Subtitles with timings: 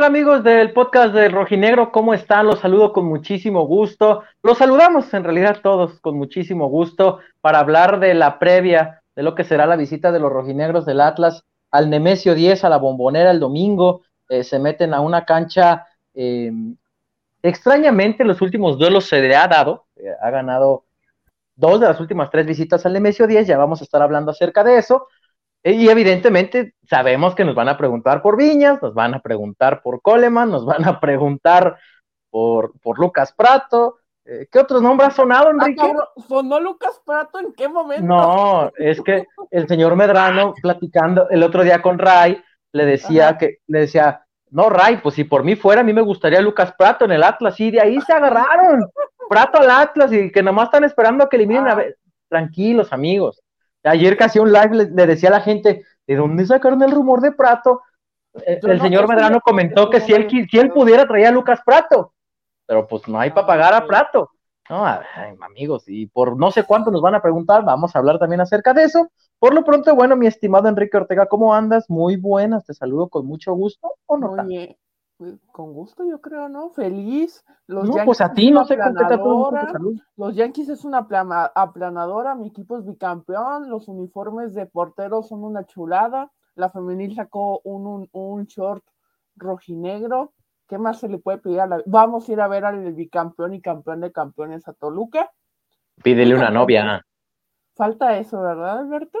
[0.00, 1.92] ¿Qué tal amigos del podcast del Rojinegro?
[1.92, 2.46] ¿Cómo están?
[2.46, 4.22] Los saludo con muchísimo gusto.
[4.42, 9.34] Los saludamos en realidad todos con muchísimo gusto para hablar de la previa de lo
[9.34, 13.30] que será la visita de los rojinegros del Atlas al Nemesio 10 a la bombonera
[13.30, 14.00] el domingo.
[14.30, 15.86] Eh, se meten a una cancha.
[16.14, 16.50] Eh,
[17.42, 19.84] extrañamente, en los últimos duelos se le ha dado.
[19.96, 20.84] Eh, ha ganado
[21.56, 23.46] dos de las últimas tres visitas al Nemesio 10.
[23.46, 25.08] Ya vamos a estar hablando acerca de eso.
[25.62, 30.00] Y evidentemente sabemos que nos van a preguntar por Viñas, nos van a preguntar por
[30.00, 31.76] Coleman, nos van a preguntar
[32.30, 33.98] por, por Lucas Prato.
[34.24, 35.92] Eh, ¿Qué otros nombres ha sonado, ah, Enrique?
[36.28, 38.04] ¿Sonó Lucas Prato en qué momento?
[38.04, 43.58] No, es que el señor Medrano, platicando el otro día con Ray, le decía que,
[43.66, 47.04] le decía, no, Ray, pues si por mí fuera, a mí me gustaría Lucas Prato
[47.04, 48.88] en el Atlas, y de ahí se agarraron.
[49.28, 51.76] Prato al Atlas, y que nomás están esperando a que eliminen a ah.
[51.76, 51.98] ver.
[52.28, 53.42] Tranquilos, amigos.
[53.84, 57.32] Ayer casi un live le, decía a la gente, ¿de dónde sacaron el rumor de
[57.32, 57.82] Prato?
[58.46, 62.12] Eh, el, señor Medrano comentó que si él, si él pudiera traer a Lucas Prato,
[62.66, 64.30] pero pues no hay para pagar a Prato.
[64.68, 64.86] No,
[65.40, 68.72] amigos, y por no sé cuánto nos van a preguntar, vamos a hablar también acerca
[68.72, 69.10] de eso.
[69.40, 71.90] Por lo pronto, bueno, mi estimado Enrique Ortega, ¿cómo andas?
[71.90, 74.36] Muy buenas, te saludo con mucho gusto, ¿o no?
[75.52, 76.70] Con gusto, yo creo, ¿no?
[76.70, 77.44] Feliz.
[77.66, 78.94] Los no, pues a ti no sé con
[80.16, 81.06] Los Yankees es una
[81.54, 87.60] aplanadora, mi equipo es bicampeón, los uniformes de porteros son una chulada, la femenil sacó
[87.64, 88.84] un, un, short
[89.36, 90.32] rojinegro.
[90.66, 91.82] ¿Qué más se le puede pedir a la...
[91.86, 95.30] Vamos a ir a ver al bicampeón y campeón de campeones a Toluca.
[96.02, 97.04] Pídele una novia.
[97.74, 99.18] Falta eso, ¿verdad, Alberto?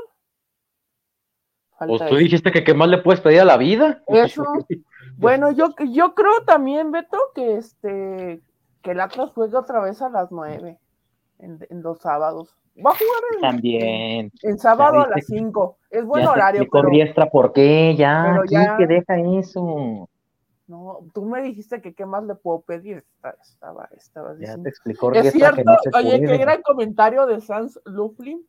[1.86, 4.02] Pues tú dijiste que qué más le puedes pedir a la vida.
[4.06, 4.44] Eso.
[5.16, 8.40] Bueno, yo, yo creo también, Beto, que este
[8.80, 10.78] que el Atlas juegue otra vez a las nueve
[11.38, 12.56] en, en los sábados.
[12.78, 14.32] Va a jugar en, También.
[14.42, 15.76] En, sábado a las cinco.
[15.90, 16.66] Es buen horario.
[16.70, 17.94] Pero, ¿por qué?
[17.96, 18.76] Ya, ya...
[18.76, 20.08] que deja eso.
[20.66, 23.04] No, tú me dijiste que qué más le puedo pedir.
[23.42, 24.58] Estaba, estaba diciendo.
[24.58, 25.62] Ya te explicó Es cierto,
[25.94, 28.46] oye, qué gran comentario de Sans Luflin.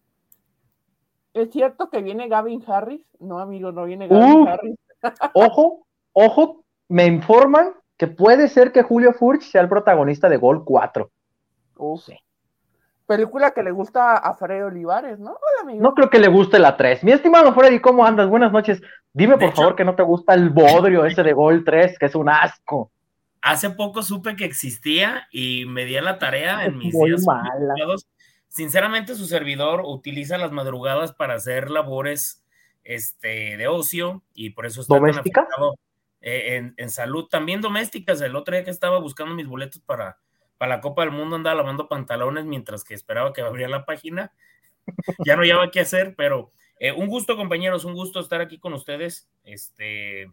[1.33, 3.01] Es cierto que viene Gavin Harris.
[3.19, 4.75] No, amigo, no viene Gavin Harris.
[5.33, 10.63] ojo, ojo, me informan que puede ser que Julio Furch sea el protagonista de Gol
[10.65, 11.09] 4.
[11.97, 12.17] Sí.
[13.05, 15.31] Película que le gusta a Freddy Olivares, ¿no?
[15.31, 15.83] Hola, amigo.
[15.83, 17.03] No creo que le guste la 3.
[17.03, 18.29] Mi estimado Freddy, ¿cómo andas?
[18.29, 18.81] Buenas noches.
[19.13, 22.15] Dime, por favor, que no te gusta el bodrio ese de Gol 3, que es
[22.15, 22.91] un asco.
[23.41, 27.25] Hace poco supe que existía y me di a la tarea en mis días
[28.51, 32.43] Sinceramente, su servidor utiliza las madrugadas para hacer labores
[32.83, 35.47] este, de ocio y por eso está ¿Doméstica?
[36.19, 38.19] Eh, en, salud, también domésticas.
[38.19, 40.17] El otro día que estaba buscando mis boletos para,
[40.57, 44.33] para la Copa del Mundo andaba lavando pantalones mientras que esperaba que abriera la página.
[45.25, 48.73] ya no llevaba qué hacer, pero eh, un gusto, compañeros, un gusto estar aquí con
[48.73, 49.29] ustedes.
[49.45, 50.29] Este,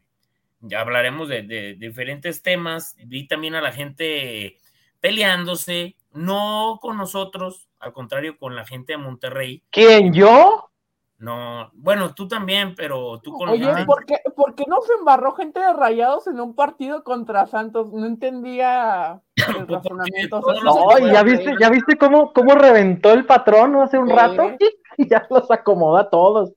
[0.58, 2.96] ya hablaremos de, de, diferentes temas.
[3.04, 4.58] Vi también a la gente
[5.00, 9.64] peleándose, no con nosotros, al contrario, con la gente de Monterrey.
[9.70, 10.70] ¿Quién, yo?
[11.18, 15.34] No, bueno, tú también, pero tú con Oye, ¿por qué, ¿por qué, no se embarró
[15.34, 17.92] gente de rayados en un partido contra Santos?
[17.92, 20.40] No entendía el razonamiento.
[20.62, 24.52] no, ya viste, ya viste cómo, cómo reventó el patrón hace un rato
[24.96, 26.52] y ya los acomoda a todos.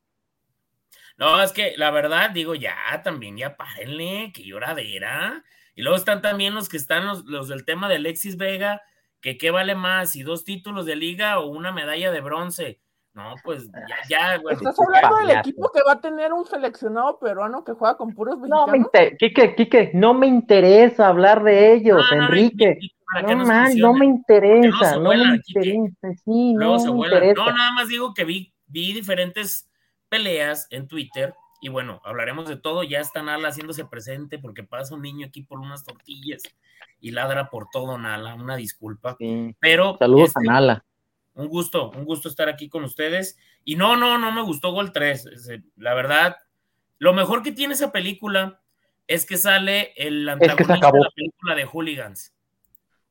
[1.18, 5.44] No, es que la verdad, digo, ya también, ya párenle, que lloradera.
[5.74, 8.84] Y luego están también los que están los, los del tema de Alexis Vega,
[9.22, 12.82] que qué vale más, si dos títulos de liga o una medalla de bronce
[13.14, 14.56] no, pues ya, ya güey.
[14.56, 18.38] Estás hablando del equipo que va a tener un seleccionado peruano que juega con puros
[18.38, 18.68] mexicanos.
[18.68, 22.79] No me interesa, Quique, no me interesa hablar de ellos, Enrique.
[23.14, 27.44] No, no, me interesa, no, me interesa, sí, no me interesa.
[27.44, 29.70] No, nada más digo que vi, vi diferentes
[30.08, 32.84] peleas en Twitter y bueno, hablaremos de todo.
[32.84, 36.44] Ya está Nala haciéndose presente porque pasa un niño aquí por unas tortillas
[37.02, 38.36] y ladra por todo, Nala.
[38.36, 39.18] Una disculpa.
[39.59, 39.98] Pero.
[40.00, 40.86] Saludos a este, Nala
[41.34, 43.38] un gusto, un gusto estar aquí con ustedes.
[43.64, 45.30] Y no, no, no me gustó Gol 3.
[45.78, 46.38] La verdad,
[46.98, 48.59] lo mejor que tiene esa película
[49.08, 52.34] es que sale el antagonista de la película de Hooligans.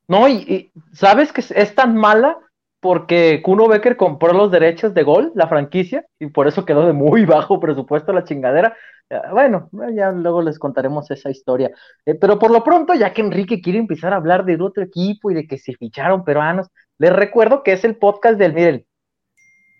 [0.08, 2.38] No, y, sabes que es tan mala
[2.80, 6.94] porque Kuno Becker compró los derechos de Gol, la franquicia, y por eso quedó de
[6.94, 8.76] muy bajo presupuesto la chingadera.
[9.10, 11.70] Eh, bueno, ya luego les contaremos esa historia.
[12.06, 15.30] Eh, pero por lo pronto, ya que Enrique quiere empezar a hablar de otro equipo
[15.30, 16.68] y de que se ficharon peruanos,
[16.98, 18.86] les recuerdo que es el podcast del, miren.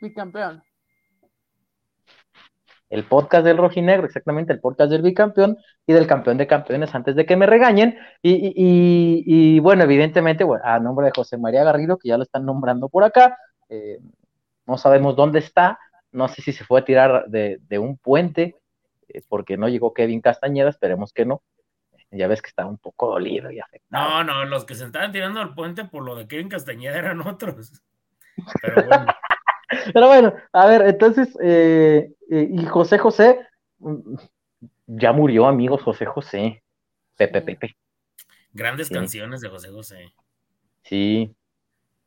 [0.01, 0.63] Bicampeón.
[2.91, 5.57] El podcast del rojinegro, exactamente, el podcast del bicampeón
[5.87, 7.97] y del campeón de campeones antes de que me regañen.
[8.21, 13.05] Y, bueno, evidentemente, a nombre de José María Garrido, que ya lo están nombrando por
[13.05, 13.39] acá,
[13.69, 14.01] eh,
[14.67, 15.79] no sabemos dónde está,
[16.11, 18.57] no sé si se fue a tirar de, un puente,
[19.29, 21.43] porque no llegó Kevin Castañeda, esperemos que no.
[22.11, 24.25] Ya ves que estaba un poco dolido y afectado.
[24.25, 27.21] No, no, los que se estaban tirando al puente por lo de Kevin Castañeda eran
[27.21, 27.83] otros.
[28.63, 29.07] Pero bueno.
[29.95, 33.39] Pero bueno, a ver, entonces, eh, eh, y José José,
[34.87, 36.65] ya murió, amigos, José José.
[37.17, 37.77] Pepe, Pepe.
[38.53, 40.13] Grandes canciones de José José.
[40.83, 41.35] Sí.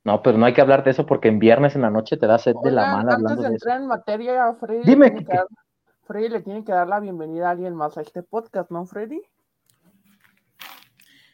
[0.04, 2.28] No, pero no hay que hablar de eso porque en viernes en la noche te
[2.28, 3.84] da sed de la mala antes hablando de de entrar eso.
[3.84, 5.26] en materia, Freddy, Dime, que
[6.06, 9.22] Freddy le tiene que dar la bienvenida a alguien más a este podcast, ¿no, Freddy?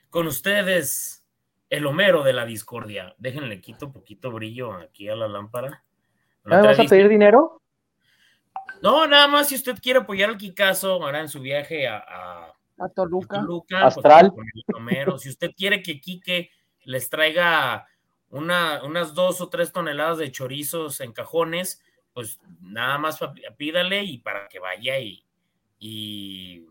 [0.10, 1.24] Con ustedes,
[1.69, 3.16] el Homero de la discordia.
[3.18, 5.83] Déjenle quito poquito brillo aquí a la lámpara.
[6.45, 7.62] ¿Ya me vas a pedir dinero?
[8.81, 12.45] No, nada más si usted quiere apoyar al Kikazo ahora en su viaje a, a-
[12.77, 13.39] A a Toluca.
[13.42, 14.31] Toluca, pues, Astral.
[14.31, 15.18] con el Homero.
[15.18, 16.50] Si usted quiere que Quique
[16.86, 17.88] les traiga
[18.30, 21.83] una, unas dos o tres toneladas de chorizos en cajones,
[22.13, 23.19] pues nada más
[23.57, 25.23] pídale y para que vaya y,
[25.79, 26.65] y,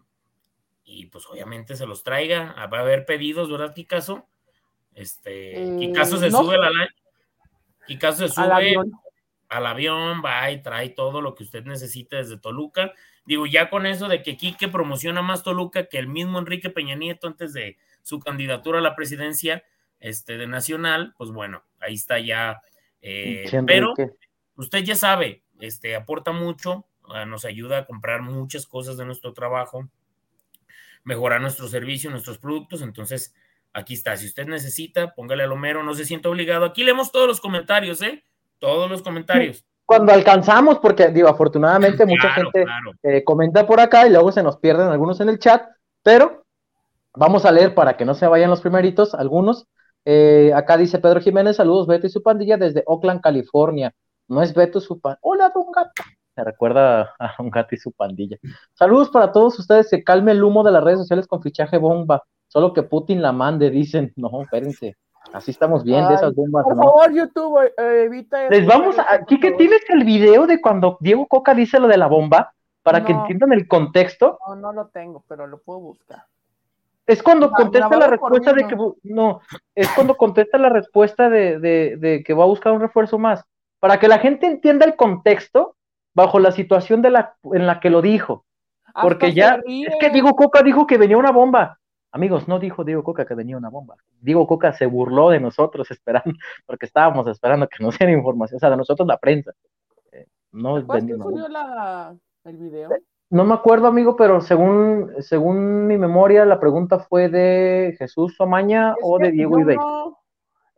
[0.85, 2.55] y, pues obviamente se los traiga.
[2.73, 4.27] Va a haber pedidos, ¿verdad, Kikazo?
[4.95, 6.43] Este, Eh, Kikazo se no.
[6.43, 6.89] sube a la
[7.87, 8.93] Kikazo se Al sube avión.
[9.49, 12.93] al avión, va y trae todo lo que usted necesite desde Toluca.
[13.25, 16.97] Digo, ya con eso de que Quique promociona más Toluca que el mismo Enrique Peña
[16.97, 19.65] Nieto antes de su candidatura a la presidencia
[20.01, 22.61] este, de Nacional, pues bueno, ahí está ya.
[23.01, 24.17] eh, pero Enrique.
[24.59, 29.33] Usted ya sabe, este, aporta mucho, ah, nos ayuda a comprar muchas cosas de nuestro
[29.33, 29.89] trabajo,
[31.05, 32.83] mejorar nuestro servicio, nuestros productos.
[32.83, 33.35] Entonces,
[33.73, 34.17] aquí está.
[34.17, 36.67] Si usted necesita, póngale al Homero, no se sienta obligado.
[36.67, 38.23] Aquí leemos todos los comentarios, ¿eh?
[38.59, 39.65] Todos los comentarios.
[39.87, 42.93] Cuando alcanzamos, porque digo, afortunadamente mucha Claro, gente claro.
[43.03, 45.67] eh, comenta por acá y luego se nos pierden algunos en el chat,
[46.03, 46.45] pero
[47.15, 49.67] vamos a leer para que no se vayan los primeritos, algunos.
[50.05, 53.95] Eh, acá dice Pedro Jiménez, saludos Beto y su pandilla desde Oakland, California.
[54.29, 55.21] No es Beto su pandilla.
[55.23, 56.03] Hola, Don Gato.
[56.37, 58.37] Me recuerda a Don Gato y su pandilla.
[58.75, 62.23] Saludos para todos ustedes, que calme el humo de las redes sociales con fichaje bomba.
[62.47, 64.13] Solo que Putin la mande, dicen.
[64.17, 64.97] No, espérense.
[65.33, 66.83] Así estamos bien de esas bombas, Por ¿no?
[66.83, 69.13] favor, YouTube, eh, evita Les eso, vamos a.
[69.13, 73.05] Aquí que tienes el video de cuando Diego Coca dice lo de la bomba, para
[73.05, 74.39] que entiendan el contexto.
[74.49, 76.25] No, no lo tengo, pero lo puedo buscar.
[77.07, 78.77] Es cuando contesta la por respuesta de que.
[79.03, 79.41] No,
[79.75, 83.45] es cuando contesta la respuesta de, de, de que va a buscar un refuerzo más.
[83.81, 85.77] Para que la gente entienda el contexto
[86.15, 88.45] bajo la situación de la, en la que lo dijo.
[89.01, 89.61] Porque ya.
[89.67, 91.79] Es que Diego Coca dijo que venía una bomba.
[92.11, 93.97] Amigos, no dijo Diego Coca que venía una bomba.
[94.21, 96.33] Diego Coca se burló de nosotros esperando,
[96.67, 99.53] porque estábamos esperando que nos dieran información, o sea, de nosotros la prensa.
[100.13, 101.37] Eh, no ¿Te acuerdas venía quién una bomba.
[101.37, 102.91] subió la, el video?
[103.31, 108.93] No me acuerdo, amigo, pero según, según mi memoria, la pregunta fue de Jesús Omaña
[108.93, 109.77] Es o de Diego Ibey.
[109.77, 110.19] no-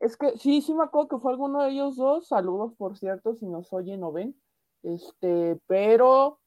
[0.00, 2.26] Es que sí, sí me acuerdo que fue alguno de ellos dos.
[2.28, 4.34] Saludos, por cierto, si nos oyen o ven.
[4.82, 6.38] Este, pero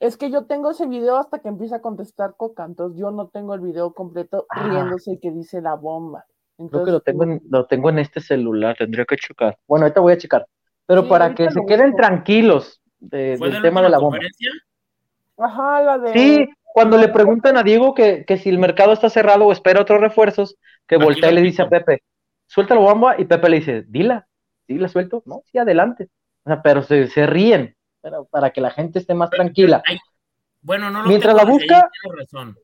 [0.00, 3.28] es que yo tengo ese video hasta que empieza a contestar Coca, entonces yo no
[3.28, 4.66] tengo el video completo Ah.
[4.68, 6.24] riéndose que dice la bomba.
[6.56, 9.58] Creo Entonces, que lo tengo, en, lo tengo en este celular, tendría que checar.
[9.68, 10.46] Bueno, ahorita voy a checar.
[10.86, 13.98] Pero Sí, para que se queden tranquilos de- ¿Fue del de tema la de la
[13.98, 14.18] bomba.
[15.38, 16.12] Ajá, la de.
[16.12, 19.80] Sí, cuando le preguntan a Diego que, que si el mercado está cerrado o espera
[19.82, 21.68] otros refuerzos, que Aquí voltea y le dice a.
[21.68, 22.02] Pepe,
[22.52, 24.26] suelta la bomba, y Pepe le dice, dila,
[24.66, 25.22] ¿sí la suelto?
[25.26, 26.08] No, sí, adelante.
[26.44, 29.82] O sea, pero se, se ríen, pero para que la gente esté más tranquila.
[29.86, 29.98] Ay,
[30.60, 32.56] Bueno, no lo Mientras tengo la busca- ahí, tiene razón.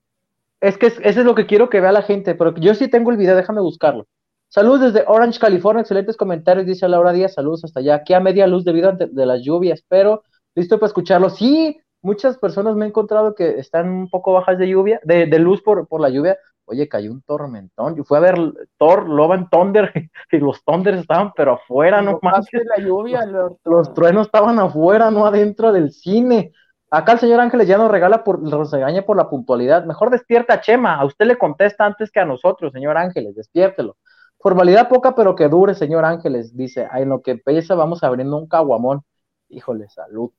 [0.61, 2.88] Es que es- eso es lo que quiero que vea la gente, pero yo sí
[2.88, 4.07] tengo el video, déjame buscarlo.
[4.49, 8.47] Saludos desde Orange, California, excelentes comentarios, dice Laura Díaz, saludos hasta allá, aquí a media
[8.47, 10.23] luz debido a de, de las lluvias, pero
[10.54, 11.28] listo para escucharlo.
[11.30, 15.38] Sí, muchas personas me he encontrado que están un poco bajas de lluvia, de, de
[15.38, 16.37] luz por, por la lluvia.
[16.70, 17.96] Oye, cayó un tormentón.
[17.96, 18.37] Yo fui a ver
[18.76, 19.90] Thor, Love and Thunder,
[20.32, 22.62] y los Thunders estaban, pero afuera, no manches.
[22.64, 23.25] la lluvia.
[23.64, 26.52] Los truenos estaban afuera, no adentro del cine.
[26.90, 29.84] Acá el señor Ángeles ya nos regala por, nos regaña por la puntualidad.
[29.84, 30.94] Mejor despierta a Chema.
[30.96, 33.34] A usted le contesta antes que a nosotros, señor Ángeles.
[33.34, 33.96] Despiértelo.
[34.38, 36.56] Formalidad poca, pero que dure, señor Ángeles.
[36.56, 39.02] Dice, "Ay, en lo que empieza vamos abriendo un caguamón.
[39.48, 40.30] Híjole, salud.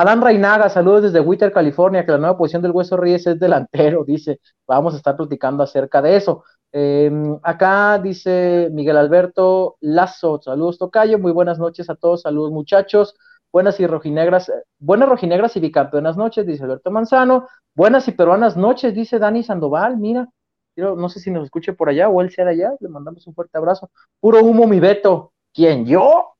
[0.00, 4.04] Adán Reinaga, saludos desde Witter, California, que la nueva posición del Hueso Ríes es delantero,
[4.06, 4.38] dice.
[4.64, 6.44] Vamos a estar platicando acerca de eso.
[6.70, 7.10] Eh,
[7.42, 13.16] acá dice Miguel Alberto Lazo, saludos Tocayo, muy buenas noches a todos, saludos muchachos,
[13.50, 18.56] buenas y rojinegras, eh, buenas rojinegras y bicampeonas noches, dice Alberto Manzano, buenas y peruanas
[18.56, 20.28] noches, dice Dani Sandoval, mira,
[20.76, 23.34] no sé si nos escuche por allá o él sea de allá, le mandamos un
[23.34, 23.90] fuerte abrazo.
[24.20, 25.32] Puro humo, mi Beto.
[25.52, 25.86] ¿Quién?
[25.86, 26.34] ¿Yo?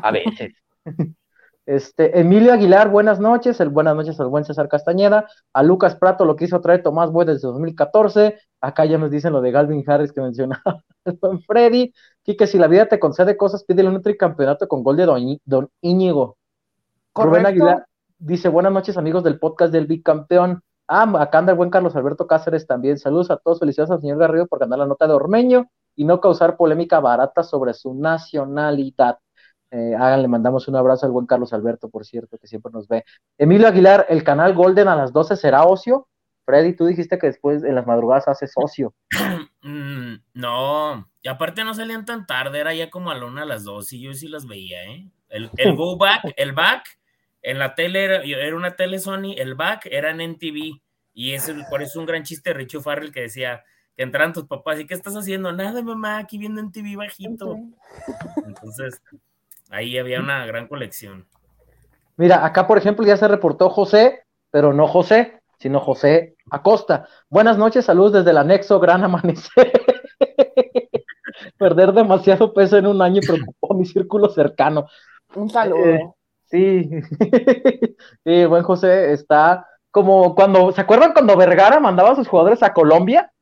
[0.00, 0.54] A veces.
[1.66, 3.60] Este, Emilio Aguilar, buenas noches.
[3.60, 5.26] El buenas noches al buen César Castañeda.
[5.52, 8.38] A Lucas Prato lo quiso traer Tomás Boy desde 2014.
[8.60, 11.92] Acá ya nos dicen lo de Galvin Harris que mencionaba el buen Freddy.
[12.22, 15.68] Quique, si la vida te concede cosas, pídele un tricampeonato con gol de Don, Don
[15.82, 16.38] Íñigo.
[17.14, 17.46] Rubén.
[17.46, 17.86] Aguilar
[18.18, 20.62] dice, buenas noches amigos del podcast del bicampeón.
[20.88, 22.98] Ah, acá anda el buen Carlos Alberto Cáceres también.
[22.98, 26.20] Saludos a todos, felicidades al señor Garrido por ganar la nota de Ormeño y no
[26.20, 29.18] causar polémica barata sobre su nacionalidad.
[29.76, 33.04] Eh, le mandamos un abrazo al buen Carlos Alberto, por cierto, que siempre nos ve.
[33.36, 36.08] Emilio Aguilar, el canal Golden a las 12 será ocio.
[36.46, 38.94] Freddy, tú dijiste que después en las madrugadas haces ocio.
[39.68, 43.46] Mm, no, y aparte no salían tan tarde, era ya como a la una a
[43.46, 45.10] las dos, y yo sí las veía, ¿eh?
[45.28, 46.84] El, go back, el back,
[47.42, 50.80] en la tele era, era, una tele Sony, el back era en NTV,
[51.14, 53.64] y es por eso un gran chiste de Richo Farrell que decía
[53.96, 55.50] que entran tus papás, ¿y qué estás haciendo?
[55.50, 57.56] Nada, mamá, aquí viendo NTV bajito.
[58.46, 59.02] Entonces,
[59.70, 61.26] ahí había una gran colección.
[62.16, 67.08] Mira, acá por ejemplo ya se reportó José, pero no José, sino José Acosta.
[67.28, 69.72] Buenas noches, saludos desde el anexo Gran Amanecer.
[71.58, 74.86] Perder demasiado peso en un año preocupó a mi círculo cercano.
[75.34, 75.84] Un saludo.
[75.84, 76.00] Eh,
[76.44, 76.90] sí.
[78.24, 82.74] sí, buen José está como cuando, ¿se acuerdan cuando Vergara mandaba a sus jugadores a
[82.74, 83.32] Colombia?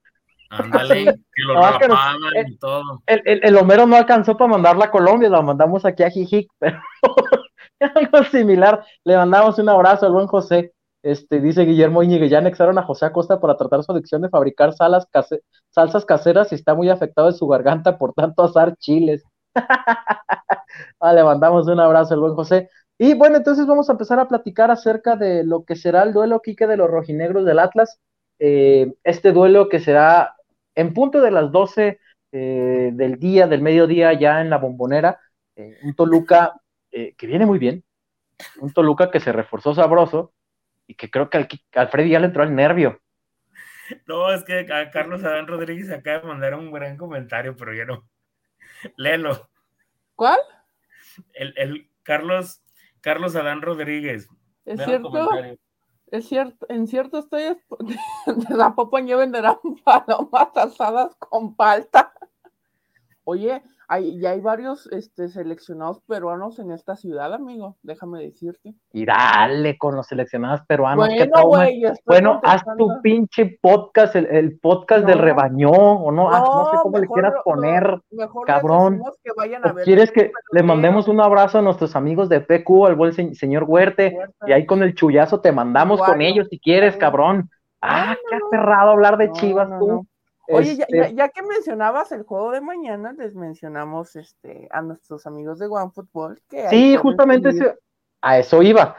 [0.58, 3.02] Ándale, que lo rapaban y todo.
[3.06, 6.50] El, el, el, Homero no alcanzó para mandarla a Colombia, la mandamos aquí a Jijic,
[6.58, 6.80] pero
[7.94, 8.84] algo similar.
[9.04, 10.72] Le mandamos un abrazo al buen José.
[11.02, 14.72] Este, dice Guillermo Íñiguez, ya anexaron a José Acosta para tratar su adicción de fabricar
[14.72, 15.06] salas
[15.68, 19.22] salsas caseras y está muy afectado en su garganta por tanto asar chiles.
[21.12, 22.70] le mandamos un abrazo al buen José.
[22.96, 26.40] Y bueno, entonces vamos a empezar a platicar acerca de lo que será el duelo,
[26.40, 28.00] Quique, de los rojinegros del Atlas.
[28.38, 30.36] Eh, este duelo que será
[30.74, 32.00] en punto de las 12
[32.32, 35.20] eh, del día, del mediodía, ya en la bombonera.
[35.56, 36.54] Eh, un Toluca
[36.90, 37.82] que viene muy bien,
[38.60, 40.32] un Toluca que se reforzó sabroso,
[40.86, 43.00] y que creo que al, al Freddy ya le entró el nervio.
[44.06, 47.84] No, es que a Carlos Adán Rodríguez acaba de mandar un gran comentario, pero yo
[47.84, 48.08] no.
[48.96, 49.50] Léelo.
[50.14, 50.38] ¿Cuál?
[51.32, 52.62] El, el Carlos,
[53.00, 54.28] Carlos Adán Rodríguez.
[54.64, 55.10] Es cierto.
[56.14, 57.42] Es cierto, en cierto estoy
[58.26, 62.12] de la popa venderán palomas asadas con palta.
[63.24, 68.74] Oye, hay, ya hay varios este, seleccionados peruanos en esta ciudad, amigo, déjame decirte.
[68.92, 71.08] Y dale con los seleccionados peruanos.
[71.46, 76.98] Bueno, bueno haz tu pinche podcast, el, podcast del rebaño, o no, no, sé cómo
[76.98, 78.00] le quieras poner,
[78.46, 79.00] cabrón.
[79.22, 82.86] Que vayan a ver ¿Quieres que le mandemos un abrazo a nuestros amigos de PQ,
[82.86, 86.96] al buen señor Huerte, y ahí con el chullazo te mandamos con ellos si quieres,
[86.96, 87.48] cabrón?
[87.80, 90.06] Ah, qué aferrado hablar de Chivas tú.
[90.48, 95.58] Oye, este ya, que mencionabas el juego de mañana, les mencionamos este, a nuestros amigos
[95.58, 96.40] de OneFootball.
[96.48, 97.50] Que sí, justamente
[98.20, 98.96] a eso iba.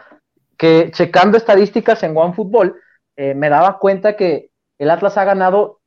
[0.57, 2.75] Que checando estadísticas en OneFootball,
[3.15, 4.49] eh, me daba cuenta que
[4.79, 5.81] el Atlas ha ganado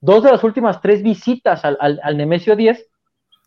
[0.00, 2.88] dos de las últimas tres visitas al, al, Nemesio 10.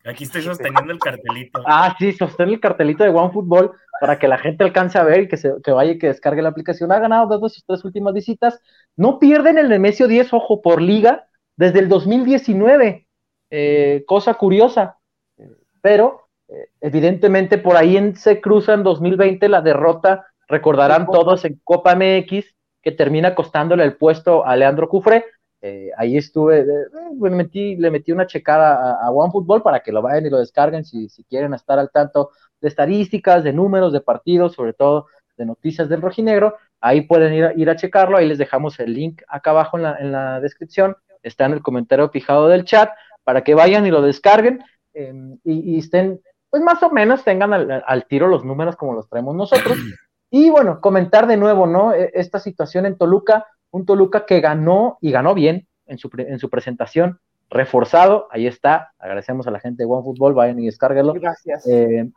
[0.06, 1.62] Aquí estoy sosteniendo el cartelito.
[1.66, 3.72] Ah, sí, sostén el cartelito de OneFootball
[4.02, 6.42] para que la gente alcance a ver y que, se, que vaya y que descargue
[6.42, 6.92] la aplicación.
[6.92, 8.60] Ha ganado dos de sus tres últimas visitas.
[8.98, 13.08] No pierden el Nemesio 10, ojo, por liga desde el 2019,
[13.50, 14.98] eh, cosa curiosa,
[15.82, 21.96] pero eh, evidentemente por ahí se cruza en 2020 la derrota, recordarán todos en Copa
[21.96, 22.46] MX,
[22.82, 25.26] que termina costándole el puesto a Leandro Cufre.
[25.62, 26.66] Eh, ahí estuve,
[27.20, 30.86] le, metí, le metí una checada a, OneFootball para que lo vayan y lo descarguen
[30.86, 32.30] si, si quieren estar al tanto
[32.62, 35.08] de estadísticas, de números, de partidos, sobre todo
[35.38, 36.58] de noticias del rojinegro.
[36.80, 39.96] Ahí pueden ir, ir a checarlo, ahí les dejamos el link acá abajo en la,
[39.98, 40.96] en la descripción
[41.28, 42.90] está en el comentario fijado del chat,
[43.24, 44.64] para que vayan y lo descarguen
[44.94, 49.36] em, y, estén, pues más o menos tengan al, tiro los números como los traemos
[49.36, 49.78] nosotros.
[50.30, 51.94] Y bueno, comentar de nuevo, ¿no?
[51.94, 56.40] E, esta situación en Toluca, un Toluca que ganó y ganó bien en su, en
[56.40, 61.14] su presentación, reforzado, ahí está, agradecemos a la gente de OneFootball, vayan y descárguenlo.
[61.14, 61.68] Gracias.
[61.68, 62.10] Eh,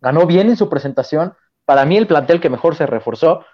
[0.00, 3.44] ganó bien en su presentación, para mí el plantel que mejor se reforzó,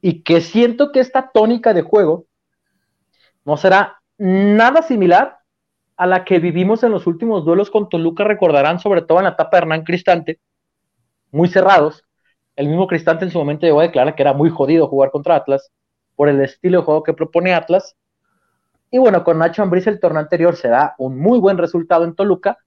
[0.00, 2.26] y que siento que esta tónica de juego
[3.44, 5.38] no será nada similar
[5.96, 9.30] a la que vivimos en los últimos duelos con Toluca, recordarán sobre todo en la
[9.30, 10.40] etapa de Hernán Cristante,
[11.30, 12.04] muy cerrados.
[12.56, 15.36] El mismo Cristante en su momento llegó a declarar que era muy jodido jugar contra
[15.36, 15.70] Atlas
[16.16, 17.96] por el estilo de juego que propone Atlas.
[18.90, 22.58] Y bueno, con Nacho Ambriz el torneo anterior será un muy buen resultado en Toluca,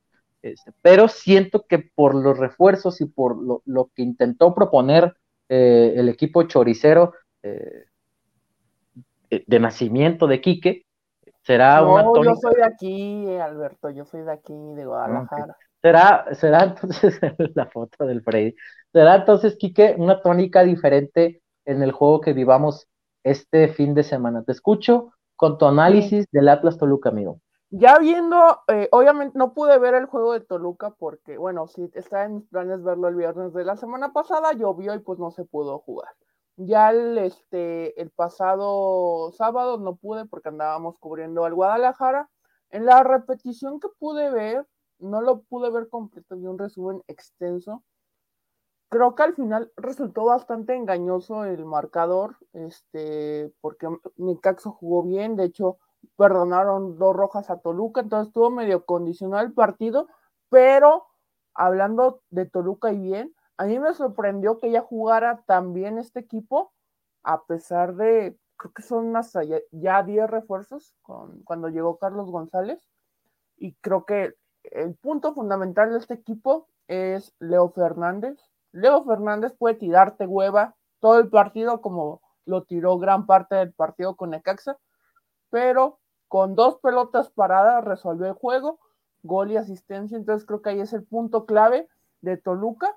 [0.42, 5.16] este, pero siento que por los refuerzos y por lo, que intentó proponer
[5.50, 7.86] eh, el equipo choricero, eh,
[9.30, 10.86] de nacimiento de Quique,
[11.44, 15.56] será no, Yo soy de aquí, Alberto, yo soy de aquí, de Guadalajara.
[15.82, 17.20] Será, será entonces
[17.56, 18.56] la foto del Freddy.
[18.92, 22.88] Será entonces, Quique, una tónica diferente en el juego que vivamos
[23.24, 24.44] este fin de semana.
[24.44, 27.40] Te escucho con tu análisis del Atlas Toluca, amigo.
[27.70, 32.24] Ya viendo, eh, obviamente no pude ver el juego de Toluca porque, bueno, sí, estaba
[32.24, 35.44] en mis planes verlo el viernes de la semana pasada, llovió y pues no se
[35.44, 36.10] pudo jugar.
[36.58, 42.30] Ya el, este, el pasado sábado no pude porque andábamos cubriendo al Guadalajara.
[42.72, 44.68] En la repetición que pude ver,
[45.00, 47.84] no lo pude ver completo, y un resumen extenso.
[48.90, 55.44] Creo que al final resultó bastante engañoso el marcador, este, porque Nicaxo jugó bien, de
[55.44, 55.78] hecho,
[56.16, 60.08] perdonaron dos rojas a Toluca, entonces estuvo medio condicionado el partido,
[60.50, 61.06] pero
[61.54, 66.20] hablando de Toluca y bien, a mí me sorprendió que ya jugara tan bien este
[66.20, 66.74] equipo,
[67.24, 72.88] a pesar de, creo que son hasta ya 10 refuerzos con, cuando llegó Carlos González,
[73.58, 78.40] y creo que el punto fundamental de este equipo es Leo Fernández.
[78.72, 84.16] Leo Fernández puede tirarte hueva todo el partido como lo tiró gran parte del partido
[84.16, 84.78] con Necaxa,
[85.50, 88.80] pero con dos pelotas paradas resolvió el juego,
[89.24, 91.88] gol y asistencia, entonces creo que ahí es el punto clave
[92.22, 92.96] de Toluca.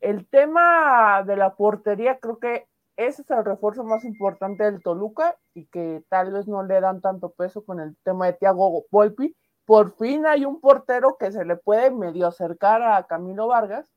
[0.00, 2.66] El tema de la portería, creo que
[2.96, 7.00] ese es el refuerzo más importante del Toluca y que tal vez no le dan
[7.00, 9.34] tanto peso con el tema de Thiago Volpi.
[9.64, 13.90] Por fin hay un portero que se le puede medio acercar a Camilo Vargas.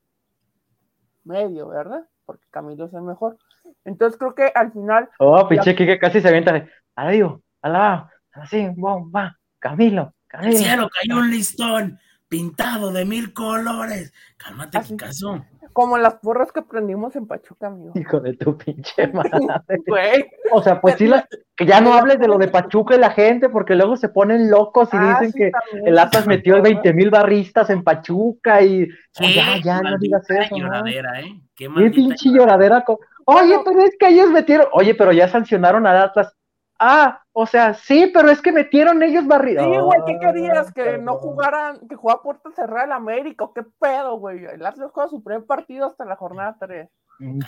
[1.25, 2.07] Medio, ¿verdad?
[2.25, 3.37] Porque Camilo es el mejor.
[3.83, 5.09] Entonces creo que al final.
[5.19, 6.67] Oh, pinche que casi se avienta.
[6.95, 10.57] Adiós, alá, así, bomba, Camilo, Camilo.
[10.57, 11.99] cielo cayó un listón
[12.33, 14.11] pintado de mil colores.
[14.37, 17.93] Cálmate, caso como las porras que aprendimos en Pachuca, amigo.
[17.95, 20.31] Hijo de tu pinche madre.
[20.51, 21.09] O sea, pues sí,
[21.55, 24.49] que ya no hables de lo de Pachuca y la gente, porque luego se ponen
[24.49, 25.51] locos y ah, dicen que
[25.85, 28.87] el Atlas metió 20 mil barristas en Pachuca y
[29.19, 30.55] ya, ya, no digas eso.
[30.55, 31.41] Lloradera, ¿eh?
[31.55, 32.85] Qué, Qué pinche lloradera.
[33.25, 36.35] Oye, pero es que ellos metieron, oye, pero ya sancionaron al Atlas.
[36.77, 39.65] Ah, o sea, sí, pero es que metieron ellos barridos.
[39.65, 40.71] Sí, güey, ¿qué querías?
[40.71, 44.45] Que no jugaran, que jugara puerta cerrada el América, ¿qué pedo, güey?
[44.45, 46.87] El Atlas juega su primer partido hasta la jornada 3.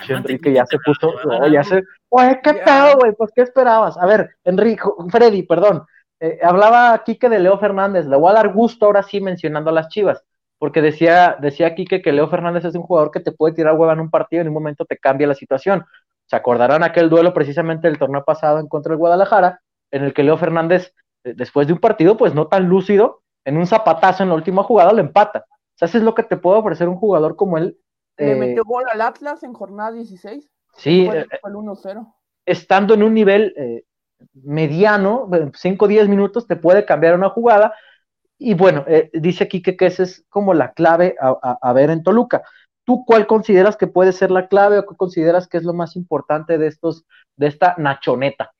[0.09, 3.97] Enrique ya se puso, oh, ya se, oye, qué pedo, güey, pues qué esperabas.
[3.97, 5.85] A ver, Enrique, Freddy, perdón,
[6.19, 9.73] eh, hablaba Quique de Leo Fernández, le voy a dar gusto ahora sí mencionando a
[9.73, 10.23] las Chivas,
[10.57, 13.93] porque decía, decía Quique que Leo Fernández es un jugador que te puede tirar hueva
[13.93, 15.85] en un partido y en un momento te cambia la situación.
[16.27, 19.61] Se acordarán aquel duelo precisamente del torneo pasado en contra del Guadalajara,
[19.95, 23.55] en el que Leo Fernández, eh, después de un partido, pues no tan lúcido, en
[23.57, 25.45] un zapatazo en la última jugada lo empata.
[25.49, 27.77] O sea, eso es lo que te puede ofrecer un jugador como él.
[28.17, 30.49] Le eh, metió gol al Atlas en jornada 16.
[30.75, 32.13] Sí, fue, eh, el 1-0.
[32.45, 33.55] Estando en un nivel
[34.33, 37.73] mediano, 5 o 10 minutos, te puede cambiar una jugada.
[38.37, 42.43] Y bueno, dice aquí que, esa es como la clave a ver en Toluca.
[42.83, 45.95] ¿Tú cuál consideras que puede ser la clave o qué consideras que es lo más
[45.95, 47.05] importante de estos,
[47.35, 48.51] de esta nachoneta?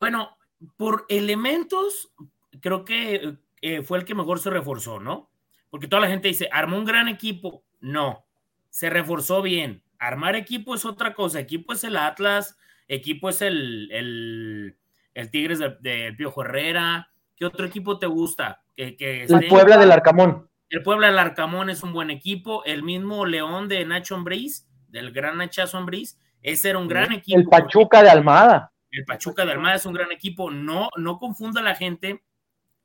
[0.00, 0.36] Bueno,
[0.76, 2.12] por elementos,
[2.60, 5.30] creo que eh, fue el que mejor se reforzó, ¿no?
[5.70, 7.64] Porque toda la gente dice, armó un gran equipo.
[7.80, 8.24] No,
[8.70, 9.82] se reforzó bien.
[9.98, 11.40] Armar equipo es otra cosa.
[11.40, 12.56] Equipo es el Atlas,
[12.86, 17.10] equipo es el, el, Tigres del de Piojo Herrera.
[17.36, 18.62] ¿Qué otro equipo te gusta?
[18.76, 20.48] Que, que el Puebla del Arcamón.
[20.70, 22.64] El Puebla del Arcamón es un buen equipo.
[22.64, 27.38] El mismo León de Nacho Ambriz, del gran Nachazo Ambriz, ese era un gran equipo.
[27.38, 28.72] El Pachuca de Almada.
[28.90, 30.50] El Pachuca de Almada es un gran equipo.
[30.50, 32.22] No, no confunda a la gente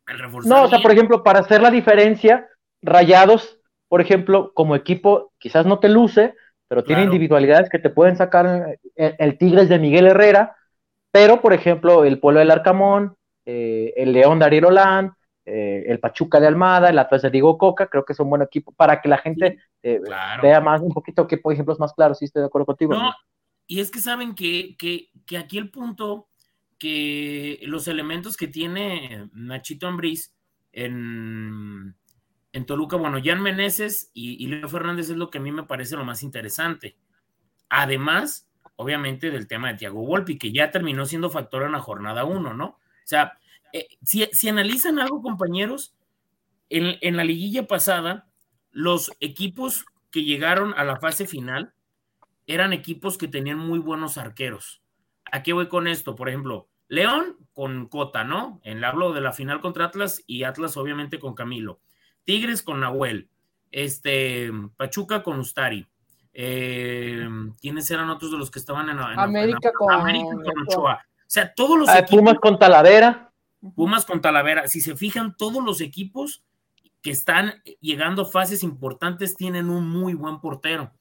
[0.08, 0.50] el reforzar.
[0.50, 2.48] No, o sea, por ejemplo, para hacer la diferencia,
[2.82, 6.36] Rayados, por ejemplo, como equipo, quizás no te luce,
[6.68, 10.56] pero tiene individualidades que te pueden sacar el, Tigres de Miguel Herrera,
[11.12, 14.66] pero por ejemplo, el Pueblo del Arcamón, eh, el León de Ariel
[15.46, 18.42] eh, el Pachuca de Almada, el Atlas de Diego Coca, creo que es un buen
[18.42, 20.00] equipo para que la gente eh,
[20.42, 22.94] vea más, un poquito qué ejemplos más claros, si estoy de acuerdo contigo.
[22.94, 23.13] No,
[23.67, 26.28] y es que saben que, que, que, aquí el punto,
[26.78, 30.34] que los elementos que tiene Nachito Ambriz
[30.71, 31.95] en,
[32.52, 35.63] en Toluca, bueno, Jan Meneses y, y Leo Fernández es lo que a mí me
[35.63, 36.97] parece lo más interesante.
[37.69, 42.26] Además, obviamente, del tema de Tiago Volpi, que ya terminó siendo factor en la jornada
[42.26, 42.65] 1, ¿no?
[42.65, 43.38] O sea,
[43.73, 45.95] eh, si, analizan algo, compañeros,
[46.69, 48.28] en, la liguilla pasada,
[48.71, 51.73] los equipos que llegaron a la fase final
[52.47, 54.82] eran equipos que tenían muy buenos arqueros.
[55.32, 56.15] ¿A qué voy con esto?
[56.15, 58.60] Por ejemplo, León con Cota, ¿no?
[58.63, 61.79] En hablo de la final contra Atlas y Atlas obviamente con Camilo.
[62.23, 63.29] Tigres con Nahuel.
[63.71, 65.88] Este, Pachuca con Ustari.
[66.34, 67.27] Eh,
[67.62, 71.01] ¿Quiénes eran otros de los que estaban en, América, con, América con Ochoa?
[71.19, 72.19] O sea, todos los ah, equipos.
[72.19, 73.32] Pumas con Talavera.
[73.75, 76.43] Pumas con Talavera, si se fijan, todos los equipos
[77.01, 80.91] que están llegando a fases importantes tienen un muy buen portero.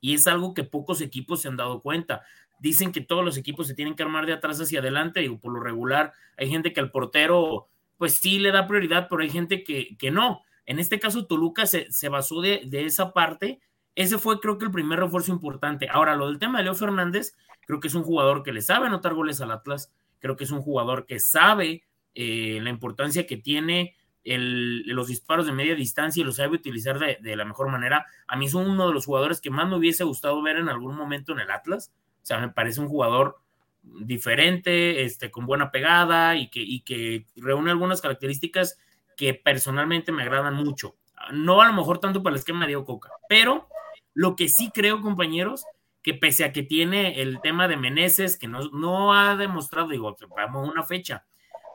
[0.00, 2.22] Y es algo que pocos equipos se han dado cuenta.
[2.60, 5.22] Dicen que todos los equipos se tienen que armar de atrás hacia adelante.
[5.22, 9.22] y por lo regular, hay gente que al portero, pues sí le da prioridad, pero
[9.22, 10.42] hay gente que, que no.
[10.66, 13.60] En este caso, Toluca se, se basó de, de, esa parte
[13.98, 15.88] ese fue creo que el primer refuerzo importante.
[15.90, 18.86] Ahora, lo del tema de Leo Fernández, creo que es un jugador que le sabe
[18.86, 21.82] anotar goles al Atlas, creo que es un jugador que sabe
[22.14, 23.96] eh, la importancia que tiene
[24.36, 28.06] los disparos de media distancia y los sabe utilizar de, la mejor manera.
[28.26, 30.96] A mí es uno de los jugadores que más me hubiese gustado ver en algún
[30.96, 31.92] momento en el Atlas.
[32.22, 33.38] O sea, me parece un jugador
[33.82, 38.78] diferente, este, con buena pegada y que, y que reúne algunas características
[39.16, 40.96] que personalmente me agradan mucho.
[41.32, 43.68] No a lo mejor tanto para el esquema de Coca, pero
[44.14, 45.64] lo que sí creo, compañeros,
[46.02, 50.16] que pese a que tiene el tema de Meneses, que no, no ha demostrado, digo,
[50.36, 51.24] vamos una fecha,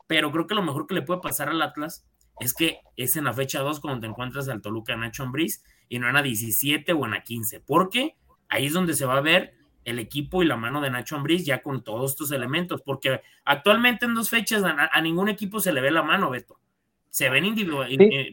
[0.06, 2.06] pero creo que lo mejor que le puede pasar al Atlas
[2.40, 5.98] es que es en la fecha 2 cuando te encuentras al Toluca Nacho Ambriz y
[5.98, 8.16] no en la 17 o en la 15, porque
[8.48, 11.44] ahí es donde se va a ver el equipo y la mano de Nacho Ambriz
[11.44, 15.80] ya con todos estos elementos, porque actualmente en dos fechas a, ningún equipo se le
[15.80, 16.58] ve la mano, Beto.
[17.10, 18.32] Se ven individual, eh,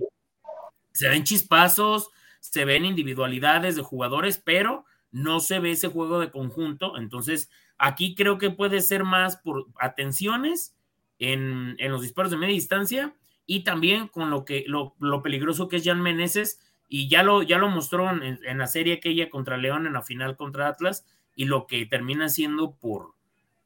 [0.91, 2.09] se ven chispazos,
[2.39, 6.97] se ven individualidades de jugadores, pero no se ve ese juego de conjunto.
[6.97, 10.75] Entonces, aquí creo que puede ser más por atenciones
[11.19, 13.13] en, en los disparos de media distancia
[13.45, 17.57] y también con lo que lo, peligroso que es Jan Meneses y ya lo, ya
[17.57, 21.67] lo mostró en, la serie aquella contra León en la final contra Atlas y lo
[21.67, 23.15] que termina siendo por,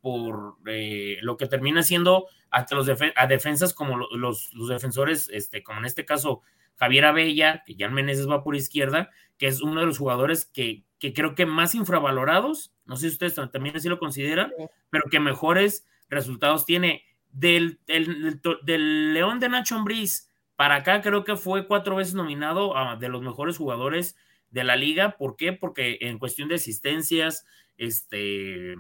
[0.02, 5.64] por eh, lo que termina siendo ante los a defensas como los, los, defensores, este,
[5.64, 6.42] como en este caso
[6.78, 10.84] Javier Abella, que Jan Meneses va por izquierda, que es uno de los jugadores que,
[11.00, 14.52] que creo que más infravalorados, no sé si ustedes también así lo consideran,
[14.90, 17.04] pero que mejores resultados tiene
[17.36, 22.96] del, del, León de Nacho Ambriz para acá creo que fue cuatro veces nominado a
[22.96, 24.16] de los mejores jugadores
[24.52, 25.18] de la liga.
[25.18, 25.52] ¿Por qué?
[25.52, 27.46] Porque en cuestión de asistencias,
[27.78, 28.76] este...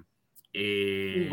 [0.53, 1.29] Eh,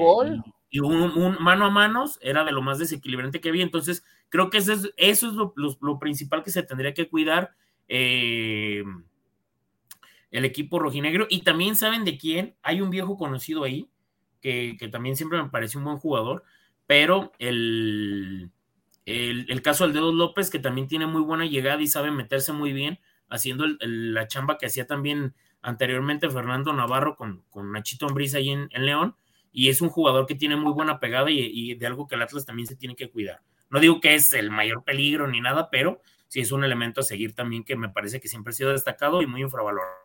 [0.69, 3.63] y un, mano a manos era de lo más desequilibrante que había.
[3.63, 7.53] Entonces, creo que eso es, eso es lo, principal que se tendría que cuidar
[7.87, 8.83] eh,
[10.33, 11.29] el equipo rojinegro.
[11.31, 13.89] Y también saben de quién, hay un viejo conocido ahí,
[14.41, 16.43] que, que también siempre me parece un buen jugador,
[16.93, 18.51] pero el,
[19.07, 22.75] el, caso del Dedos López, que también tiene muy buena llegada y sabe meterse muy
[22.75, 22.99] bien,
[23.31, 28.69] haciendo la chamba que hacía también anteriormente Fernando Navarro con, con Nachito Ambriz ahí en,
[28.85, 29.17] León,
[29.53, 32.45] y es un jugador que tiene muy buena pegada y, de algo que el Atlas
[32.45, 33.41] también se tiene que cuidar.
[33.71, 37.05] No digo que es el mayor peligro ni nada, pero sí es un elemento a
[37.05, 39.97] seguir también que me parece que siempre ha sido destacado y muy infravalorado.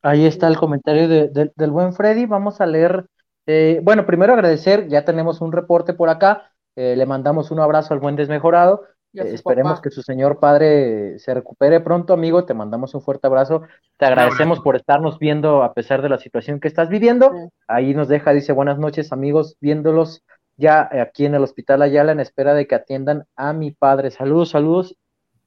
[0.00, 2.24] Ahí está el comentario del buen Freddy.
[2.24, 3.04] Vamos a leer
[3.46, 7.94] eh, bueno, primero agradecer, ya tenemos un reporte por acá, eh, le mandamos un abrazo
[7.94, 12.94] al buen desmejorado, eh, esperemos que su señor padre se recupere pronto, amigo, te mandamos
[12.94, 13.62] un fuerte abrazo,
[13.96, 17.32] te agradecemos por estarnos viendo a pesar de la situación que estás viviendo,
[17.66, 20.22] ahí nos deja, dice buenas noches amigos, viéndolos
[20.56, 24.50] ya aquí en el Hospital Ayala en espera de que atiendan a mi padre, saludos,
[24.50, 24.96] saludos.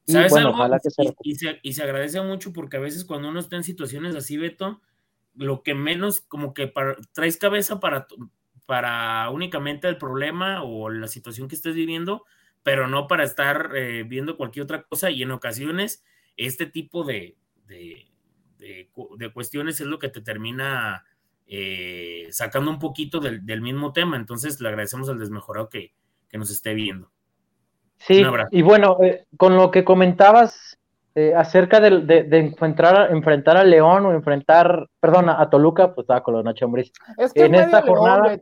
[0.06, 1.04] Y bueno, ojalá que se...
[1.62, 4.82] y se agradece mucho porque a veces cuando uno está en situaciones así, Beto,
[5.36, 6.72] lo que menos como que
[7.14, 8.08] traes cabeza para,
[8.66, 12.24] para únicamente el problema o la situación que estés viviendo,
[12.64, 16.04] pero no para estar eh, viendo cualquier otra cosa y en ocasiones
[16.38, 17.36] este tipo de,
[17.68, 18.10] de,
[19.34, 21.04] cuestiones es lo que te termina
[21.48, 24.16] eh, sacando un poquito del, mismo tema.
[24.16, 25.94] Entonces le agradecemos al desmejorado que,
[26.30, 27.12] que nos esté viendo.
[27.98, 30.78] Sí, y bueno, eh, con lo que comentabas
[31.16, 36.24] eh, acerca de, de, enfrentar, enfrentar a León o enfrentar, perdón, a, Toluca, pues estaba
[36.24, 36.68] con los Nacho
[37.18, 38.36] Es que en esta jornada.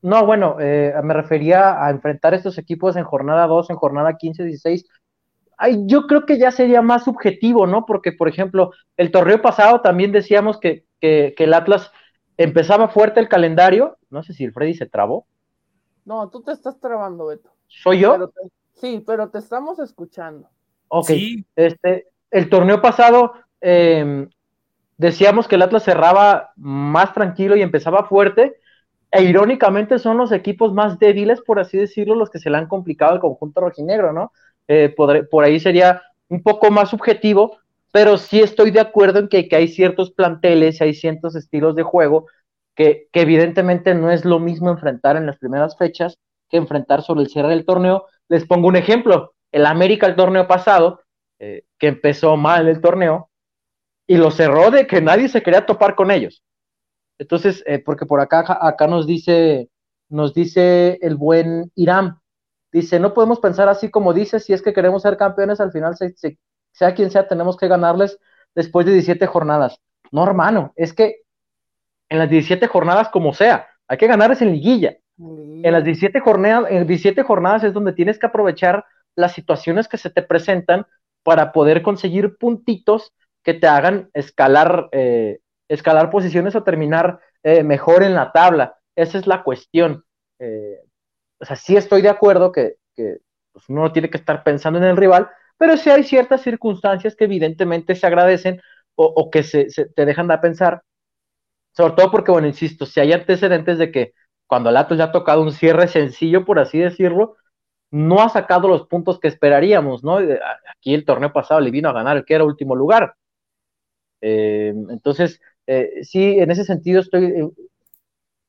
[0.00, 4.44] no, bueno, eh, me refería a enfrentar estos equipos en jornada 2, en jornada 15,
[4.44, 4.86] 16.
[5.58, 7.84] Ay, yo creo que ya sería más subjetivo, ¿no?
[7.84, 11.92] Porque, por ejemplo, el torneo pasado también decíamos que, que, el Atlas
[12.38, 13.98] empezaba fuerte el calendario.
[14.08, 15.26] No sé si el Freddy se trabó.
[16.06, 17.50] No, tú te estás trabando, Beto.
[17.66, 18.32] ¿Soy yo?
[18.72, 20.48] sí, pero te estamos escuchando.
[20.92, 21.10] Ok,
[21.54, 24.28] este, el torneo pasado em,
[24.98, 28.56] decíamos que el Atlas cerraba más tranquilo y empezaba fuerte,
[29.12, 32.66] e irónicamente son los equipos más débiles, por así decirlo, los que se le han
[32.66, 34.32] complicado al conjunto rojinegro, ¿no?
[34.66, 37.58] Eh, por, ahí sería un poco más subjetivo,
[37.92, 42.26] pero sí estoy de acuerdo en que, hay ciertos planteles, hay ciertos estilos de juego
[42.74, 47.22] que, que, evidentemente no es lo mismo enfrentar en las primeras fechas que enfrentar sobre
[47.22, 48.06] el cierre del torneo.
[48.28, 51.00] Les pongo un ejemplo el América el torneo pasado,
[51.38, 53.30] eh, que empezó mal el torneo,
[54.06, 56.42] y lo cerró de que nadie se quería topar con ellos.
[57.18, 59.68] Entonces, eh, porque por acá, acá nos dice,
[60.08, 62.18] nos dice el buen Irán,
[62.72, 65.94] dice, no podemos pensar así como dice, si es que queremos ser campeones, al final,
[66.72, 68.18] sea quien sea, tenemos que ganarles
[68.54, 69.78] después de 17 jornadas.
[70.10, 71.22] No, hermano, es que
[72.08, 74.96] en las 17 jornadas, como sea, hay que ganarles en liguilla.
[75.18, 78.84] En las 17 jornadas, en 17 jornadas es donde tienes que aprovechar
[79.16, 80.86] las situaciones que se te presentan
[81.22, 88.02] para poder conseguir puntitos que te hagan escalar, eh, escalar posiciones o terminar eh, mejor
[88.02, 88.76] en la tabla.
[88.96, 90.04] Esa es la cuestión.
[90.38, 90.80] Eh,
[91.40, 94.96] o sea, sí estoy de acuerdo que, pues, uno tiene que estar pensando en el
[94.96, 98.60] rival, pero sí hay ciertas circunstancias que evidentemente se agradecen
[98.94, 100.82] o, que se, te dejan de pensar,
[101.72, 104.12] sobre todo porque, bueno, insisto, si hay antecedentes de que
[104.46, 107.36] cuando el Atlas ya ha tocado un cierre sencillo, por así decirlo,
[107.90, 110.18] no ha sacado los puntos que esperaríamos, ¿no?
[110.18, 113.14] Aquí el torneo pasado le vino a ganar el que era último lugar.
[114.20, 117.50] Eh, entonces, eh, sí, en ese sentido estoy,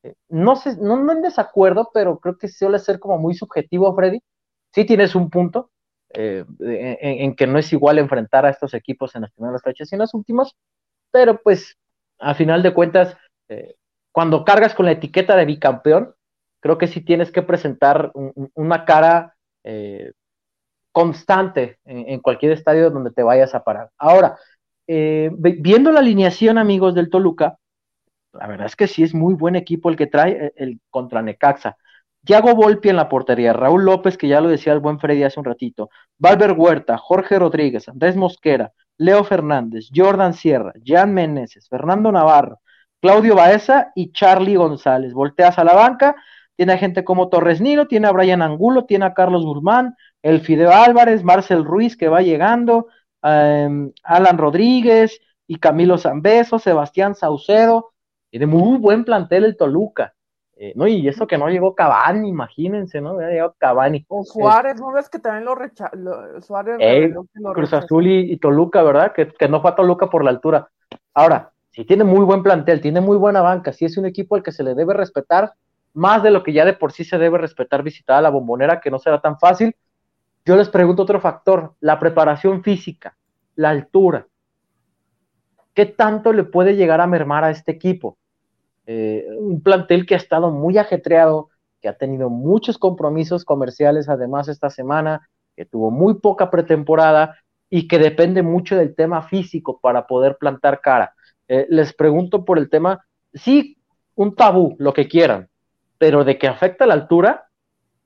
[0.02, 4.20] eh, no sé, no, en desacuerdo, pero creo que suele ser como muy subjetivo, Freddy.
[4.72, 5.70] Sí tienes un punto
[6.14, 10.00] en, que no es igual enfrentar a estos equipos en las primeras fechas y en
[10.00, 10.54] las últimas,
[11.10, 11.76] pero pues
[12.18, 13.16] a final de cuentas,
[14.12, 16.14] cuando cargas con la etiqueta de bicampeón,
[16.62, 18.12] creo que sí tienes que presentar
[18.54, 19.34] una cara
[20.92, 23.90] constante en, cualquier estadio donde te vayas a parar.
[23.98, 24.36] Ahora,
[24.86, 27.58] eh, viendo la alineación, amigos del Toluca,
[28.32, 31.22] la verdad es que sí es muy buen equipo el que trae eh, el, contra
[31.22, 31.76] Necaxa.
[32.24, 35.40] Thiago Volpi en la portería, Raúl López, que ya lo decía el buen Freddy hace
[35.40, 42.12] un ratito, Valver Huerta, Jorge Rodríguez, Andrés Mosquera, Leo Fernández, Jordan Sierra, Jan Meneses, Fernando
[42.12, 42.60] Navarro,
[43.00, 45.12] Claudio Baeza y Charlie González.
[45.12, 46.14] Volteas a la banca,
[46.62, 50.40] tiene a gente como Torres Nilo, tiene a Brian Angulo, tiene a Carlos Guzmán, el
[50.40, 52.86] Fideo Álvarez, Marcel Ruiz que va llegando,
[53.22, 57.92] Em, Alan Rodríguez y Camilo Zambeso, Sebastián Saucedo,
[58.32, 60.14] de muy buen plantel el Toluca.
[60.56, 63.20] Eh, no, y eso que no llegó Cavani, imagínense, ¿no?
[63.20, 64.04] Ya llegó Cavani.
[64.08, 65.96] O Suárez, ¿no ves que también lo rechazó?
[66.40, 66.78] Suárez
[67.54, 69.12] Cruz Azul y, Toluca, ¿verdad?
[69.12, 70.68] Que, que, no fue a Toluca por la altura.
[71.14, 74.42] Ahora, si tiene muy buen plantel, tiene muy buena banca, si es un equipo al
[74.42, 75.52] que se le debe respetar,
[75.94, 78.80] más de lo que ya de por sí se debe respetar visitar a la bombonera,
[78.80, 79.74] que no será tan fácil,
[80.44, 83.16] yo les pregunto otro factor, la preparación física,
[83.54, 84.26] la altura.
[85.74, 88.18] ¿Qué tanto le puede llegar a mermar a este equipo?
[88.86, 91.50] Eh, un plantel que ha estado muy ajetreado,
[91.80, 97.36] que ha tenido muchos compromisos comerciales además esta semana, que tuvo muy poca pretemporada
[97.70, 101.14] y que depende mucho del tema físico para poder plantar cara.
[101.48, 103.78] Eh, les pregunto por el tema, sí,
[104.14, 105.48] un tabú, lo que quieran,
[106.02, 107.48] pero de que afecta la altura,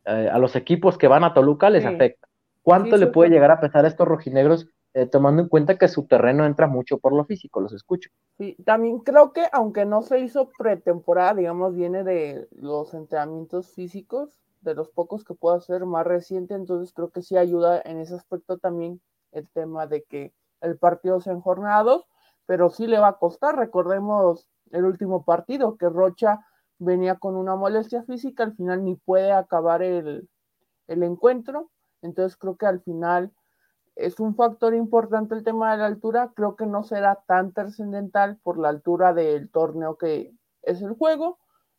[0.04, 2.28] eh, a los equipos que van a Toluca les afecta.
[2.60, 6.06] ¿Cuánto le puede llegar a pesar a estos rojinegros, eh, tomando en cuenta que su
[6.06, 7.62] terreno entra mucho por lo físico?
[7.62, 8.10] Los escucho.
[8.36, 14.42] Sí, también creo que aunque no se hizo pretemporada, digamos, viene de los entrenamientos físicos,
[14.60, 18.14] de los pocos que puedo hacer más reciente, entonces creo que sí ayuda en ese
[18.14, 19.00] aspecto también
[19.32, 22.04] el tema de que el partido sea en jornados,
[22.44, 23.56] pero sí le va a costar.
[23.56, 26.40] Recordemos el último partido, que Rocha
[26.78, 30.28] venía con una molestia física, al final ni puede acabar el,
[30.88, 31.70] el encuentro
[32.06, 33.32] entonces creo que al final
[33.94, 36.32] es un factor importante el tema de la altura.
[36.34, 41.38] Creo que no será tan trascendental por la altura del torneo que es el juego.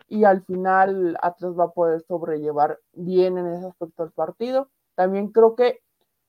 [0.10, 4.69] Y al final Atlas va a poder sobrellevar bien en ese aspecto el partido.
[4.95, 5.81] También creo que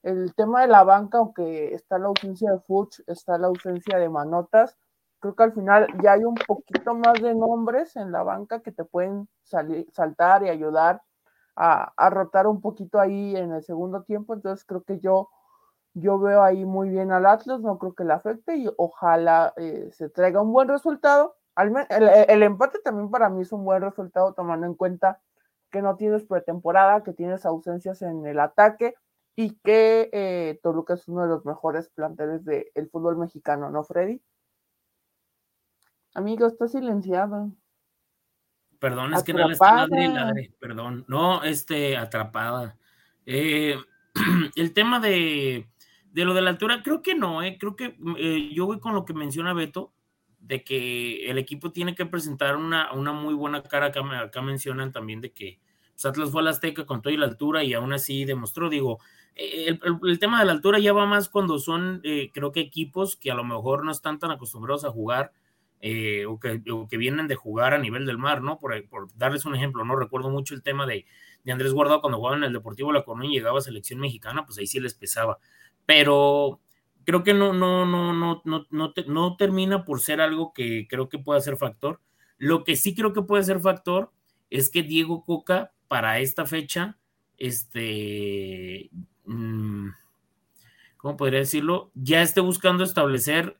[0.02, 4.09] el tema de la banca, aunque está la ausencia de Fuchs, está la ausencia de
[4.09, 4.76] Manotas,
[5.20, 8.72] creo que al final ya hay un poquito más de nombres en la banca que
[8.72, 11.02] te pueden salir, saltar y ayudar
[11.57, 15.28] a, rotar un poquito ahí en el segundo tiempo, entonces creo que yo,
[15.92, 19.88] yo veo ahí muy bien al Atlas, no creo que le afecte y ojalá eh,
[19.92, 21.37] se traiga un buen resultado.
[21.57, 25.20] el, empate también para mí es un buen resultado tomando en cuenta
[25.72, 28.94] que no tienes pretemporada, que tienes ausencias en el ataque
[29.35, 34.22] y que eh, Toluca es uno de los mejores planteles del fútbol mexicano, ¿no, Freddy?
[36.18, 37.52] Amigo, está silenciado.
[38.81, 41.04] Perdón, es que no le está ladre, perdón.
[41.07, 42.76] No, este, atrapada.
[43.24, 43.76] Eh,
[44.57, 45.68] el tema de,
[46.11, 48.96] de, lo de la altura, creo que no, eh, creo que eh, yo voy con
[48.96, 49.92] lo que menciona Beto,
[50.40, 53.87] de que el equipo tiene que presentar una, una muy buena cara.
[53.87, 55.61] Acá, acá mencionan también de que
[55.92, 58.98] pues, Atlas fue a la Azteca con toda la altura y aún así demostró, digo,
[59.37, 63.31] el, el, tema de la altura ya va más cuando son, creo que equipos que
[63.31, 65.31] a lo mejor no están tan acostumbrados a jugar
[65.81, 68.59] eh, o, que, vienen de jugar a nivel del mar, ¿no?
[68.59, 68.85] Por,
[69.17, 71.07] darles un ejemplo, no recuerdo mucho el tema de,
[71.47, 74.59] Andrés Guardado cuando jugaba en el Deportivo La Coruña y llegaba a selección mexicana, pues
[74.59, 75.38] ahí sí les pesaba.
[75.87, 76.61] Pero
[77.05, 81.09] creo que no, no, no, no, no, no, no termina por ser algo que creo
[81.09, 82.03] que pueda ser factor.
[82.37, 84.12] Lo que sí creo que puede ser factor
[84.51, 86.99] es que Diego Coca para esta fecha,
[87.38, 88.91] este,
[89.25, 89.88] mm,
[90.99, 91.91] ¿cómo podría decirlo?
[91.95, 93.57] Ya esté buscando establecer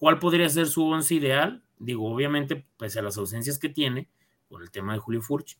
[0.00, 1.62] ¿Cuál podría ser su once ideal?
[1.78, 4.08] Digo, obviamente, pese a las ausencias que tiene,
[4.48, 5.58] por el tema de Julio Furch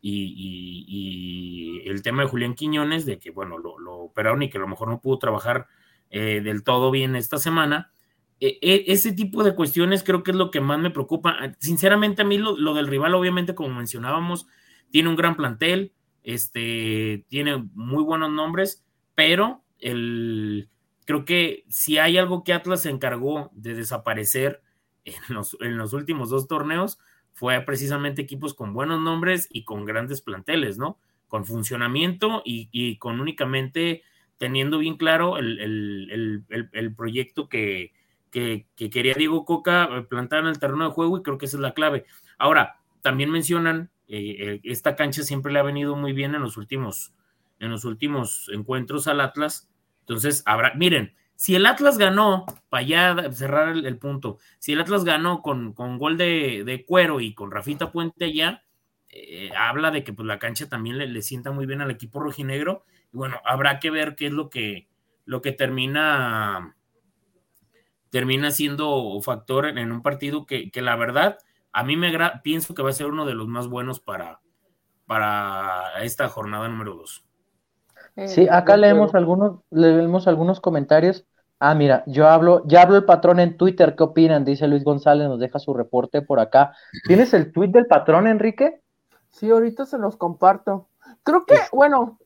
[0.00, 4.66] y, el tema de Julián Quiñones, de que, bueno, lo, operaron y que a lo
[4.66, 5.66] mejor no pudo trabajar
[6.08, 7.92] eh, del todo bien esta semana.
[8.40, 11.36] e, e, ese tipo de cuestiones creo que es lo que más me preocupa.
[11.58, 14.46] Sinceramente, a mí lo, del rival, obviamente, como mencionábamos,
[14.90, 20.70] tiene un gran plantel, este, tiene muy buenos nombres, pero el,
[21.04, 24.62] creo que si hay algo que Atlas se encargó de desaparecer
[25.04, 26.98] en los, en los últimos dos torneos,
[27.32, 30.98] fue precisamente equipos con buenos nombres y con grandes planteles, ¿no?
[31.28, 34.02] Con funcionamiento y, con únicamente
[34.36, 36.44] teniendo bien claro el,
[36.96, 37.92] proyecto que,
[38.30, 41.56] que, quería Diego Coca eh, plantar en el terreno de juego y creo que esa
[41.56, 42.04] es la clave.
[42.38, 46.56] Ahora, también mencionan, eh, eh, esta cancha siempre le ha venido muy bien en los
[46.56, 47.14] últimos,
[47.60, 49.70] en los últimos encuentros al Atlas.
[50.02, 55.04] Entonces, habrá, miren, si el Atlas ganó, para ya cerrar el, punto, si el Atlas
[55.04, 58.62] ganó con, con gol de, cuero y con Rafita Puente allá,
[59.08, 62.84] eh, habla de que pues, la cancha también le, sienta muy bien al equipo rojinegro.
[63.12, 64.88] Y bueno, habrá que ver qué es lo que,
[65.24, 66.76] lo que termina,
[68.10, 71.38] termina siendo factor en, un partido que, la verdad,
[71.72, 72.12] a mí me
[72.44, 74.40] pienso que va a ser uno de los más buenos para,
[75.06, 77.02] para esta jornada número
[78.16, 78.30] dos.
[78.30, 81.26] Sí, acá leemos algunos, leemos algunos comentarios
[81.64, 84.44] Ah, mira, yo hablo, ya hablo el patrón en Twitter, ¿qué opinan?
[84.44, 86.74] Dice Luis González, nos deja su reporte por acá.
[87.06, 88.80] ¿Tienes el tweet del patrón, Enrique?
[89.28, 90.88] Sí, ahorita se los comparto.
[91.22, 92.18] Creo que, bueno.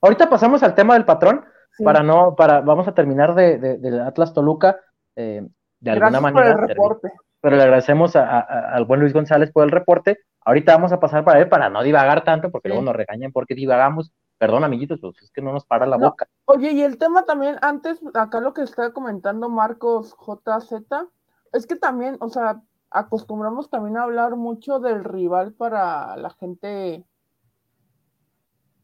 [0.00, 1.44] Ahorita pasamos al tema del patrón,
[1.82, 4.78] para no, para, vamos a terminar de, de, Atlas Toluca,
[5.16, 5.44] eh,
[5.80, 6.54] de alguna manera.
[6.54, 7.12] Por el reporte.
[7.40, 10.20] Pero le agradecemos al buen Luis González por el reporte.
[10.44, 13.56] Ahorita vamos a pasar para él para no divagar tanto, porque luego nos regañan porque
[13.56, 14.12] divagamos.
[14.38, 16.28] Perdón, amiguitos, pues es que no nos para la boca.
[16.44, 21.08] Oye, y el tema también, antes, acá lo que está comentando Marcos JZ,
[21.52, 27.04] es que también, o sea, acostumbramos también a hablar mucho del rival para la gente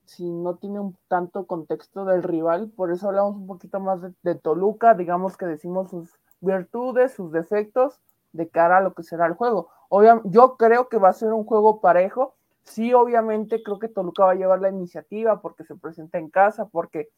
[0.07, 4.35] si no tiene un tanto contexto del rival, por eso hablamos un poquito más de,
[4.35, 8.01] Toluca, digamos que decimos sus virtudes, sus defectos
[8.33, 9.71] de cara a lo que será el juego.
[9.89, 14.25] Obviamente, yo creo que va a ser un juego parejo, Sí, obviamente creo que Toluca
[14.25, 17.11] va a llevar la iniciativa porque se presenta en casa, porque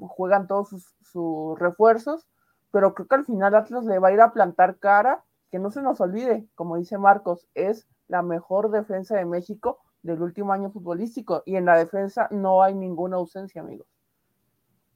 [0.00, 0.68] juegan todos
[1.02, 2.26] sus, refuerzos,
[2.70, 5.70] pero creo que al final Atlas le va a ir a plantar cara, que no
[5.70, 10.70] se nos olvide, como dice Marcos, es la mejor defensa de México del último año
[10.70, 13.86] futbolístico y en la defensa no hay ninguna ausencia, amigos.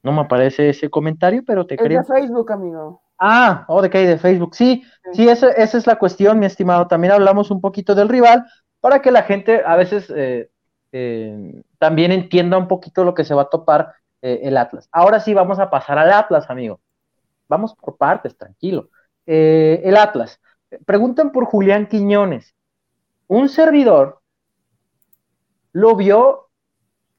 [0.03, 2.01] No me aparece ese comentario, pero te creo.
[2.01, 3.01] Es de Facebook, amigo.
[3.17, 4.53] Ah, oh, de que hay de Facebook.
[4.53, 6.87] Sí, sí, esa, esa, es la cuestión, mi estimado.
[6.87, 8.45] También hablamos un poquito del rival,
[8.83, 10.49] para que la gente a veces eh,
[10.91, 14.89] eh, también entienda un poquito lo que se va a topar eh, el Atlas.
[14.91, 16.81] Ahora sí vamos a pasar al Atlas, amigo.
[17.47, 18.89] Vamos por partes, tranquilo.
[19.25, 20.41] el Atlas.
[20.85, 22.55] Preguntan por Julián Quiñones.
[23.27, 24.19] Un servidor
[25.71, 26.49] lo vio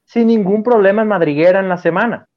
[0.03, 2.29] sin ningún problema en Madriguera en la semana.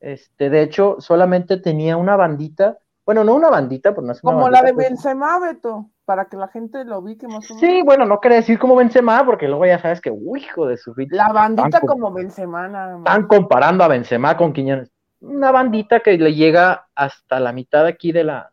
[0.00, 4.48] Este, de hecho, solamente tenía una bandita bueno, no una bandita, pero no es Como
[4.48, 4.88] la de pues.
[4.88, 7.60] Benzema, Beto, para que la gente lo ubique más o menos.
[7.60, 10.78] Sí, bueno, no quiere decir como Benzema, porque luego ya sabes que, uy, hijo de
[10.78, 11.16] su vida.
[11.16, 13.06] La bandita como Benzema, nada más.
[13.06, 14.90] Están comparando a Benzema con Quiñones.
[15.20, 18.52] Una bandita que le llega hasta la mitad aquí de la,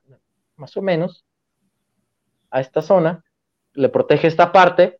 [0.58, 1.26] más o menos,
[2.50, 3.24] a esta zona,
[3.74, 5.00] le protege esta parte.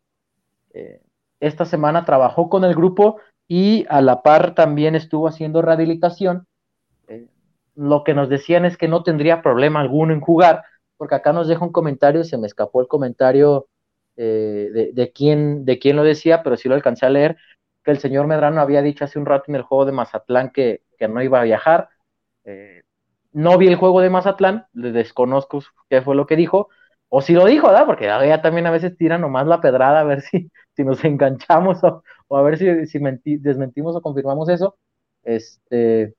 [0.72, 1.02] Eh,
[1.40, 6.46] esta semana trabajó con el grupo y a la par también estuvo haciendo rehabilitación
[7.74, 10.64] lo que nos decían es que no tendría problema alguno en jugar,
[10.96, 13.68] porque acá nos deja un comentario, se me escapó el comentario
[14.16, 17.36] eh, de, quién, de quién lo decía, pero sí lo alcancé a leer,
[17.82, 20.82] que el señor Medrano había dicho hace un rato en el juego de Mazatlán que,
[21.08, 21.88] no iba a viajar.
[22.44, 22.82] Eh,
[23.32, 26.68] no vi el juego de Mazatlán, le desconozco qué fue lo que dijo,
[27.08, 27.86] o si lo dijo, ¿verdad?
[27.86, 31.78] Porque ya también a veces tiran nomás la pedrada a ver si, si nos enganchamos
[31.84, 32.02] o,
[32.36, 32.98] a ver si, si
[33.38, 34.76] desmentimos o confirmamos eso.
[35.22, 36.14] Este,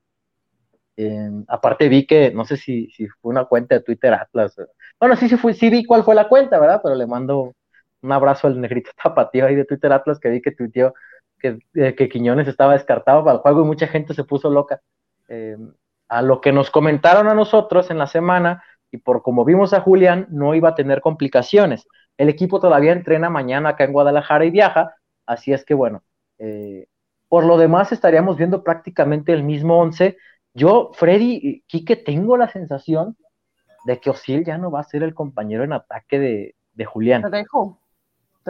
[1.47, 2.89] aparte vi que, no sé si,
[3.21, 4.55] fue una cuenta de Twitter Atlas.
[4.99, 6.81] Bueno, sí, sí, fue, sí vi cuál fue la cuenta, ¿verdad?
[6.83, 7.53] Pero le mando
[8.01, 10.93] un abrazo al negrito tapatío ahí de Twitter Atlas que vi que tuiteó
[11.39, 14.81] que, eh, que Quiñones estaba descartado para el juego y mucha gente se puso loca.
[15.27, 15.57] Eh,
[16.09, 19.81] a lo que nos comentaron a nosotros en la semana y por como vimos a
[19.81, 21.87] Julián, no iba a tener complicaciones.
[22.17, 26.03] El equipo todavía entrena mañana acá en Guadalajara y viaja, así es que bueno,
[26.37, 26.85] eh,
[27.27, 30.17] por lo demás estaríamos viendo prácticamente el mismo once
[30.53, 33.17] yo, Freddy, Quique, tengo la sensación
[33.85, 37.23] de que Osil ya no va a ser el compañero en ataque de, de Julián.
[37.23, 37.79] Te dejo.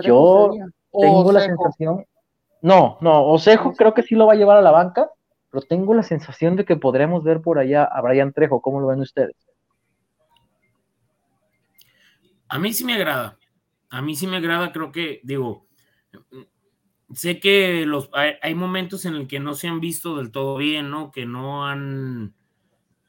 [0.02, 0.52] Yo
[0.92, 2.06] tengo la sensación.
[2.62, 5.10] No, no, Osejo creo que sí lo va a llevar a la banca,
[5.50, 8.62] pero tengo la sensación de que podremos ver por allá a Brian Trejo.
[8.62, 9.36] ¿Cómo lo ven ustedes?
[12.48, 13.38] A mí sí me agrada.
[13.90, 15.68] A mí sí me agrada, creo que, digo,
[17.14, 20.90] sé que los, hay, momentos en el que no se han visto del todo bien,
[20.90, 21.12] ¿no?
[21.12, 22.34] Que no han,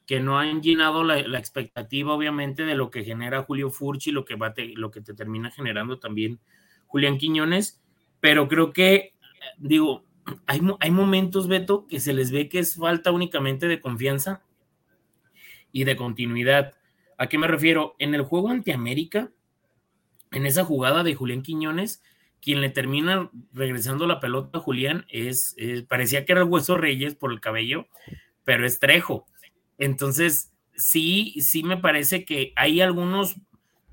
[0.05, 4.37] que no han llenado la, expectativa, obviamente, de lo que genera Julio Furchi, lo que,
[4.75, 6.39] lo que te termina generando también
[6.87, 7.81] Julián Quiñones,
[8.19, 9.13] pero creo que,
[9.57, 10.05] digo,
[10.45, 14.43] hay, hay momentos, Beto, que se les ve que es falta únicamente de confianza
[15.71, 16.73] y de continuidad.
[17.17, 17.95] ¿A qué me refiero?
[17.99, 19.31] En el juego ante América,
[20.31, 22.01] en esa jugada de Julián Quiñones,
[22.45, 25.55] quien le termina regresando la pelota a Julián es,
[25.89, 27.87] parecía que era el Hueso Reyes por el cabello,
[28.43, 29.25] pero es Trejo.
[29.79, 33.35] Entonces, sí, sí me parece que hay algunos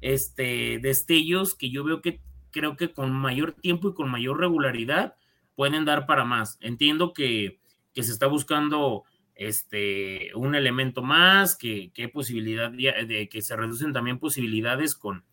[0.02, 5.16] este, destellos que yo veo que creo que con mayor tiempo y con mayor regularidad
[5.54, 6.58] pueden dar para más.
[6.60, 7.58] Entiendo que,
[7.94, 14.18] se está buscando este, un elemento más, que, hay posibilidad de, que se reducen también
[14.18, 15.24] posibilidades con,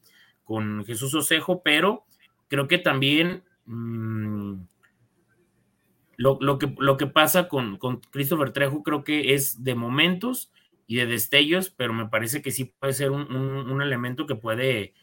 [0.45, 2.05] con Jesús Osejo, pero
[2.49, 4.55] creo que también mm,
[6.17, 10.51] lo, que, lo que pasa con, con Christopher Trejo creo que es de momentos
[10.85, 14.93] y de destellos, pero me parece que sí puede ser un, elemento que puede,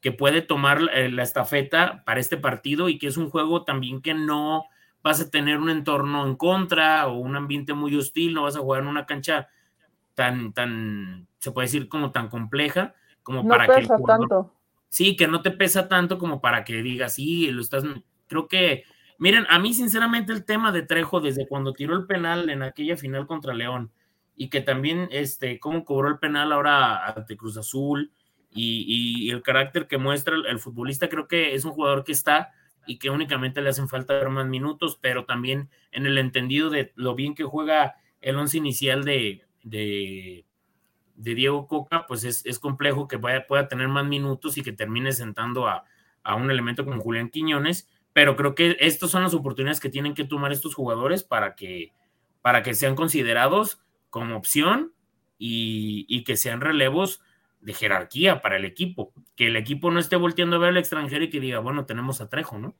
[0.00, 4.00] que puede tomar eh, la estafeta para este partido y que es un juego también
[4.00, 4.64] que no
[5.02, 8.60] vas a tener un entorno en contra o un ambiente muy hostil, no vas a
[8.60, 9.48] jugar en una cancha
[10.14, 13.86] tan, tan, se puede decir como tan compleja como para que...
[14.06, 14.54] tanto
[14.94, 17.82] sí, que no te pesa tanto como para que digas, sí, lo estás,
[18.28, 18.84] creo que,
[19.18, 22.96] miren, a mí sinceramente el tema de Trejo desde cuando tiró el penal en aquella
[22.96, 23.90] final contra León
[24.36, 28.12] y que también, este, cómo cobró el penal ahora ante Cruz Azul
[28.52, 32.52] y, el carácter que muestra el, futbolista, creo que es un jugador que está
[32.86, 36.92] y que únicamente le hacen falta ver más minutos, pero también en el entendido de
[36.94, 40.44] lo bien que juega el once inicial de, de,
[41.16, 45.12] de Diego Coca, pues es, complejo que vaya, pueda tener más minutos y que termine
[45.12, 45.84] sentando a,
[46.36, 50.24] un elemento como Julián Quiñones, pero creo que estas son las oportunidades que tienen que
[50.24, 51.92] tomar estos jugadores para que,
[52.40, 54.92] para que sean considerados como opción
[55.38, 57.20] y, que sean relevos
[57.60, 61.24] de jerarquía para el equipo, que el equipo no esté volteando a ver al extranjero
[61.24, 62.74] y que diga, bueno, tenemos a Trejo, ¿no?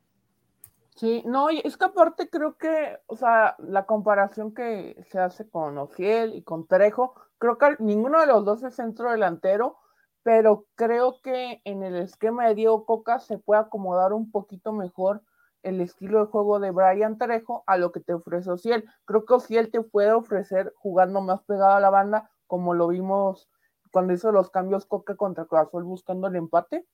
[0.94, 5.76] Sí, no, es que aparte creo que, o sea, la comparación que se hace con
[5.76, 9.76] Ogiel y con Trejo, Creo que ninguno de los dos es centro delantero,
[10.22, 15.22] pero creo que en el esquema de Diego Coca se puede acomodar un poquito mejor
[15.62, 18.84] el estilo de juego de Brian Trejo a lo que te ofrece Ociel.
[19.04, 23.48] Creo que Ociel te puede ofrecer jugando más pegado a la banda, como lo vimos
[23.90, 26.86] cuando hizo los cambios Coca contra Cruz buscando el empate.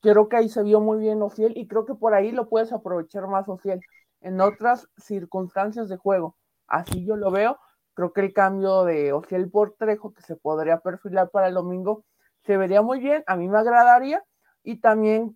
[0.00, 2.72] Creo que ahí se vio muy bien Ociel y creo que por ahí lo puedes
[2.72, 3.80] aprovechar más Ociel
[4.20, 6.36] en otras circunstancias de juego.
[6.66, 7.58] Así yo lo veo
[7.96, 12.04] Creo que el cambio de Ociel por Trejo que se podría perfilar para el domingo
[12.44, 14.22] se vería muy bien, a mí me agradaría
[14.62, 15.34] y también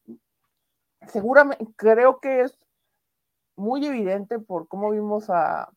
[1.07, 2.59] seguramente creo que es
[3.57, 5.73] muy evidente por cómo vimos a,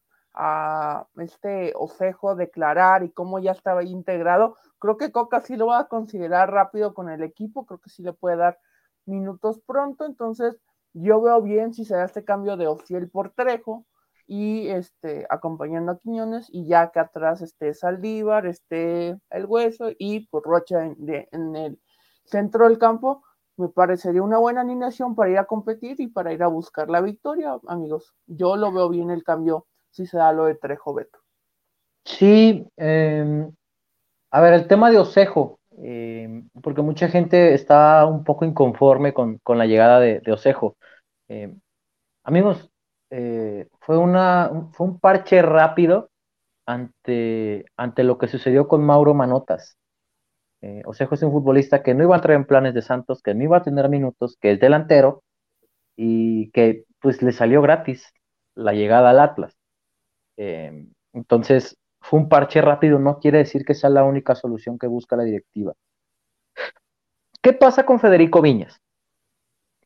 [1.18, 4.58] este Osejo declarar y cómo ya estaba integrado.
[4.80, 8.04] Creo que Coca sí lo va a considerar rápido con el equipo, creo que sí
[8.04, 8.60] le puede dar
[9.06, 10.60] minutos pronto, entonces
[10.92, 13.86] yo veo bien si se da este cambio de Ociel por Trejo
[14.26, 20.28] y este, acompañando a Quiñones y ya que atrás esté Saldívar, esté el Hueso y
[20.28, 21.80] por pues, Rocha en, el
[22.26, 23.24] centro del campo,
[23.58, 27.02] me parecería una buena alineación para ir a competir y para ir a buscar la
[27.02, 28.16] victoria, amigos.
[28.26, 31.20] Yo lo veo bien el cambio si se da lo de Trejo Beto.
[32.06, 33.52] Sí, em,
[34.32, 39.40] a ver, el tema de Osejo, em, porque mucha gente está un poco inconforme con,
[39.48, 40.76] la llegada de, Osejo.
[41.28, 41.60] Em,
[42.24, 42.73] amigos,
[43.16, 46.10] eh, fue, un parche rápido
[46.66, 47.64] ante,
[47.98, 49.78] lo que sucedió con Mauro Manotas.
[50.62, 53.36] Eh, Osejo es un futbolista que no iba a entrar en planes de Santos, que
[53.36, 55.22] no iba a tener minutos, que es delantero
[55.96, 58.12] y que pues le salió gratis
[58.56, 59.56] la llegada al Atlas.
[60.38, 64.88] Eh, entonces, fue un parche rápido, no quiere decir que sea la única solución que
[64.88, 65.74] busca la directiva.
[67.44, 68.82] ¿Qué pasa con Federico Viñas?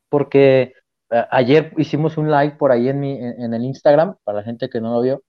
[0.08, 0.74] Porque
[1.10, 4.82] ayer hicimos un live por ahí en, mi, en, el Instagram, para la gente que
[4.82, 5.24] no lo vio,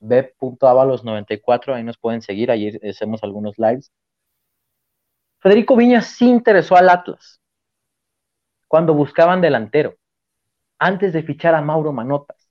[0.00, 3.90] b.avalos94, ahí nos pueden seguir, ayer hacemos algunos lives.
[5.38, 7.40] Federico Viñas sí interesó al Atlas
[8.68, 9.94] cuando buscaban delantero,
[10.78, 12.48] antes de fichar a Mauro Manotas.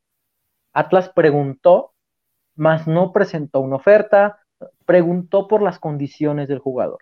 [0.71, 1.93] Atlas preguntó,
[2.55, 4.39] mas no presentó una oferta,
[4.85, 6.99] preguntó por las condiciones del jugador.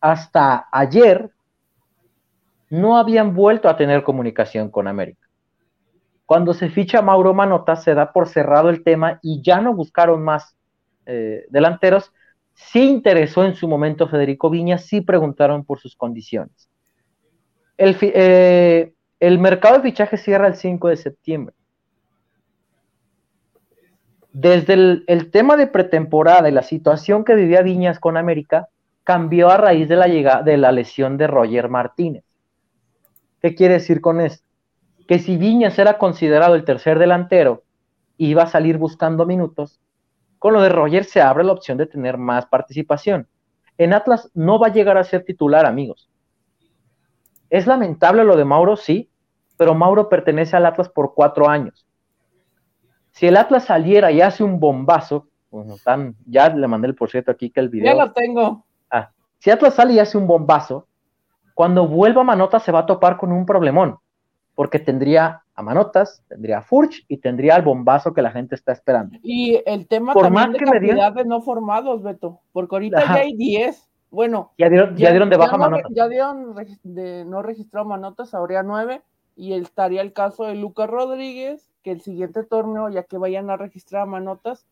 [0.00, 1.30] Hasta ayer,
[2.74, 5.28] no habían vuelto a tener comunicación con América.
[6.26, 10.22] Cuando se ficha Mauro Manota, se da por cerrado el tema y ya no buscaron
[10.22, 10.56] más
[11.06, 12.12] eh, delanteros.
[12.54, 16.68] Sí interesó en su momento Federico Viña, sí preguntaron por sus condiciones.
[17.76, 21.54] El, eh, el mercado de fichaje cierra el 5 de septiembre.
[24.32, 24.74] desde
[25.06, 28.68] el, tema de pretemporada y la situación que vivía Viñas con América,
[29.04, 32.23] cambió a raíz de la, llegada, de la lesión de Roger Martínez.
[33.44, 34.42] ¿Qué quiere decir con esto?
[35.06, 37.62] Que si Viñas era considerado el tercer delantero,
[38.16, 39.82] iba a salir buscando minutos,
[40.38, 43.28] con lo de Roger se abre la opción de tener más participación.
[43.76, 46.08] En Atlas no va a llegar a ser titular, amigos.
[47.50, 49.10] Es lamentable lo de Mauro, sí,
[49.58, 51.86] pero Mauro pertenece al Atlas por cuatro años.
[53.10, 55.28] Si el Atlas saliera y hace un bombazo,
[56.24, 57.94] ya le mandé el por cierto aquí que el video.
[57.94, 58.64] Ya lo tengo.
[58.90, 60.88] Ah, si Atlas sale y hace un bombazo,
[61.54, 63.98] cuando vuelva a Manota se va a topar con un problemón,
[64.54, 68.72] porque tendría a Manotas, tendría a Furch y tendría el bombazo que la gente está
[68.72, 69.18] esperando.
[69.22, 73.88] Y el tema también de cantidad de no formados, Beto, porque ahorita ya hay 10.
[74.10, 75.92] Bueno, ya dieron, ya, dieron de baja Manotas.
[75.94, 79.02] Ya dieron de no registrado Manotas, habría 9
[79.36, 83.56] y estaría el caso de Lucas Rodríguez, que el siguiente torneo, ya que vayan a
[83.56, 84.66] registrar manotas,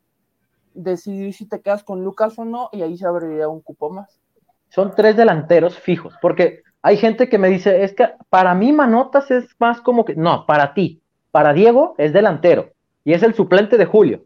[0.74, 4.20] decidir si te quedas con Lucas o no, y ahí se abriría un cupo más.
[4.68, 9.30] Son tres delanteros fijos, porque hay gente que me dice, es que para mí Manotas
[9.30, 12.72] es más como que, no, para ti, para Diego es delantero,
[13.04, 14.24] y es el suplente de Julio.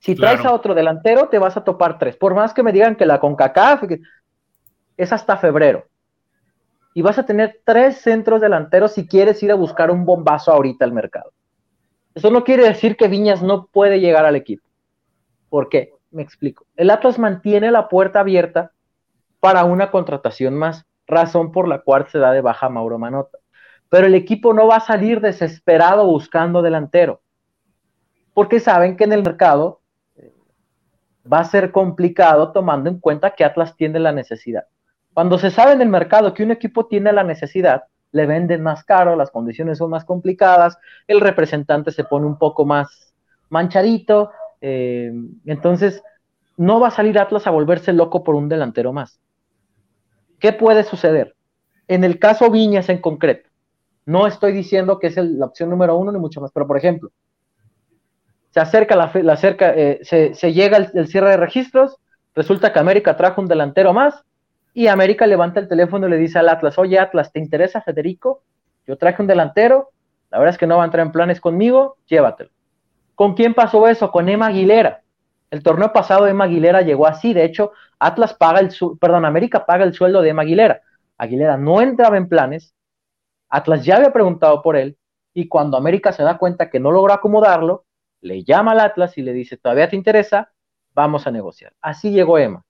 [0.00, 2.16] Si traes a otro delantero, te vas a topar tres.
[2.16, 3.82] Por más que me digan que la CONCACAF
[4.96, 5.84] es hasta febrero.
[6.94, 10.86] Y vas a tener tres centros delanteros si quieres ir a buscar un bombazo ahorita
[10.86, 11.32] al mercado.
[12.14, 14.66] Eso no quiere decir que Viñas no puede llegar al equipo.
[15.50, 15.92] ¿Por qué?
[16.10, 16.64] Me explico.
[16.76, 18.72] El Atlas mantiene la puerta abierta
[19.38, 23.38] para una contratación más, razón por la cual se da de baja Mauro Manota.
[23.88, 27.20] Pero el equipo no va a salir desesperado buscando delantero,
[28.34, 29.80] porque saben que en el mercado
[30.16, 30.32] eh,
[31.30, 34.64] va a ser complicado tomando en cuenta que Atlas tiene la necesidad.
[35.12, 37.82] Cuando se sabe en el mercado que un equipo tiene la necesidad,
[38.12, 42.64] le venden más caro, las condiciones son más complicadas, el representante se pone un poco
[42.64, 43.12] más
[43.48, 44.30] manchadito,
[44.60, 45.12] eh,
[45.46, 46.02] entonces
[46.56, 49.20] no va a salir Atlas a volverse loco por un delantero más.
[50.40, 51.36] ¿Qué puede suceder?
[51.86, 53.48] En el caso Viñas en concreto,
[54.06, 57.10] no estoy diciendo que es la opción número uno ni mucho más, pero por ejemplo,
[58.50, 61.96] se acerca la, la eh, se, llega el cierre de registros,
[62.34, 64.24] resulta que América trajo un delantero más,
[64.72, 68.42] y América levanta el teléfono y le dice al Atlas, oye Atlas, ¿te interesa Federico?
[68.86, 69.90] Yo traje un delantero,
[70.30, 72.50] la verdad es que no va a entrar en planes conmigo, llévatelo.
[73.14, 74.10] ¿Con quién pasó eso?
[74.10, 75.02] Con Emma Aguilera.
[75.50, 78.70] El torneo pasado Emma Aguilera llegó así, de hecho, Atlas paga el,
[79.00, 80.82] perdón, América paga el sueldo de Emma Aguilera.
[81.18, 82.74] Aguilera no entraba en planes,
[83.48, 84.96] Atlas ya había preguntado por él,
[85.34, 87.84] y cuando América se da cuenta que no logró acomodarlo,
[88.20, 90.52] le llama al Atlas y le dice, ¿todavía te interesa?
[90.92, 91.72] Vamos a negociar.
[91.80, 92.64] Así llegó Emma.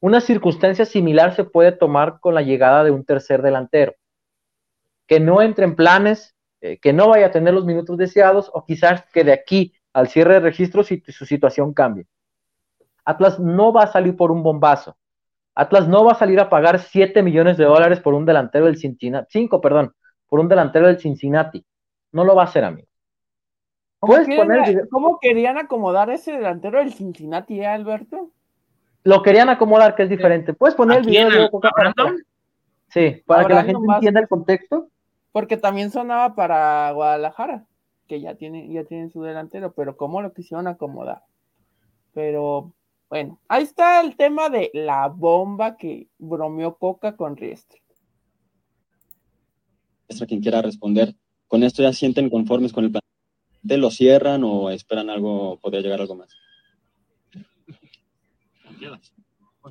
[0.00, 3.94] Una circunstancia similar se puede tomar con la llegada de un tercer delantero,
[5.06, 8.64] que no entre en planes, eh, que no vaya a tener los minutos deseados o
[8.64, 12.06] quizás que de aquí al cierre de registros su situación cambie.
[13.04, 14.96] Atlas no va a salir por un bombazo.
[15.54, 18.76] Atlas no va a salir a pagar 7 millones de dólares por un delantero del
[18.76, 19.94] Cincinnati, 5, perdón,
[20.28, 21.64] por un delantero del Cincinnati.
[22.12, 22.88] No lo va a hacer, amigo.
[23.98, 28.30] ¿Cómo, querían acomodar ese delantero del Cincinnati, eh, Alberto?
[29.02, 30.54] lo querían acomodar, que es diferente.
[30.54, 31.50] ¿Puedes poner el video de
[32.88, 34.88] Sí, para que la gente entienda el contexto.
[35.32, 37.64] Porque también sonaba para Guadalajara,
[38.10, 41.22] que ya tiene, ya tienen su delantero, pero cómo lo quisieron acomodar.
[42.12, 42.74] Pero
[43.08, 47.80] bueno, ahí está el tema de la bomba que bromeó Coca con Riestre.
[50.26, 51.14] Quien quiera responder,
[51.46, 53.02] ¿con esto ya sienten conformes con el plan?
[53.64, 56.36] ¿Te lo cierran o esperan algo, podría llegar algo más?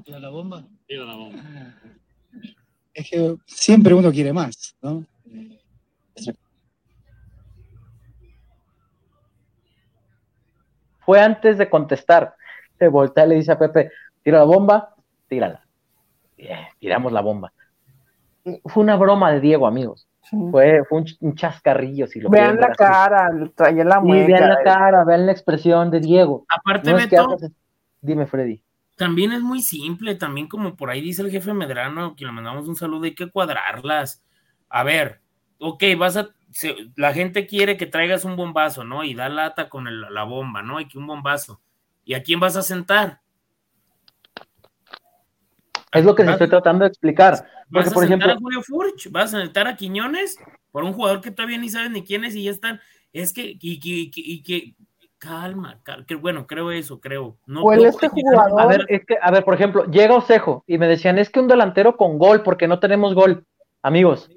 [0.05, 0.65] tira la bomba?
[0.87, 1.43] Tira la bomba.
[2.93, 5.05] Es que siempre uno quiere más, ¿no?
[11.09, 12.35] Fue antes de contestar.
[12.77, 13.91] Se voltea y le dice a Pepe,
[14.21, 14.93] tira la bomba,
[15.27, 15.65] tírala.
[16.77, 17.51] tiramos la bomba.
[18.65, 20.07] Fue una broma de Diego, amigos.
[20.51, 22.05] Fue, fue un, chascarrillo.
[22.05, 24.27] Si lo vean la cara, traía la mueca.
[24.27, 26.45] vean la cara, vean la expresión de Diego.
[26.47, 26.99] Aparte, no
[28.01, 28.61] Dime, Freddy
[28.95, 32.67] también es muy simple, también como por ahí dice el jefe Medrano, que le mandamos
[32.67, 34.21] un saludo, hay que cuadrarlas.
[34.67, 35.21] A ver,
[35.57, 36.29] ok, vas a,
[36.95, 39.03] la gente quiere que traigas un bombazo, ¿no?
[39.03, 40.77] Y da lata con la bomba, ¿no?
[40.77, 41.61] Hay que un bombazo.
[42.03, 43.21] ¿Y a quién vas a sentar?
[45.91, 47.45] Es lo que se estoy tratando de explicar.
[47.69, 49.11] ¿Vas a por sentar a Julio Furch?
[49.11, 50.37] ¿Vas a sentar a Quiñones?
[50.71, 52.79] Por un jugador que todavía ni sabes ni quién es y ya están.
[53.11, 54.75] Es que, y que
[55.19, 57.37] calma, que bueno, creo eso, creo.
[57.45, 58.61] No, este jugador.
[58.61, 61.39] A ver, es que, a ver, por ejemplo, llega Osejo y me decían, es que
[61.39, 63.45] un delantero con gol, porque no tenemos gol.
[63.81, 64.31] Amigos,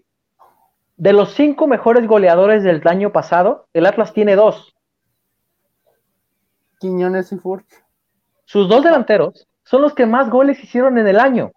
[1.03, 4.73] de los cinco mejores goleadores del año pasado, el Atlas tiene dos.
[6.79, 7.67] Quiñones y Furch.
[8.45, 11.51] Sus dos delanteros son los que más goles hicieron en el año.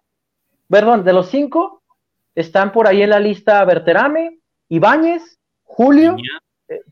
[0.68, 1.80] Perdón, de los cinco
[2.34, 6.16] están por ahí en la lista Berterame, Ibáñez, Julio,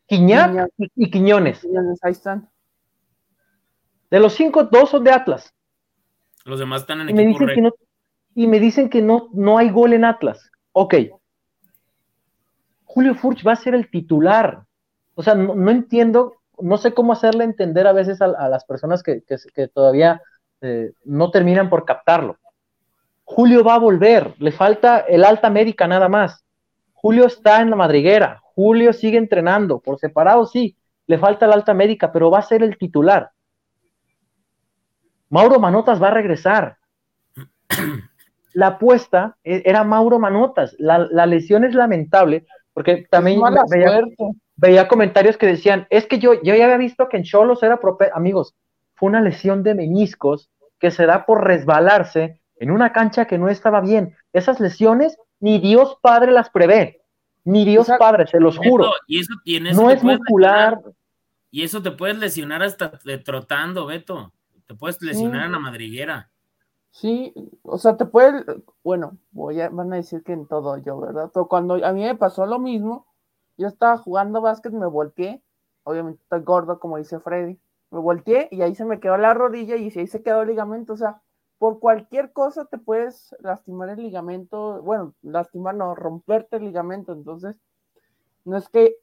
[0.06, 0.70] Quiñat, Quiñat.
[0.78, 1.60] y, y Quiñones.
[1.60, 2.48] Quiñones, ahí están.
[4.12, 5.52] De los cinco, dos son de Atlas.
[6.44, 7.56] Los demás están en Y me equipo dicen rey.
[7.56, 7.72] que no,
[8.36, 10.52] y me dicen que no, no hay gol en Atlas.
[10.70, 10.94] Ok.
[12.94, 14.62] Julio Furch va a ser el titular.
[15.14, 18.64] O sea, no, no entiendo, no sé cómo hacerle entender a veces a, a las
[18.64, 20.22] personas que, que- que todavía
[20.60, 22.38] eh, no terminan por captarlo.
[23.24, 26.44] Julio va a volver, le falta el alta médica nada más.
[26.92, 30.76] Julio está en la madriguera, Julio sigue entrenando, por separado sí,
[31.06, 33.30] le falta la alta médica, pero va a ser el titular.
[35.30, 36.76] Mauro Manotas va a regresar.
[38.54, 40.76] La apuesta e- era Mauro Manotas.
[40.78, 43.40] La, la lesión es lamentable, porque también
[44.58, 47.80] veía, comentarios que decían, es que yo, yo ya había visto que en Cholos era
[47.80, 48.54] prope amigos,
[48.94, 53.48] fue una lesión de meniscos que se da por resbalarse en una cancha que no
[53.48, 54.16] estaba bien.
[54.32, 57.00] Esas lesiones ni Dios Padre las prevé,
[57.44, 58.04] ni Dios Exacto.
[58.04, 58.84] Padre, se los juro.
[58.84, 60.96] Beto, y eso, y en eso No es muscular, lesionar,
[61.50, 64.32] y eso te puedes lesionar hasta de trotando, Beto.
[64.66, 66.30] Te puedes lesionar en la madriguera.
[66.94, 67.34] Sí,
[67.64, 68.44] o sea, te puede,
[68.84, 71.28] bueno, voy a, van a decir que en todo yo, ¿verdad?
[71.34, 73.06] Pero cuando a mí me pasó lo mismo,
[73.56, 75.42] yo estaba jugando básquet, me volteé,
[75.82, 77.58] obviamente estoy gordo, como dice Freddy,
[77.90, 80.92] me volteé y ahí se me quedó la rodilla y ahí se quedó el ligamento,
[80.92, 81.20] o sea,
[81.58, 87.58] por cualquier cosa te puedes lastimar el ligamento, bueno, lastimar no, romperte el ligamento, entonces,
[88.44, 88.98] no es que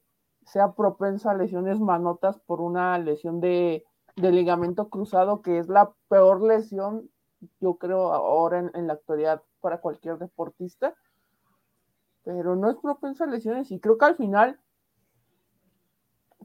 [0.46, 3.84] sea propenso a lesiones manotas por una lesión de,
[4.16, 7.10] de ligamento cruzado, que es la peor lesión
[7.60, 10.94] yo creo ahora en, en, la actualidad para cualquier deportista,
[12.24, 14.58] pero no es propenso a lesiones y creo que al final,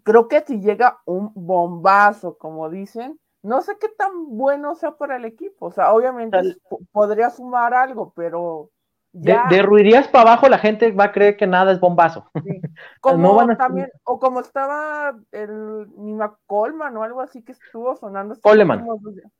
[0.04, 5.18] creo que si llega un bombazo, como dicen, no sé qué tan bueno sea para
[5.18, 8.72] el equipo, o sea, obviamente Tal- podría sumar algo, pero
[9.14, 12.30] de, ya, de ruirías para abajo la gente va a creer que nada es bombazo.
[13.02, 17.54] como no van a- también, o como estaba el Nima Coleman o algo así que
[17.54, 18.36] estuvo sonando.
[18.42, 18.86] Coleman.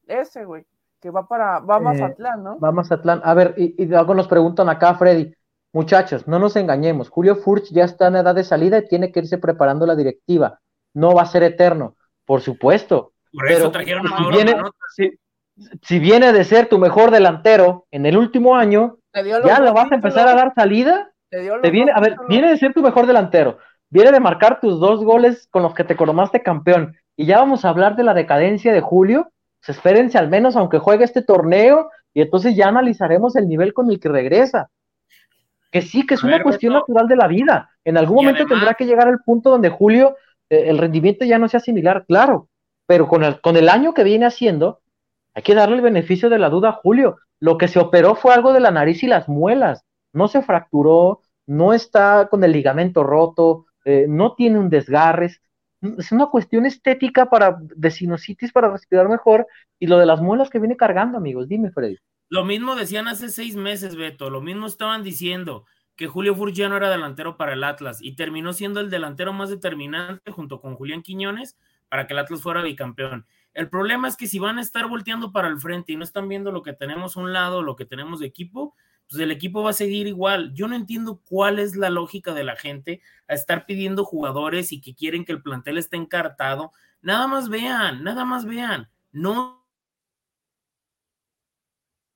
[0.08, 0.66] Ese, güey,
[1.02, 2.60] que va para, va a Eh, Mazatlán, ¿no?
[2.60, 3.22] Va a Mazatlán.
[3.24, 5.34] A ver, y, y luego nos preguntan acá, Freddy.
[5.74, 7.10] Muchachos, no nos engañemos.
[7.10, 10.60] Julio Furch ya está en edad de salida y tiene que irse preparando la directiva.
[10.94, 11.96] No va a ser eterno,
[12.26, 13.14] por supuesto.
[13.32, 14.56] Por eso Pero trajeron a si Mauro viene,
[14.96, 15.12] si,
[15.84, 19.96] si viene de ser tu mejor delantero en el último año, ¿ya le vas a
[19.96, 21.12] empezar a dar salida?
[21.30, 23.58] te dio Te viene, a ver, viene de ser tu mejor delantero,
[23.90, 27.66] viene de marcar tus dos goles con los que te coronaste campeón, y ya vamos
[27.66, 29.32] a hablar de la decadencia de Julio.
[29.68, 33.90] Pues espérense al menos aunque juegue este torneo, y entonces ya analizaremos el nivel con
[33.92, 34.70] el que regresa.
[35.72, 36.86] Que sí, que es A una ver, cuestión Beto.
[36.88, 37.70] natural de la vida.
[37.84, 40.16] En algún Y momento además- tendrá que llegar al punto donde Julio,
[40.50, 42.48] eh, el rendimiento ya no sea similar, claro,
[42.86, 44.80] pero con el, con el año que viene haciendo,
[45.34, 47.18] hay que darle el beneficio de la duda a Julio.
[47.42, 49.84] Lo que se operó fue algo de la nariz y las muelas.
[50.14, 55.42] No se fracturó, no está con el ligamento roto, eh, no tiene un desgarres.
[55.82, 59.48] Es una cuestión estética para, de sinusitis para respirar mejor
[59.80, 61.48] y lo de las muelas que viene cargando, amigos.
[61.48, 61.98] Dime, Freddy.
[62.30, 64.30] Lo mismo decían hace seis meses, Beto.
[64.30, 65.66] Lo mismo estaban diciendo
[65.96, 69.34] que Julio Furch ya no era delantero para el Atlas y terminó siendo el delantero
[69.34, 71.58] más determinante junto con Julián Quiñones
[71.90, 73.26] para que el Atlas fuera bicampeón.
[73.54, 76.28] El problema es que si van a estar volteando para el frente y no están
[76.28, 78.76] viendo lo que tenemos a un lado, lo que tenemos de equipo,
[79.10, 80.54] pues el equipo va a seguir igual.
[80.54, 84.82] Yo no entiendo cuál es la lógica de la gente a estar pidiendo jugadores y
[84.82, 86.72] que quieren que el plantel esté encartado.
[87.02, 88.90] Nada más vean, nada más vean.
[89.12, 89.66] No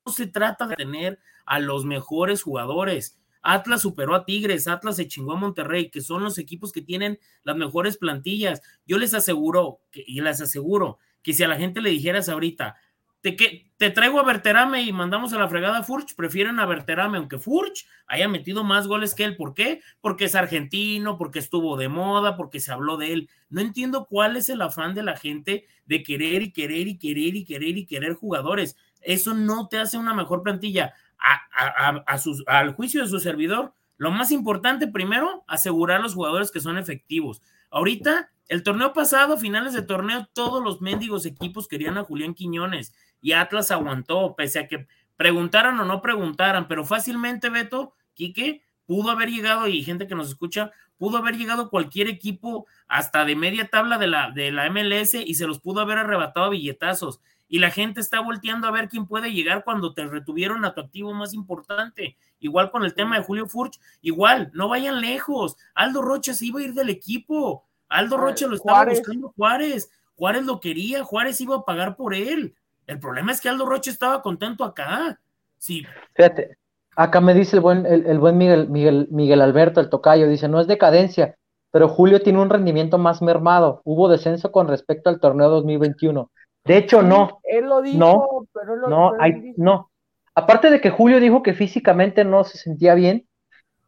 [0.08, 3.18] se trata de tener a los mejores jugadores.
[3.42, 7.20] Atlas superó a Tigres, Atlas se chingó a Monterrey, que son los equipos que tienen
[7.44, 8.62] las mejores plantillas.
[8.86, 12.76] Yo les aseguro, y les aseguro, que si a la gente le dijeras ahorita,
[13.22, 16.66] te, que, te traigo a Berterame y mandamos a la fregada a Furch, prefieren a
[16.66, 19.38] Berterame, aunque Furch haya metido más goles que él.
[19.38, 19.82] ¿Por qué?
[20.02, 23.30] Porque es argentino, porque estuvo de moda, porque se habló de él.
[23.50, 27.36] No entiendo cuál es el afán de la gente de querer y querer y querer
[27.36, 28.76] y querer y querer jugadores.
[29.02, 30.94] Eso no te hace una mejor plantilla.
[31.24, 36.16] A, a, a sus, al juicio de su servidor, lo más importante primero, asegurar los
[36.16, 37.44] jugadores que son efectivos.
[37.70, 42.96] Ahorita, el torneo pasado, finales de torneo, todos los mendigos equipos querían a Julián Quiñones
[43.22, 49.12] y Atlas aguantó, pese a que preguntaran o no preguntaran, pero fácilmente, Beto, Quique, pudo
[49.12, 53.68] haber llegado, y gente que nos escucha, pudo haber llegado cualquier equipo hasta de media
[53.70, 57.60] tabla de la, de la MLS y se los pudo haber arrebatado a billetazos y
[57.60, 61.14] la gente está volteando a ver quién puede llegar cuando te retuvieron a tu activo
[61.14, 62.16] más importante.
[62.40, 65.58] Igual con el tema de Julio Furch, igual, no vayan lejos.
[65.76, 67.66] Aldo Rocha se iba a ir del equipo.
[67.90, 69.00] Aldo Rocha lo estaba Juárez.
[69.00, 69.92] buscando Juárez.
[70.16, 72.56] Juárez lo quería, Juárez iba a pagar por él.
[72.88, 75.20] El problema es que Aldo Rocha estaba contento acá.
[75.58, 75.86] Sí.
[76.14, 76.58] Fíjate,
[76.96, 80.60] acá me dice el buen, el, buen Miguel, Miguel, Miguel Alberto, el tocayo, dice, no
[80.60, 81.36] es decadencia,
[81.72, 83.82] pero Julio tiene un rendimiento más mermado.
[83.86, 86.32] Hubo descenso con respecto al torneo 2021.
[86.66, 87.40] De hecho, no.
[87.44, 89.90] Él lo dijo, no, pero lo, no, hay, no.
[90.36, 93.28] Aparte de que Julio dijo que físicamente no se sentía bien,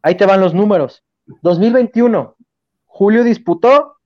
[0.02, 1.02] ahí te van los números.
[1.42, 2.36] 2021,
[2.84, 3.96] Julio disputó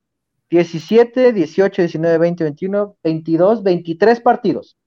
[0.50, 4.77] 17, 18, 19, 20, 21, 22, 23 partidos.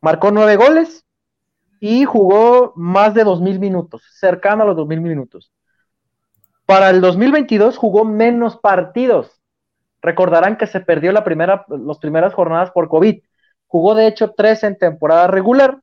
[0.00, 1.04] Marcó nueve goles
[1.78, 5.52] y jugó más de 2.000 minutos, cercano a los 2.000 minutos.
[6.64, 9.40] Para el 2022 jugó menos partidos.
[10.00, 13.22] Recordarán que se perdió la primera, las primeras jornadas por COVID.
[13.66, 15.80] Jugó de hecho tres en temporada regular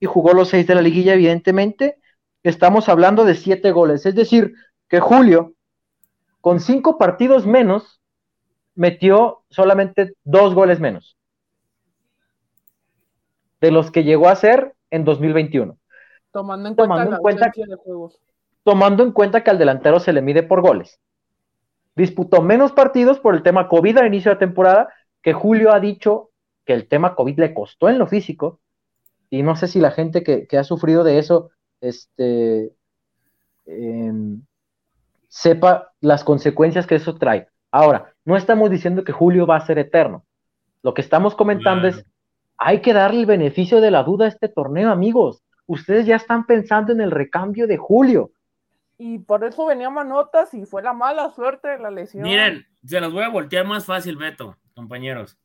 [0.00, 1.98] y jugó los seis de la liguilla, evidentemente.
[2.42, 4.06] Estamos hablando de siete goles.
[4.06, 4.54] Es decir,
[4.88, 5.54] que Julio,
[6.40, 8.00] con cinco partidos menos,
[8.74, 11.17] metió solamente dos goles menos
[13.60, 15.76] de los que llegó a hacer en 2021.
[16.32, 18.18] Tomando en cuenta, tomando en cuenta de juegos.
[18.64, 21.00] Tomando en cuenta que al delantero se le mide por goles.
[21.96, 24.88] Disputó menos partidos por el tema COVID al inicio de la temporada,
[25.22, 26.30] que Julio ha dicho
[26.64, 28.60] que el tema COVID le costó en lo físico,
[29.30, 31.50] y no sé si la gente que, ha sufrido de eso,
[31.80, 32.72] este,
[33.66, 34.42] em,
[35.28, 37.48] sepa las consecuencias que eso trae.
[37.70, 40.24] Ahora, no estamos diciendo que Julio va a ser eterno.
[40.82, 42.04] Lo que estamos comentando es,
[42.58, 45.42] hay que darle el beneficio de la duda a este torneo, amigos.
[45.66, 48.32] Ustedes ya están pensando en el recambio de Julio.
[48.98, 52.24] Y por eso venía Manotas y fue la mala suerte de la lesión.
[52.24, 55.38] Miren, se los voy a voltear más fácil, Beto, compañeros.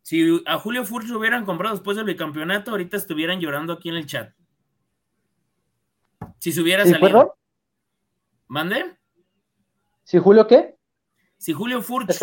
[0.00, 3.96] Si a Julio Furch lo hubieran comprado después del bicampeonato, ahorita estuvieran llorando aquí en
[3.96, 4.32] el chat.
[6.38, 7.36] Si se hubiera salido.
[8.46, 8.96] ¿Mande?
[10.02, 10.76] ¿Si Julio qué?
[11.36, 12.18] Si Julio Furch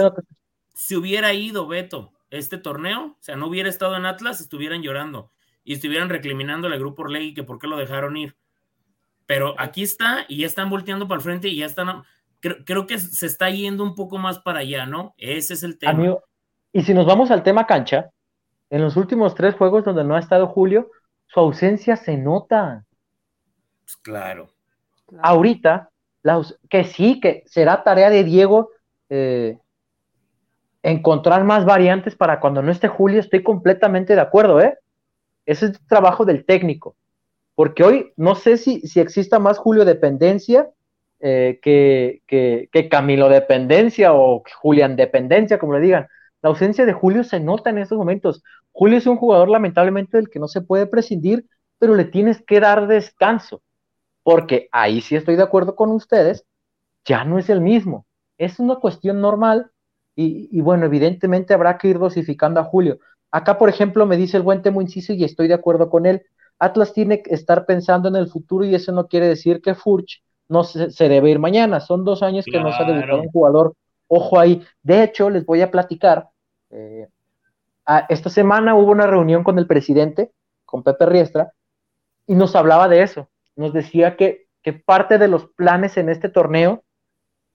[0.73, 5.31] se hubiera ido, Beto, este torneo, o sea, no hubiera estado en Atlas, estuvieran llorando
[5.63, 8.35] y estuvieran recriminando al grupo Orlegui que por qué lo dejaron ir.
[9.25, 12.03] Pero aquí está y ya están volteando para el frente y ya están.
[12.39, 15.13] Creo, que se está yendo un poco más para allá, ¿no?
[15.17, 15.91] Ese es el tema.
[15.91, 16.23] Amigo,
[16.71, 18.09] y si nos vamos al tema cancha,
[18.69, 20.89] en los últimos tres juegos donde no ha estado Julio,
[21.27, 22.85] su ausencia se nota.
[23.81, 24.49] Pues claro.
[25.21, 25.89] Ahorita,
[26.69, 28.71] que sí, que será tarea de Diego
[29.09, 29.57] eh,
[30.83, 34.77] encontrar más variantes para cuando no esté Julio, estoy completamente de acuerdo, ¿eh?
[35.45, 36.95] Ese es el trabajo del técnico.
[37.55, 40.69] Porque hoy no sé si, si exista más Julio dependencia
[41.19, 46.07] eh, que, que, Camilo dependencia o Julián dependencia, como le digan.
[46.41, 48.41] La ausencia de Julio se nota en estos momentos.
[48.71, 51.45] Julio es un jugador lamentablemente del que no se puede prescindir,
[51.77, 53.61] pero le tienes que dar descanso.
[54.23, 56.45] Porque ahí sí estoy de acuerdo con ustedes,
[57.03, 58.05] ya no es el mismo.
[58.37, 59.71] Es una cuestión normal
[60.21, 62.99] y, bueno, evidentemente habrá que ir dosificando a Julio.
[63.31, 66.23] Acá, por ejemplo, me dice el buen Temo Inciso y estoy de acuerdo con él.
[66.57, 70.21] Atlas tiene que estar pensando en el futuro y eso no quiere decir que Furch
[70.49, 71.79] no se, debe ir mañana.
[71.79, 73.75] Son dos años que no se ha debutado un jugador.
[74.07, 74.61] Ojo ahí.
[74.83, 76.27] De hecho, les voy a platicar.
[76.71, 77.07] Eh,
[78.09, 80.31] esta semana hubo una reunión con el presidente,
[80.65, 81.53] con Pepe Riestra,
[82.27, 83.29] y nos hablaba de eso.
[83.55, 86.83] Nos decía que, que parte de los planes en este torneo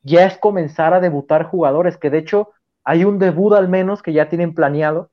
[0.04, 2.50] ya es comenzar a debutar jugadores, que de hecho
[2.84, 5.10] hay un debut al menos que ya tienen planeado,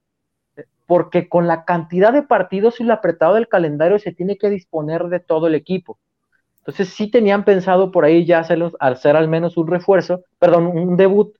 [0.86, 5.06] porque con la cantidad de partidos y lo apretado del calendario se tiene que disponer
[5.06, 5.98] de todo el equipo.
[6.60, 10.98] Entonces sí tenían pensado por ahí ya hacerlos, hacer al menos un refuerzo, perdón, un
[10.98, 11.34] debut,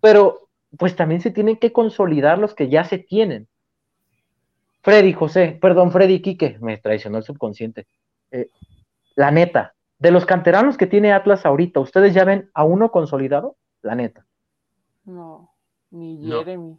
[0.00, 3.48] pero pues también se tienen que consolidar los que ya se tienen.
[4.82, 7.86] Freddy José, perdón, Freddy Quique, me traicionó el subconsciente.
[8.30, 8.48] Eh,
[9.14, 13.56] la neta, de los canteranos que tiene Atlas ahorita, ¿ustedes ya ven a uno consolidado?
[13.82, 14.26] La neta.
[15.04, 15.52] No,
[15.90, 16.78] ni Jeremy.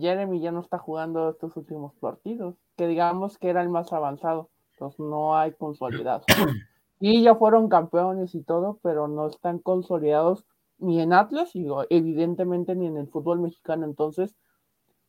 [0.00, 4.48] Jeremy ya no está jugando estos últimos partidos, que digamos que era el más avanzado.
[4.72, 6.26] Entonces no hay consolidados.
[7.00, 10.46] Y ya fueron campeones y todo, pero no están consolidados
[10.78, 13.84] ni en Atlas y evidentemente ni en el fútbol mexicano.
[13.84, 14.34] Entonces,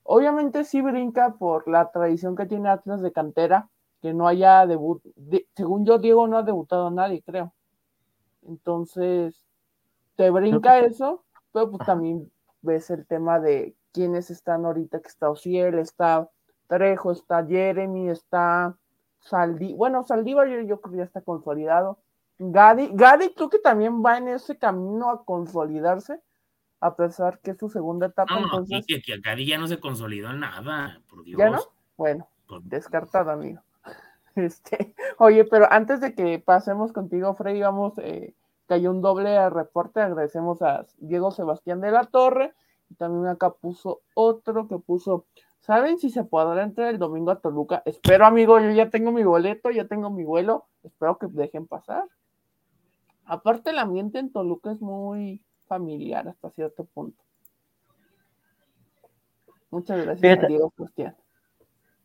[0.04, 3.70] obviamente sí brinca por la tradición que tiene Atlas de cantera,
[4.06, 5.02] que no haya debut.
[5.56, 7.52] según yo, Diego no ha debutado a nadie, creo.
[8.48, 9.44] Entonces,
[10.16, 12.32] te brinca eso, pero pues también
[12.62, 16.30] ves el tema de quiénes están ahorita, que está Ociel, está
[16.68, 18.78] Trejo, está Jeremy, está
[19.22, 21.98] Saldi, bueno, Saldívar yo, yo creo que ya está consolidado.
[22.38, 26.22] Gadi, Gadi creo que también va en ese camino a consolidarse,
[26.80, 28.36] a pesar que es su segunda etapa.
[28.36, 28.86] No, entonces...
[28.86, 31.40] que, que Gadi ya no se consolidó en nada, por Dios.
[31.40, 31.64] ¿Ya no?
[31.98, 32.28] Bueno,
[32.66, 33.64] descartado, amigo.
[34.46, 38.36] Este, oye, pero antes de que pasemos contigo, Freddy, vamos, eh,
[38.68, 40.02] que hay un doble reporte.
[40.02, 42.54] Agradecemos a Diego Sebastián de la Torre
[42.98, 45.26] También acá puso otro que puso,
[45.60, 47.82] ¿saben si se podrá entrar el domingo a Toluca?
[47.86, 52.06] Espero, amigo, yo ya tengo mi boleto, ya tengo mi vuelo, espero que dejen pasar.
[53.26, 57.24] Aparte, el ambiente en Toluca es muy familiar hasta cierto punto.
[59.72, 60.48] Muchas gracias, Fíjate.
[60.48, 61.16] Diego Cristian.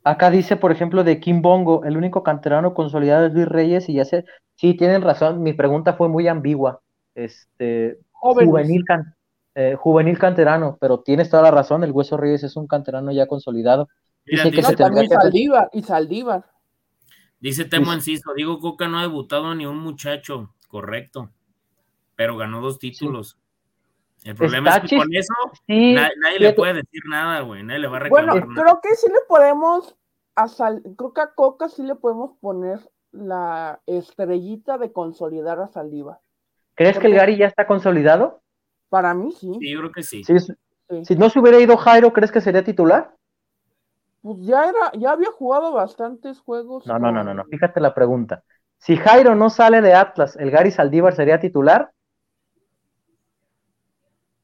[0.04, 3.94] Acá dice, por ejemplo, de Kim Bongo, el único canterano consolidado es Luis Reyes y
[3.94, 4.24] ya sé,
[4.56, 6.80] sí, tienen razón, mi pregunta fue muy ambigua.
[7.14, 8.50] Este, Jóvenes.
[8.50, 9.14] juvenil, can-
[9.54, 13.26] eh, juvenil canterano, pero tienes toda la razón, el Hueso Reyes es un canterano ya
[13.26, 13.88] consolidado.
[14.26, 16.44] Mira, Dicen que dice, se No, Saldívar, y Saldívar.
[17.40, 21.30] dice Temo Enciso, Diego Coca no ha debutado ni un muchacho, correcto,
[22.16, 23.38] pero ganó dos títulos.
[24.24, 25.32] El problema Está es que con eso
[25.66, 28.62] Sí, nadie le puede decir nada, güey, nadie le va a reclamar Bueno, nada.
[28.62, 29.96] creo que sí le podemos
[30.36, 32.80] a Sal- creo que a Coca sí le podemos poner
[33.12, 36.18] la estrellita de consolidar a Saldívar.
[36.74, 38.40] ¿crees que el Gary ya está consolidado?
[38.88, 39.52] Para mí sí.
[39.60, 40.24] Sí, yo creo que sí.
[40.24, 40.52] Sí, es-
[40.88, 41.04] sí.
[41.04, 43.14] si no se hubiera ido Jairo, ¿crees que sería titular?
[44.22, 46.86] Pues ya era, ya había jugado bastantes juegos.
[46.86, 47.44] No, no, no, no, no.
[47.44, 48.44] Fíjate la pregunta.
[48.78, 51.90] Si Jairo no sale de Atlas, ¿el Gary Saldívar sería titular?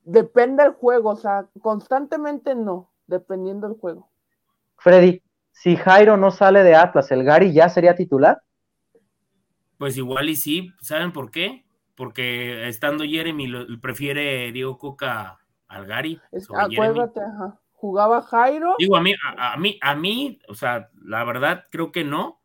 [0.07, 4.09] Depende del juego, o sea, constantemente no, dependiendo del juego.
[4.79, 8.41] Freddy, si Jairo no sale de Atlas, ¿el Gary ya sería titular?
[9.79, 11.67] Pues igual y sí, ¿saben por qué?
[11.97, 16.21] Porque estando Jeremy lo, prefiere Diego Coca al Gary.
[16.31, 17.59] Es- acuérdate, ajá.
[17.73, 18.77] Jugaba Jairo.
[18.79, 22.41] Digo, a mí, a, a mí, a mí, o sea, la verdad creo que no,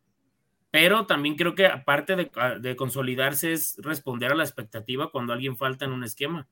[0.72, 5.56] pero también creo que aparte de, de consolidarse es responder a la expectativa cuando alguien
[5.56, 6.48] falta en un esquema.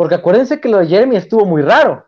[0.00, 2.06] Porque acuérdense que lo de Jeremy estuvo muy raro.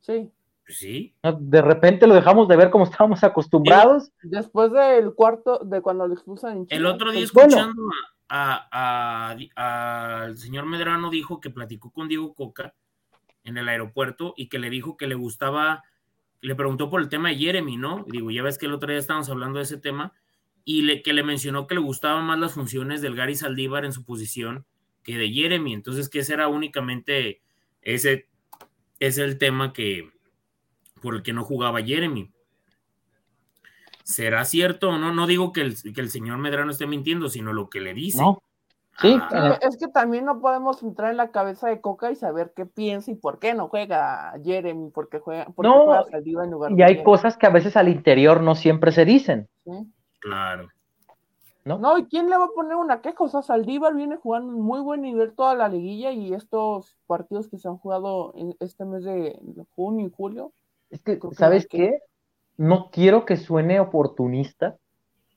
[0.00, 0.28] Sí.
[0.64, 1.14] Pues sí.
[1.38, 4.10] De repente lo dejamos de ver como estábamos acostumbrados.
[4.24, 7.48] Después del cuarto, de cuando lo expulsan en el otro día pues, bueno.
[7.56, 7.82] escuchando
[8.28, 12.74] a- a- a- al señor Medrano dijo que platicó con Diego Coca
[13.44, 15.84] en el aeropuerto y que le dijo que le gustaba,
[16.40, 18.04] le preguntó por el tema de Jeremy, ¿no?
[18.08, 20.12] Digo, ya ves que el otro día estábamos hablando de ese tema
[20.64, 23.92] y le, que le mencionó que le gustaban más las funciones del Gary Saldívar en
[23.92, 24.66] su posición
[25.06, 27.40] que de Jeremy, entonces que ese era únicamente
[27.80, 28.26] ese
[28.98, 30.10] es el tema que
[31.00, 32.32] por el que no jugaba Jeremy.
[34.02, 35.12] ¿Será cierto o no?
[35.14, 38.20] No digo que el, que el señor Medrano esté mintiendo, sino lo que le dice.
[38.20, 38.42] No.
[39.00, 42.52] Sí, Ah, es que también no podemos entrar en la cabeza de Coca y saber
[42.56, 46.50] qué piensa y por qué no juega Jeremy, porque juega, porque No, juega Saldívar en
[46.50, 49.48] lugar Y de hay Jeremy, cosas que a veces al interior no siempre se dicen.
[49.64, 49.70] ¿sí?
[50.20, 50.68] claro.
[51.66, 51.82] ¿No?
[51.82, 53.24] No, ¿y quién le va a poner una queja?
[53.24, 57.48] O sea, Saldívar viene jugando en muy buen nivel toda la liguilla y estos partidos
[57.48, 59.38] que se han jugado en este mes de
[59.74, 60.52] junio y julio.
[60.90, 61.98] Es que, ¿sabes que- qué?
[62.56, 64.78] No quiero que suene oportunista,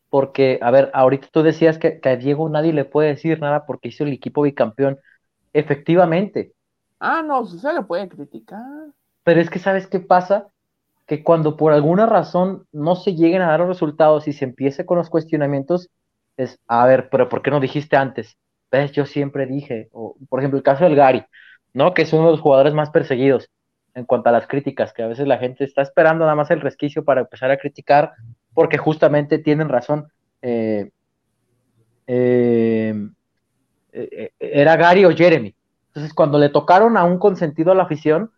[0.10, 3.66] porque, a ver, ahorita tú decías que, que a Diego nadie le puede decir nada
[3.68, 5.00] porque hizo el equipo bicampeón.
[5.54, 6.54] Efectivamente,
[7.00, 8.94] Ah, no, se le puede criticar.
[9.24, 10.48] pero es que, ¿sabes qué pasa?
[11.08, 14.86] Que cuando por alguna razón no se lleguen a dar los resultados y se empiece
[14.86, 15.90] con los cuestionamientos,
[16.40, 18.38] es, a ver, pero ¿por qué no dijiste antes?
[18.72, 18.92] ¿Ves?
[18.92, 21.26] Yo siempre dije, o por ejemplo, el caso del Gary,
[21.74, 21.94] ¿no?
[21.94, 23.50] Que es uno de los jugadores más perseguidos
[23.94, 26.62] en cuanto a las críticas, que a veces la gente está esperando nada más el
[26.62, 28.14] resquicio para empezar a criticar,
[28.54, 30.08] porque justamente tienen razón.
[30.42, 30.90] eh,
[32.08, 32.94] eh,
[33.92, 35.54] eh, era Gary o Jeremy.
[35.88, 38.32] Entonces, cuando le tocaron a un consentido a la afición,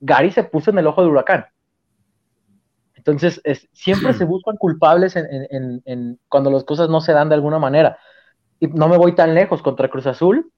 [0.00, 1.46] Gary se puso en el ojo del huracán.
[2.98, 7.12] Entonces, es, siempre se buscan culpables en, en- en- en cuando las cosas no se
[7.12, 7.98] dan de alguna manera.
[8.60, 10.52] Y no me voy tan lejos contra Cruz Azul.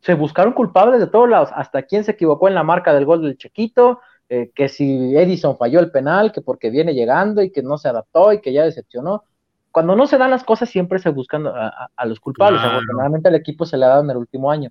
[0.00, 3.22] Se buscaron culpables de todos lados, hasta quién se equivocó en la marca del gol
[3.22, 7.62] del Chequito, eh, que si Edison falló el penal, que porque viene llegando y que
[7.62, 9.24] no se adaptó y que ya decepcionó.
[9.70, 12.60] Cuando no se dan las cosas, siempre se buscan a, a- a los culpables.
[12.60, 12.76] Claro.
[12.78, 14.70] Afortunadamente, el equipo se le ha dado en el último año.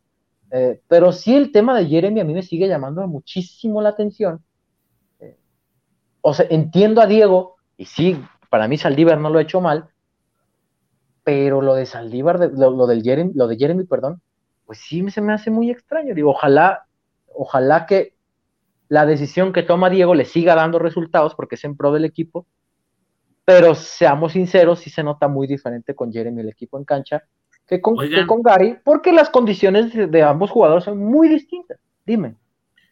[0.52, 4.44] Eh, pero sí, el tema de Jeremy a mí me sigue llamando muchísimo la atención.
[6.32, 8.18] O sea, entiendo a Diego, y sí,
[8.50, 9.90] para mí Saldívar no lo ha hecho mal,
[11.26, 14.22] pero lo de Saldívar, de- lo, lo del Jeremy, lo de Jeremy, perdón,
[14.66, 16.16] pues sí se me hace muy extraño.
[16.16, 16.86] Digo, ojalá,
[17.36, 18.16] ojalá que
[18.88, 22.48] la decisión que toma Diego le siga dando resultados porque es en pro del equipo,
[23.44, 27.24] pero seamos sinceros, sí se nota muy diferente con Jeremy el equipo en cancha
[27.68, 31.78] que con, que con Gary, porque las condiciones de ambos jugadores son muy distintas.
[32.06, 32.36] Dime.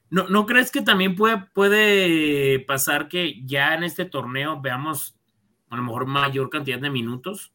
[0.10, 5.16] ¿No, ¿No crees que también puede, puede pasar que ya en este torneo veamos
[5.70, 7.53] a lo mejor mayor cantidad de minutos?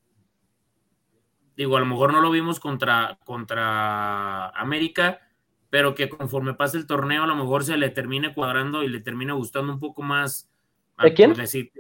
[1.57, 5.21] Digo, a lo mejor no lo vimos contra, contra América,
[5.71, 9.01] pero que conforme pase el torneo a lo mejor se le termine cuadrando y le
[9.01, 10.51] termine gustando un poco más.
[10.97, 11.33] a- ¿De quién?
[11.35, 11.73] decir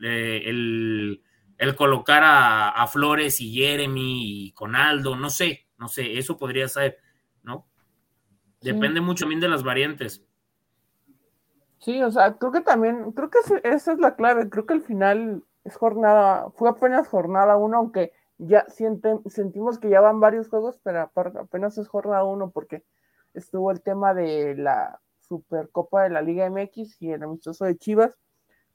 [0.00, 1.22] el,
[1.58, 6.66] el colocar a, a Flores y Jeremy y Conaldo, no sé, no sé, eso podría
[6.68, 6.98] ser,
[8.64, 10.22] Depende mucho también de las variantes.
[11.78, 14.48] Sí, o sea, creo que también, creo que esa es la clave.
[14.48, 20.00] Creo que al final es jornada, fue apenas jornada uno, aunque ya sentimos que ya
[20.00, 22.84] van varios juegos, pero apenas es jornada uno porque
[23.34, 28.16] estuvo el tema de la Supercopa de la Liga MX y el amistoso de Chivas.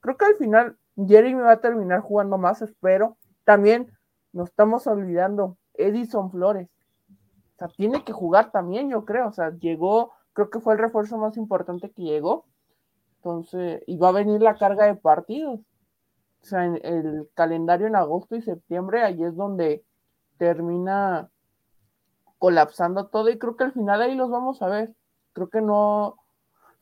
[0.00, 3.16] Creo que al final Jeremy va a terminar jugando más, espero.
[3.44, 3.90] También
[4.32, 6.68] nos estamos olvidando, Edison Flores.
[7.60, 9.28] Sea, tiene que jugar también, yo creo.
[9.28, 12.46] O sea, llegó, creo que fue el refuerzo más importante que llegó
[13.20, 15.60] entonces, y va a venir la carga de partidos.
[16.42, 19.84] O sea, el calendario en agosto y septiembre, ahí es donde
[20.38, 21.28] termina
[22.38, 24.94] colapsando todo y creo que al final ahí los vamos a ver.
[25.34, 26.16] Creo que no,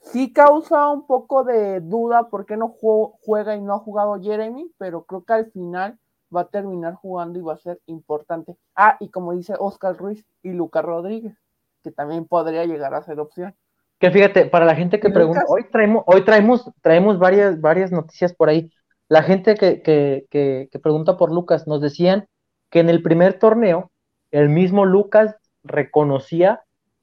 [0.01, 4.73] sí causa un poco de duda por qué no juega y no ha jugado Jeremy,
[4.79, 5.99] pero creo que al final
[6.35, 8.57] va a terminar jugando y va a ser importante.
[8.75, 11.37] Ah, y como dice Oscar Ruiz y Lucas Rodríguez,
[11.83, 13.55] que también podría llegar a ser opción.
[13.99, 18.33] Que fíjate, para la gente que pregunta, hoy traemos, hoy traemos, traemos varias, varias noticias
[18.33, 18.71] por ahí.
[19.09, 22.29] La gente que, que, que, pregunta por Lucas, nos decían
[22.71, 23.91] que en el primer torneo,
[24.31, 26.63] el mismo Lucas reconocía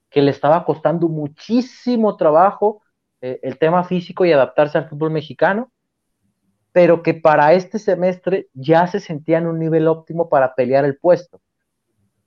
[0.10, 2.82] que le estaba costando muchísimo trabajo
[3.22, 5.72] eh, el tema físico y adaptarse al fútbol mexicano,
[6.76, 10.98] pero que para este semestre ya se sentía en un nivel óptimo para pelear el
[10.98, 11.40] puesto.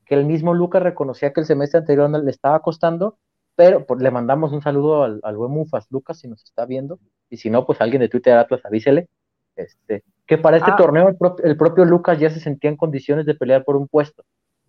[0.07, 3.19] Que el mismo Lucas reconocía que el semestre anterior le estaba costando
[3.59, 7.01] pero pues, le mandamos un saludo al, al buen Mufas Lucas si nos está viendo,
[7.29, 9.09] y si no, pues alguien de Twitter Atlas avísele,
[9.57, 10.77] este, que para este ah.
[10.77, 14.23] torneo el, propio Lucas ya se sentía en condiciones de pelear por un puesto,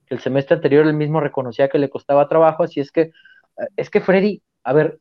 [0.07, 3.11] que el semestre anterior él mismo reconocía que le costaba trabajo, así es que, eh,
[3.77, 4.97] es que Freddy, a ver,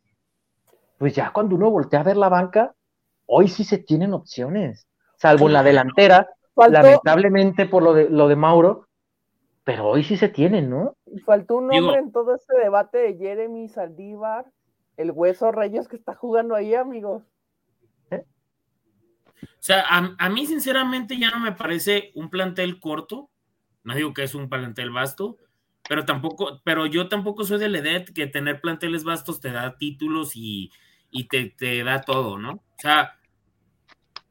[0.99, 2.75] pues ya cuando uno voltea a ver la banca,
[3.29, 8.37] hoy sí se tienen opciones, salvo en la delantera, lamentablemente por lo de, lo de
[8.37, 8.89] Mauro,
[9.65, 10.97] pero hoy sí se tienen, ¿no?
[11.27, 14.47] Faltó un nombre en todo este debate de Jeremy Saldívar,
[14.97, 17.23] el Hueso Reyes que está jugando ahí, amigos.
[18.11, 18.25] ¿Eh?
[19.43, 23.29] O sea, a, mí sinceramente ya no me parece un plantel corto,
[23.85, 25.37] no digo que es un plantel vasto,
[25.87, 30.33] pero tampoco, pero yo tampoco soy del EDET que tener planteles vastos te da títulos
[30.35, 30.71] y,
[31.29, 32.53] te, te, da todo, ¿no?
[32.53, 33.18] O sea,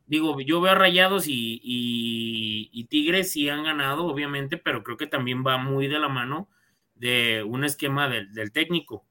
[0.08, 5.44] digo, yo veo a Rayados y, Tigres sí han ganado, obviamente, pero creo que también
[5.46, 6.50] va muy de la mano
[6.96, 9.06] de un esquema del, técnico.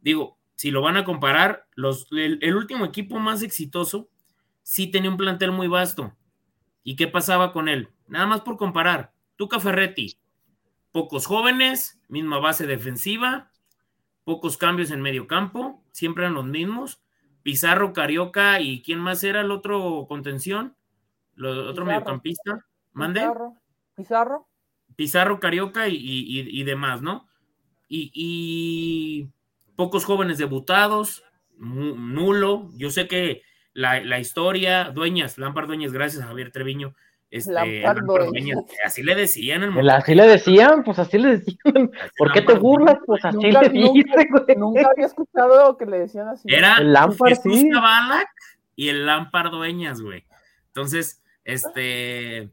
[0.00, 4.08] Digo, si lo van a comparar, los, el, último equipo más exitoso
[4.62, 6.16] sí tenía un plantel muy vasto.
[6.84, 7.90] ¿Y qué pasaba con él?
[8.06, 9.12] Nada más por comparar.
[9.36, 10.18] Tuca Ferretti,
[10.92, 13.50] pocos jóvenes, misma base defensiva,
[14.24, 17.02] pocos cambios en medio campo, siempre eran los mismos
[17.42, 20.76] Pizarro, Carioca y ¿quién más era el otro contención?
[21.36, 22.64] El otro mediocampista.
[22.92, 23.20] ¿Mande?
[23.94, 24.48] Pizarro.
[24.96, 27.28] Pizarro, Carioca y, demás, ¿no?
[27.88, 29.28] Y,
[29.76, 31.22] pocos jóvenes debutados,
[31.56, 32.68] nulo.
[32.76, 33.42] Yo sé que
[33.74, 36.96] la, historia, Dueñas, Lampard Dueñas, gracias a Javier Treviño,
[37.30, 37.84] este,
[38.84, 41.90] así le decían el Así le decían, pues así le decían.
[42.16, 42.96] ¿Por qué te burlas?
[43.04, 44.56] Pues así nunca, le dice, güey.
[44.56, 46.48] Nunca había escuchado que le decían así.
[46.50, 47.70] Era el Lampard, sí.
[48.76, 50.24] y el Lampard Dueñas, güey.
[50.68, 52.50] Entonces, este,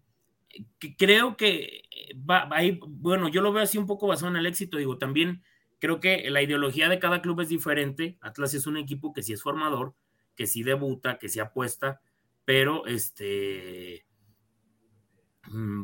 [0.97, 1.83] creo que
[2.29, 5.41] va, ahí, bueno, yo lo veo así un poco basado en el éxito, digo, también
[5.79, 8.17] creo que la ideología de cada club es diferente.
[8.21, 9.93] Atlas es un equipo que sí es formador,
[10.35, 12.01] que sí debuta, que sí apuesta,
[12.43, 14.05] pero este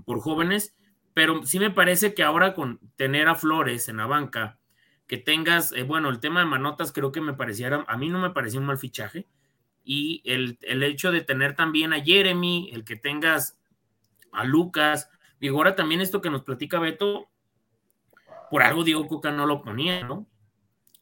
[0.05, 0.75] por jóvenes,
[1.13, 4.59] pero sí me parece que ahora con tener a Flores en la banca,
[5.07, 8.19] que tengas, eh, bueno, el tema de Manotas creo que me pareciera, a mí no
[8.19, 9.27] me parecía un mal fichaje,
[9.83, 13.57] y el, hecho de tener también a Jeremy, el que tengas
[14.31, 15.09] a Lucas,
[15.39, 17.29] y ahora también esto que nos platica Beto,
[18.49, 20.27] por algo Diego Cuca no lo ponía, ¿no?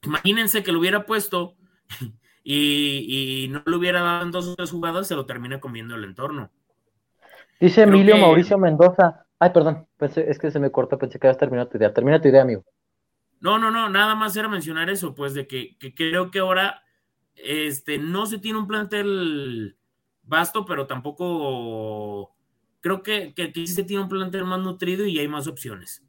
[0.03, 1.55] Imagínense que lo hubiera puesto
[2.43, 6.51] y, no lo hubiera dado dos o tres jugadas, se lo termina comiendo el entorno.
[7.59, 9.25] Dice Emilio Mauricio Mendoza.
[9.39, 11.93] Ay, perdón, es que se me cortó, pensé que habías terminado tu idea.
[11.93, 12.63] Termina tu idea, amigo.
[13.39, 16.83] No, no, no, nada más era mencionar eso, pues de que, creo que ahora
[17.35, 19.77] este, no se tiene un plantel
[20.23, 22.35] vasto, pero tampoco
[22.81, 26.03] creo que, que aquí se tiene un plantel más nutrido y hay más opciones.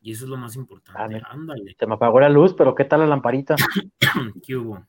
[0.00, 1.20] Y eso es lo más importante.
[1.24, 1.74] Ah, Ándale.
[1.76, 3.56] Se me apagó la luz, pero ¿qué tal la lamparita?
[4.46, 4.86] ¿Qué hubo?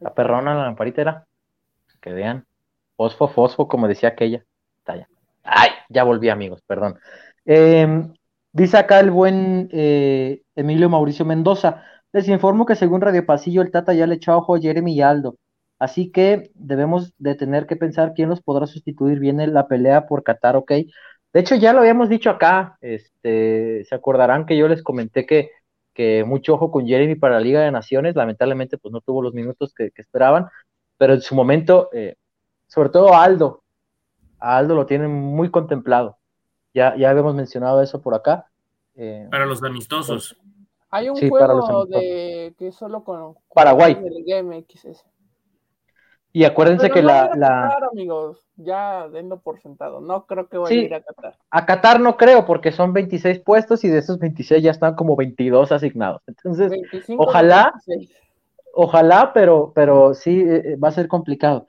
[0.00, 1.26] La perrona, la lamparita era.
[2.00, 2.44] Que vean.
[2.96, 4.44] Fosfo, fosfo, como decía aquella.
[4.82, 5.08] Talla.
[5.42, 6.98] Ay, ya volví, amigos, perdón.
[7.44, 8.12] Em,
[8.52, 11.84] dice acá el buen eh, Emilio Mauricio Mendoza.
[12.12, 15.02] Les informo que según Radio Pasillo, el Tata ya le echó ojo a Jeremy y
[15.02, 15.36] Aldo.
[15.78, 19.18] Así que debemos de tener que pensar quién los podrá sustituir.
[19.18, 20.72] Viene la pelea por Qatar, ok.
[21.32, 22.76] De hecho, ya lo habíamos dicho acá.
[22.80, 25.50] Este, se acordarán que yo les comenté que,
[25.94, 29.34] que mucho ojo con Jeremy para la Liga de Naciones, lamentablemente pues no tuvo los
[29.34, 30.46] minutos que, esperaban,
[30.98, 32.16] pero en su momento, eh,
[32.68, 33.59] sobre todo Aldo,
[34.40, 36.18] a Aldo lo tienen muy contemplado,
[36.74, 38.46] ya, ya habíamos mencionado eso por acá.
[38.96, 40.36] Eh, para los amistosos.
[40.90, 43.96] Hay un juego de que solo con Paraguay.
[46.32, 47.76] Y acuérdense que la, la...
[47.90, 50.00] amigos, ya denlo por sentado.
[50.00, 51.36] No creo que vaya a ir a Qatar.
[51.50, 55.16] A Qatar no creo, porque son 26 puestos y de esos 26 ya están como
[55.16, 56.22] 22 asignados.
[56.28, 56.72] Entonces,
[57.18, 57.72] ojalá,
[58.72, 61.66] ojalá, pero, pero sí eh, eh, va a ser complicado.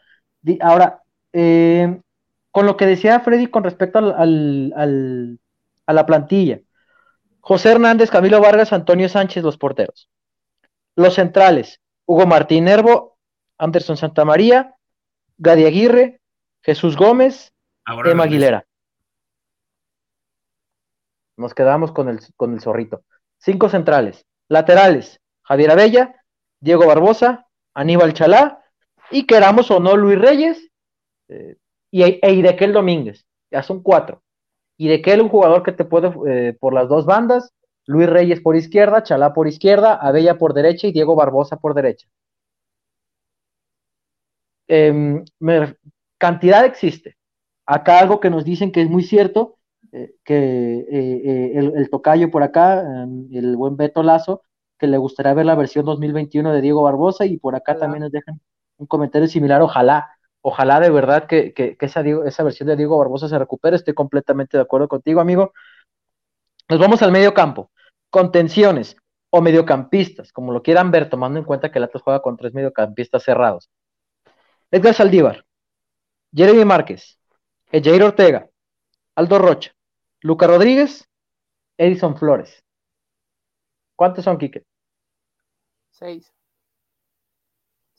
[0.60, 1.02] Ahora,
[1.34, 2.00] eh,
[2.52, 5.40] con lo que decía Freddy con respecto al, al,
[5.86, 6.60] a la plantilla,
[7.40, 10.10] José Hernández, Camilo Vargas, Antonio Sánchez, los porteros.
[10.96, 13.18] Los centrales, Hugo Martín Nervo,
[13.58, 14.76] Anderson Santamaría,
[15.38, 16.22] Gadi Aguirre,
[16.62, 17.54] Jesús Gómez,
[18.06, 18.66] Emma Aguilera.
[21.38, 23.04] Nos quedamos con el, con el zorrito.
[23.38, 24.26] Cinco centrales.
[24.48, 26.24] Laterales, Javier Abella,
[26.60, 28.64] Diego Barbosa, Aníbal Chalá,
[29.10, 30.70] y queramos o no Luis Reyes,
[31.30, 31.56] eh,
[31.92, 33.26] y, e Idequel Domínguez.
[33.52, 34.24] Ya son cuatro.
[34.78, 37.54] Idequel, un jugador que te puede eh, por las dos bandas,
[37.86, 42.08] Luis Reyes por izquierda, Chalá por izquierda, Abella por derecha y Diego Barbosa por derecha.
[44.68, 45.24] Em,
[46.18, 47.18] cantidad existe.
[47.66, 49.58] Acá algo que nos dicen que es muy cierto,
[49.92, 54.44] eh, que eh, el, tocayo por acá, em, el buen Beto Lazo,
[54.80, 58.12] que le gustaría ver la versión 2021 de Diego Barbosa y por acá también nos
[58.12, 58.40] dejan
[58.78, 60.10] un comentario similar, ojalá,
[60.42, 64.64] ojalá de verdad que, esa, esa versión de Diego Barbosa se recupere, estoy completamente de
[64.64, 65.54] acuerdo contigo, amigo.
[66.70, 67.72] Nos vamos al medio campo,
[68.10, 68.96] contenciones
[69.30, 72.54] o mediocampistas, como lo quieran ver, tomando en cuenta que el Atlas juega con tres
[72.54, 73.70] mediocampistas cerrados.
[74.72, 75.46] Edgar Saldívar,
[76.34, 77.20] Jeremy Márquez,
[77.72, 78.50] Jair Ortega,
[79.16, 79.72] Aldo Rocha,
[80.22, 81.10] Luca Rodríguez,
[81.78, 82.64] Edison Flores.
[83.96, 84.64] ¿Cuántos son, Quique?
[85.92, 86.34] Seis.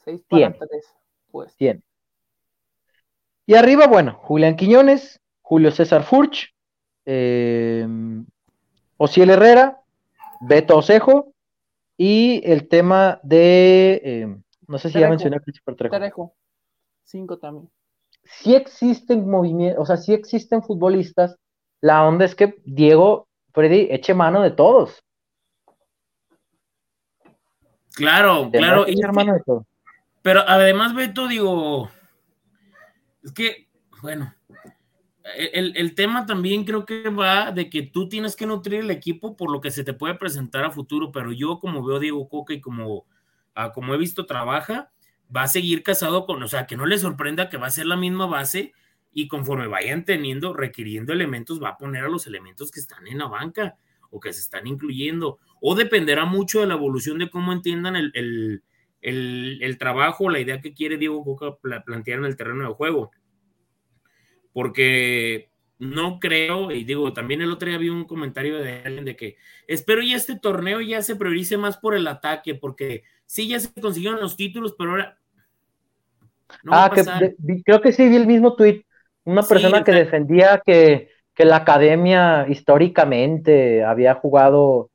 [0.04, 0.92] Seis para tres,
[1.30, 1.54] pues.
[3.46, 6.54] Y arriba, bueno, Julián Quiñones, Julio César Furch,
[7.04, 7.86] eh,
[8.96, 9.80] Ociel Herrera,
[10.40, 11.32] Beto Osejo
[11.96, 14.36] y el tema de, eh,
[14.68, 16.34] no sé si ya mencioné a Christopher Trejo.
[17.04, 17.68] Cinco también.
[18.24, 21.36] Si existen movimientos, o sea, si existen futbolistas,
[21.80, 25.02] la onda es que Diego, Freddy, eche mano de todos.
[27.94, 28.86] Claro, claro.
[30.22, 31.90] Pero además, Beto, digo,
[33.22, 33.68] es que,
[34.00, 34.34] bueno,
[35.36, 39.36] el, el, tema también creo que va de que tú tienes que nutrir el equipo
[39.36, 42.28] por lo que se te puede presentar a futuro, pero yo como veo a Diego
[42.28, 43.06] Coca y como,
[43.54, 44.90] ah, como he visto trabaja,
[45.34, 47.86] va a seguir casado con, o sea, que no le sorprenda que va a ser
[47.86, 48.72] la misma base
[49.14, 53.18] y conforme vayan teniendo, requiriendo elementos, va a poner a los elementos que están en
[53.18, 53.76] la banca
[54.10, 58.62] o que se están incluyendo, o dependerá mucho de la evolución de cómo entiendan el,
[59.02, 63.10] el, trabajo, la idea que quiere Diego Coca plantear en el terreno de juego.
[64.52, 69.16] Porque no creo, y digo, también el otro día vi un comentario de alguien de
[69.16, 73.58] que espero ya este torneo ya se priorice más por el ataque, porque sí, ya
[73.58, 75.18] se consiguieron los títulos, pero ahora
[76.70, 78.84] ah, que creo que sí vi el mismo tweet.
[79.24, 84.90] Una persona que defendía que, la academia históricamente había jugado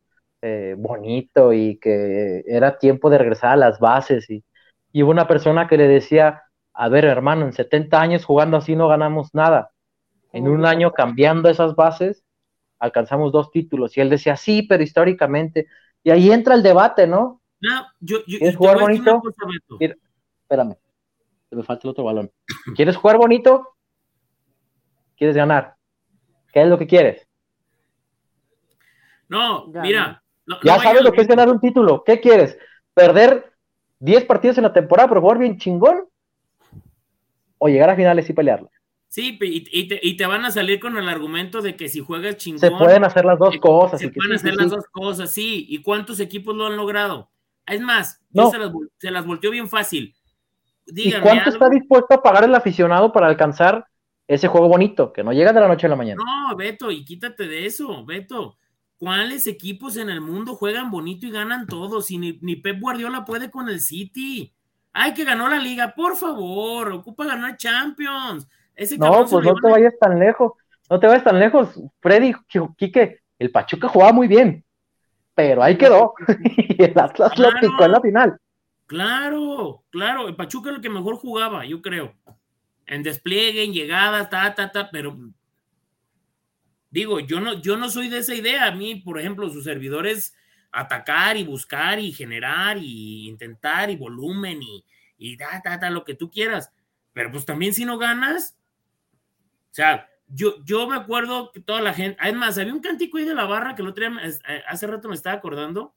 [0.48, 4.30] eh, bonito y que era tiempo de regresar a las bases.
[4.30, 4.44] Y,
[4.92, 6.44] y hubo una persona que le decía,
[6.74, 9.72] a ver hermano, en 70 años jugando así no ganamos nada.
[10.34, 12.24] En un año cambiando esas bases,
[12.80, 13.98] alcanzamos dos títulos.
[13.98, 15.68] Y él decía, sí, pero históricamente.
[16.04, 17.42] Y ahí entra el debate, ¿no?
[17.60, 19.22] No, yo, yo, ¿Quieres jugar bonito?
[19.80, 20.78] espérame
[21.56, 22.32] me falta el otro balón.
[22.76, 23.76] ¿Quieres jugar bonito?
[25.16, 25.76] ¿Quieres ganar?
[26.52, 27.28] ¿Qué es lo que quieres?
[29.30, 30.24] No, mira.
[30.64, 32.04] Ya sabes lo que es ganar un título.
[32.04, 32.58] ¿Qué quieres?
[32.94, 33.54] ¿Perder
[34.00, 36.06] 10 partidos en la temporada pero jugar bien chingón?
[37.58, 38.70] ¿O llegar a finales y pelearlo?
[39.10, 42.60] Sí, y, te, van a salir con el argumento de que si juegas chingón.
[42.60, 44.00] Se pueden hacer las dos cosas.
[44.00, 45.66] Se pueden hacer las dos cosas, sí.
[45.70, 47.32] ¿Y cuántos equipos lo han logrado?
[47.66, 48.52] Es más, no.
[48.52, 50.14] se, las, se las volteó bien fácil.
[50.86, 53.86] ¿Y cuánto está dispuesto a pagar el aficionado para alcanzar
[54.28, 56.22] ese juego bonito, que no llega de la noche a la mañana?
[56.24, 58.58] No, Beto, y quítate de eso, Beto.
[58.98, 62.10] ¿Cuáles equipos en el mundo juegan bonito y ganan todos?
[62.10, 64.54] Y ni, Pep Guardiola puede con el City.
[64.92, 68.48] Ay, que ganó la liga, por favor, ocupa ganar Champions.
[68.76, 70.54] Ese no, pues no te vayas tan lejos.
[70.90, 71.80] No te vayas tan lejos.
[72.00, 72.34] Freddy,
[72.76, 74.66] Quique, el Pachuca jugaba muy bien,
[75.36, 76.14] pero ahí quedó.
[76.44, 78.38] y el Atlas lo picó en la final.
[78.88, 82.14] Claro, claro, el Pachuca es el que mejor jugaba, yo creo.
[82.88, 85.16] En despliegue, en llegada, ta, ta, ta, pero
[86.90, 88.68] digo, yo no, yo no soy de esa idea.
[88.68, 90.36] A mí, por ejemplo, sus servidores
[90.72, 94.86] atacar y buscar y generar y intentar y volumen y,
[95.18, 96.72] y da, da, da, lo que tú quieras.
[97.14, 98.58] Pero pues también si no ganas,
[99.72, 103.26] o sea, yo, yo me acuerdo que toda la gente, además, había un cántico ahí
[103.26, 105.96] de la barra que el otro día, eh, hace rato me estaba acordando,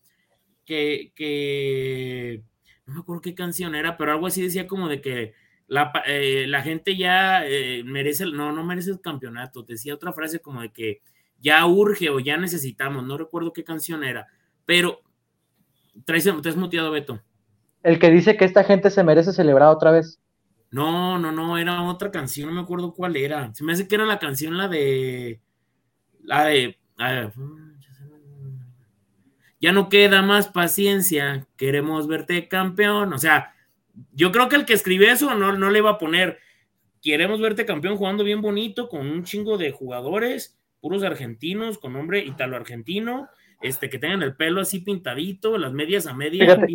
[0.64, 2.42] que, que,
[2.86, 5.34] no me acuerdo qué canción era, pero algo así decía como de que
[5.70, 10.40] la, eh, la gente ya eh, merece, no, no merece el campeonato, decía otra frase
[10.40, 11.00] como de que
[11.40, 14.26] ya urge o ya necesitamos, no recuerdo qué canción era,
[14.66, 15.00] pero
[16.04, 17.22] traes, te has muteado, Beto.
[17.84, 20.20] El que dice que esta gente se merece celebrar otra vez.
[20.72, 23.54] No, no, no, era otra canción, no me acuerdo cuál era.
[23.54, 25.40] Se me hace que era la canción, la de.
[26.24, 26.76] La de.
[29.60, 33.12] ya no queda más paciencia, queremos verte campeón.
[33.12, 33.54] O sea,
[34.12, 36.38] yo creo que el que escribió eso no, no le iba a poner.
[37.02, 42.20] Queremos verte campeón jugando bien bonito, con un chingo de jugadores, puros argentinos, con nombre
[42.20, 43.28] italo-argentino,
[43.62, 46.44] este, que tengan el pelo así pintadito, las medias a media.
[46.44, 46.66] Fíjate,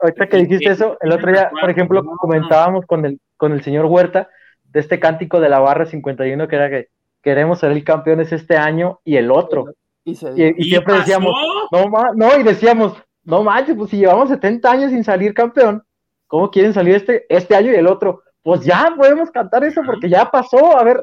[0.00, 3.86] ahorita que dijiste eso, el otro día, por ejemplo, comentábamos con el, con el señor
[3.86, 4.28] Huerta
[4.64, 6.88] de este cántico de la barra 51 que era que
[7.22, 9.66] queremos ser el campeones este año y el otro.
[10.04, 11.32] Y, siempre decíamos,
[11.70, 15.82] no, no, y decíamos, no manches, pues si llevamos 70 años sin salir campeón,
[16.30, 18.22] ¿cómo quieren salir este, este año y el otro?
[18.42, 21.00] Pues ya podemos cantar eso porque ya pasó, a ver.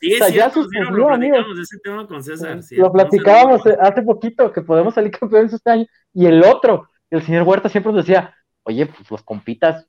[0.00, 2.58] Sí, o sea, ya sucedió, lo ese tema con César.
[2.70, 7.44] lo platicábamos hace poquito, que podemos salir campeones este año, y el otro, el señor
[7.44, 8.34] Huerta siempre nos decía,
[8.64, 9.86] oye, pues los compitas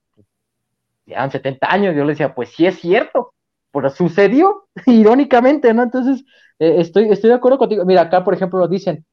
[1.05, 3.33] llevan 70 años, yo le decía, pues sí es cierto,
[3.71, 5.83] pero sucedió, irónicamente, ¿no?
[5.83, 6.23] Entonces,
[6.59, 7.85] eh, estoy, estoy de acuerdo contigo.
[7.85, 9.05] Mira, acá, por ejemplo, lo dicen,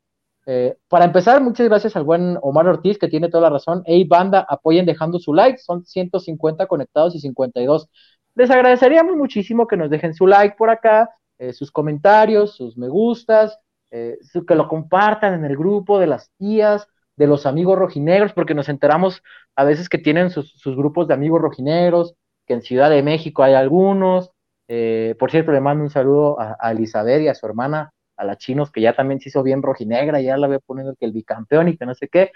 [0.46, 3.82] eh, para empezar, muchas gracias al buen Omar Ortiz, que tiene toda la razón.
[3.86, 7.88] Hey, banda, apoyen dejando su like, son 150 conectados y 52
[8.34, 12.88] les agradeceríamos muchísimo que nos dejen su like por acá, eh, sus comentarios, sus me
[12.88, 13.58] gustas,
[13.90, 18.54] eh, que lo compartan en el grupo de las tías, de los amigos rojinegros, porque
[18.54, 19.22] nos enteramos
[19.54, 22.16] a veces que tienen sus, grupos de amigos rojinegros,
[22.46, 24.32] que en Ciudad de México hay algunos.
[25.18, 28.70] Por cierto, le mando un saludo a, Elizabeth y a su hermana, a la Chinos,
[28.70, 31.76] que ya también se hizo bien rojinegra, ya la veo poniendo que el bicampeón y
[31.76, 32.32] que no sé qué.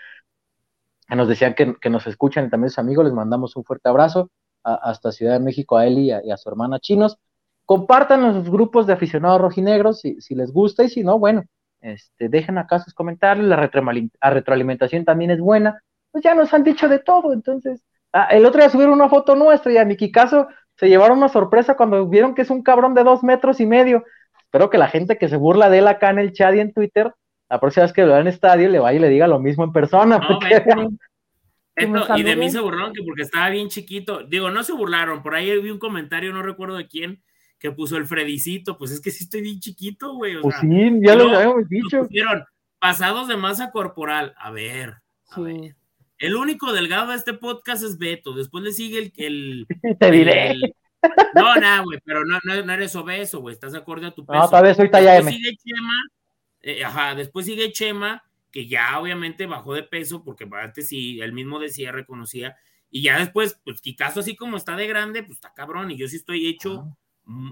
[1.08, 4.30] Nos decían que, que nos escuchan y también sus amigos, les mandamos un fuerte abrazo
[4.62, 7.18] hasta Ciudad de México a él y a, su hermana chinos.
[7.64, 11.44] Compartan los grupos de aficionados rojinegros si, si les gusta y si no, bueno,
[11.80, 15.80] este, dejen acá sus comentarios, la, retroalimentación también es buena.
[16.10, 17.82] Pues ya nos han dicho de todo, entonces.
[18.12, 21.28] Ah, el otro día subieron una foto nuestra y a Miki Caso se llevaron una
[21.28, 24.04] sorpresa cuando vieron que es un cabrón de dos metros y medio.
[24.48, 26.72] Espero que la gente que se burla de él acá en el chat y en
[26.72, 27.12] Twitter,
[27.50, 29.62] la próxima vez que lo vea en estadio, le vaya y le diga lo mismo
[29.62, 30.18] en persona.
[32.16, 34.22] y de mí se burlaron que porque estaba bien chiquito.
[34.22, 35.22] Digo, no se burlaron.
[35.22, 37.22] Por ahí vi un comentario, no recuerdo de quién,
[37.58, 38.78] que puso el Fredicito.
[38.78, 40.40] Pues es que sí estoy bien chiquito, güey.
[40.40, 42.04] pues sí, ya lo habíamos dicho.
[42.04, 42.42] Pusieron
[42.78, 44.34] pasados de masa corporal.
[44.38, 44.94] A ver,
[46.16, 48.32] El único delgado de este podcast es Beto.
[48.32, 49.12] Después le sigue el.
[49.18, 49.66] el
[49.98, 50.54] Te diré.
[51.34, 53.54] No, nada, güey, pero no, no, eres obeso, güey.
[53.54, 54.40] Estás acorde a tu peso.
[54.40, 56.02] No, tal vez soy talla después Sigue Chema,
[56.60, 61.32] eh, ajá, después sigue Chema que ya obviamente bajó de peso, porque antes sí, él
[61.32, 62.56] mismo decía, reconocía,
[62.90, 66.08] y ya después, pues caso así como está de grande, pues está cabrón, y yo
[66.08, 66.96] sí estoy hecho,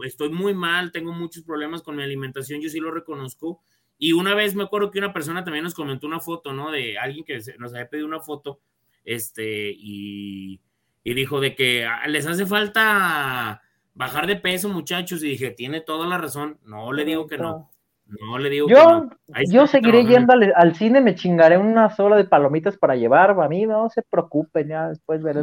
[0.04, 3.62] estoy muy mal, tengo muchos problemas con mi alimentación, yo sí lo reconozco,
[3.98, 6.70] y una vez me acuerdo que una persona también nos comentó una foto, ¿no?
[6.70, 8.60] De alguien que nos había pedido una foto,
[9.04, 10.60] este, y,
[11.06, 13.62] y dijo de que ah, les hace falta
[13.94, 17.70] bajar de peso, muchachos, y dije, tiene toda la razón, no le digo que no
[18.08, 18.68] no le digo.
[18.68, 19.08] Yo,
[19.50, 23.30] yo seguiré yendo al, cine, me chingaré una sola de palomitas para llevar.
[23.40, 25.42] A mí no se preocupen, ya después veré.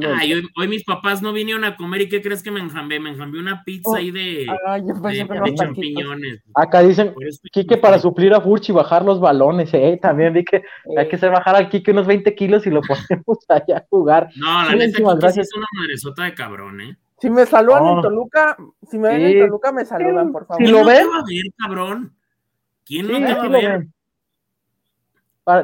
[0.55, 2.99] hoy, mis papás no vinieron a comer y ¿qué crees que me enjambé?
[2.99, 4.45] Me enjambé una pizza oh, ahí de,
[5.55, 6.41] champiñones.
[6.55, 7.13] Acá dicen,
[7.51, 9.99] Kike para suplir a Furchi y bajar los balones, eh.
[10.01, 10.63] También vi que
[10.97, 14.29] hay que hacer bajar al Kike unos 20 kilos y lo ponemos allá a jugar.
[14.37, 16.97] No, la neta, Kike sí es una madresota de cabrón, ¿eh.
[17.19, 18.57] Si me saludan en Toluca,
[18.89, 20.65] si me ven en Toluca, me saludan, por favor.
[20.65, 21.07] Si lo ven.
[21.57, 22.13] cabrón?
[22.85, 23.87] ¿Quién no te va a ver?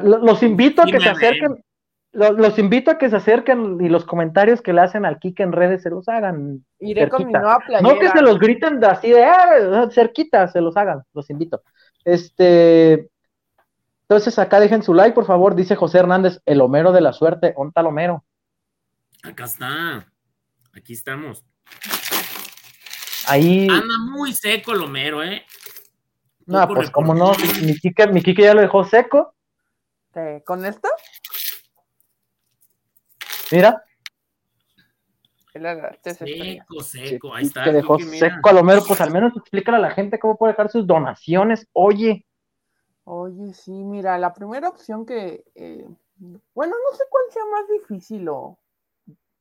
[0.02, 1.64] Los invito a que se acerquen,
[2.12, 5.52] los, invito a que se acerquen y los comentarios que le hacen al Kike en
[5.52, 6.64] redes se los hagan.
[6.78, 10.76] Iré con mi nueva No que se los griten así de ah, cerquita, se los
[10.76, 11.62] hagan, los invito.
[12.04, 13.10] Este,
[14.02, 17.54] entonces acá dejen su like, por favor, dice José Hernández, el Homero de la suerte,
[17.56, 18.24] ¿onta Homero?
[19.22, 20.06] Acá está,
[20.72, 21.44] aquí estamos.
[23.28, 23.68] Ahí.
[23.70, 25.44] Anda muy seco el Homero, ¿eh?
[26.50, 27.32] No, pues como no,
[27.62, 29.34] mi Kike, mi ya lo dejó seco.
[30.44, 30.88] ¿Con esto?
[33.52, 33.84] Mira.
[36.02, 37.64] Seco, seco, ahí está.
[37.64, 40.52] Que dejó seco a lo mejor, pues al menos explícale a la gente cómo puede
[40.52, 41.68] dejar sus donaciones.
[41.72, 42.26] Oye.
[43.04, 45.88] Oye, sí, mira, la primera opción que, eh,
[46.54, 48.58] bueno, no sé cuál sea más difícil o,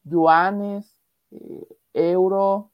[0.03, 0.97] yuanes,
[1.31, 2.71] eh, euro,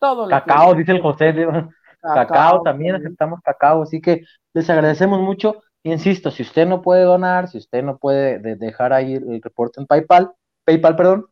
[0.00, 1.32] todo lo Cacao, dice el José.
[2.02, 4.22] Cacao, también aceptamos cacao, así que
[4.54, 5.62] les agradecemos mucho.
[5.82, 9.86] Insisto, si usted no puede donar, si usted no puede dejar ahí el reporte en
[9.86, 10.32] PayPal,
[10.68, 11.26] PayPal, perdón,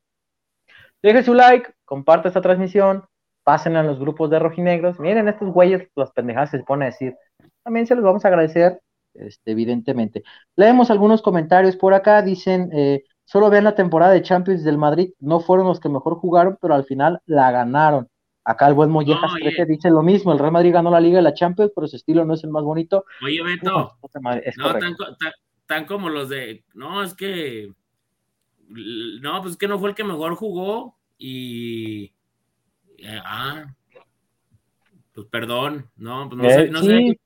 [1.02, 3.04] deje su like, comparte esta transmisión,
[3.44, 4.98] pasen a los grupos de rojinegros.
[4.98, 7.14] Miren, estos güeyes, las pendejadas se pone a decir.
[7.62, 8.80] También se los vamos a agradecer,
[9.12, 10.22] este, evidentemente.
[10.56, 15.12] Leemos algunos comentarios por acá, dicen, eh, solo vean la temporada de Champions del Madrid,
[15.20, 18.08] no fueron los que mejor jugaron, pero al final la ganaron.
[18.42, 21.22] Acá el buen Mollejas no, dice lo mismo, el Real Madrid ganó la Liga de
[21.22, 23.04] la Champions, pero su estilo no es el más bonito.
[23.22, 24.78] Oye, Beto, no,
[25.66, 27.74] tan, como los de, no, es que,
[28.68, 32.12] no, pues es que no fue el que mejor jugó y,
[32.98, 33.74] eh, ah,
[35.12, 37.20] pues perdón, no, pues no, sé, no sé.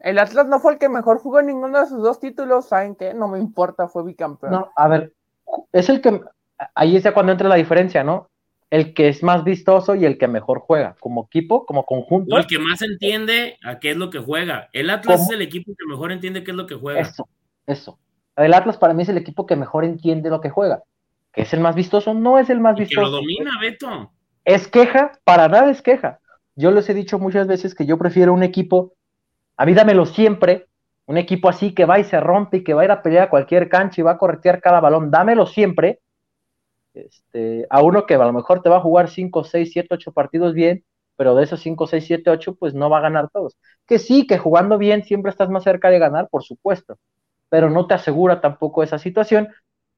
[0.00, 2.94] El Atlas no fue el que mejor jugó en ninguno de sus dos títulos, ¿saben
[2.94, 3.14] qué?
[3.14, 4.52] No me importa, fue bicampeón.
[4.52, 5.12] No, a ver,
[5.72, 6.20] es el que,
[6.74, 8.28] ahí es cuando entra la diferencia, ¿no?
[8.70, 12.36] el que es más vistoso y el que mejor juega, como equipo, como conjunto.
[12.36, 14.68] el que más entiende a qué es lo que juega.
[14.72, 17.00] El Atlas es el equipo que mejor entiende qué es lo que juega.
[17.00, 17.28] Eso,
[17.66, 17.98] eso.
[18.38, 20.82] El Atlas para mí es el equipo que mejor entiende lo que juega.
[21.32, 23.06] Que es el más vistoso, no es el más vistoso.
[23.06, 24.12] Que lo domina, Beto.
[24.44, 26.20] Es queja, para nada es queja.
[26.56, 28.92] Yo les he dicho muchas veces que yo prefiero un equipo,
[29.56, 30.66] a mí dámelo siempre,
[31.06, 33.24] un equipo así que va y se rompe y que va a ir a pelear
[33.24, 36.00] a cualquier cancha y va a corretear cada balón, dámelo siempre,
[36.94, 40.12] este, a uno que a lo mejor te va a jugar 5, 6, 7, 8
[40.12, 40.84] partidos bien,
[41.16, 43.56] pero de esos 5, 6, 7, 8, pues no va a ganar todos.
[43.86, 46.98] Que sí, que jugando bien siempre estás más cerca de ganar, por supuesto,
[47.48, 49.48] pero no te asegura tampoco esa situación.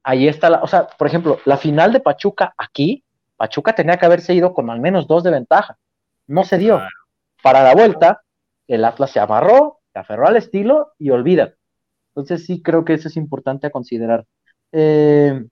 [0.03, 3.03] Ahí está la, o sea, por ejemplo, la final de Pachuca aquí,
[3.37, 5.77] Pachuca tenía que haberse ido con al menos dos de ventaja.
[6.27, 6.81] No se dio.
[7.43, 8.21] Para la vuelta,
[8.67, 11.53] el Atlas se amarró, se aferró al estilo y olvida.
[12.09, 14.25] Entonces sí creo que eso es importante a considerar.
[14.71, 15.43] Eh,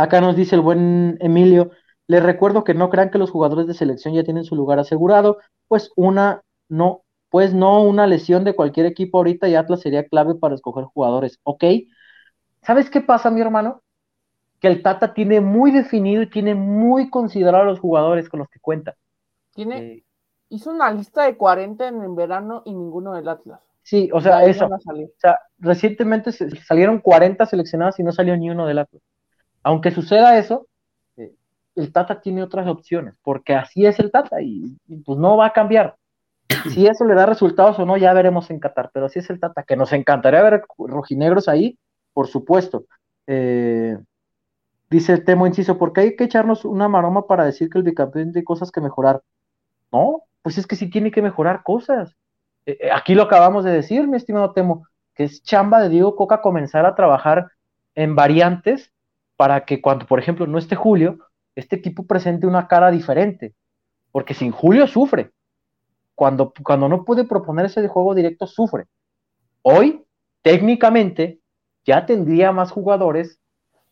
[0.00, 1.72] Acá nos dice el buen Emilio,
[2.06, 5.38] les recuerdo que no crean que los jugadores de selección ya tienen su lugar asegurado,
[5.68, 6.40] pues una
[6.70, 10.84] no, pues no una lesión de cualquier equipo ahorita y Atlas sería clave para escoger
[10.84, 11.64] jugadores, ¿ok?
[12.62, 13.82] ¿Sabes qué pasa, mi hermano?
[14.60, 18.48] Que el Tata tiene muy definido y tiene muy considerado a los jugadores con los
[18.48, 18.96] que cuenta.
[19.54, 20.04] Tiene, eh,
[20.50, 23.60] hizo una lista de 40 en verano y ninguno del Atlas.
[23.82, 24.66] Sí, o sea, eso.
[24.66, 24.78] O
[25.16, 29.02] sea, recientemente salieron 40 seleccionados y no salió ni uno del Atlas.
[29.62, 30.68] Aunque suceda eso,
[31.16, 31.34] eh,
[31.74, 35.52] el Tata tiene otras opciones, porque así es el Tata y, pues no va a
[35.52, 35.96] cambiar.
[36.72, 39.40] Si eso le da resultados o no, ya veremos en Qatar, pero así es el
[39.40, 41.78] Tata, que nos encantaría ver rojinegros ahí,
[42.12, 42.84] por supuesto.
[43.26, 43.96] Eh,
[44.90, 48.32] dice el Temo Inciso, porque hay que echarnos una maroma para decir que el bicampeón
[48.32, 49.22] tiene cosas que mejorar?
[49.92, 52.16] No, pues es que sí tiene que mejorar cosas.
[52.66, 56.40] Eh, aquí lo acabamos de decir, mi estimado Temo, que es chamba de Diego Coca
[56.40, 57.50] comenzar a trabajar
[57.94, 58.92] en variantes
[59.36, 61.18] para que cuando, por ejemplo, no esté Julio,
[61.54, 63.54] este equipo presente una cara diferente,
[64.12, 65.30] porque sin Julio sufre.
[66.20, 68.84] Cuando, cuando no puede proponerse de juego directo, sufre.
[69.62, 70.04] Hoy,
[70.42, 71.40] técnicamente,
[71.86, 73.40] ya tendría más jugadores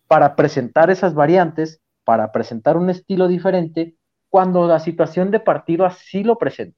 [0.08, 3.94] para presentar esas variantes, para presentar un estilo diferente,
[4.28, 6.76] cuando la situación de partido así lo presente.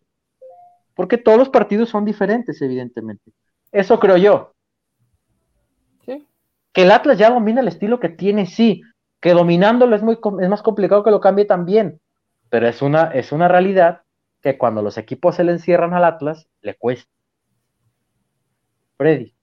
[0.94, 3.32] Porque todos los partidos son diferentes, evidentemente.
[3.72, 4.52] Eso creo yo.
[6.72, 8.82] Que el Atlas ya domina el estilo que tiene, sí.
[9.20, 12.00] Que dominándolo es, muy, es más complicado que lo cambie también.
[12.50, 14.02] Pero es una, es una realidad
[14.42, 17.10] que cuando los equipos se le encierran al Atlas, le cuesta.
[18.96, 19.34] Freddy.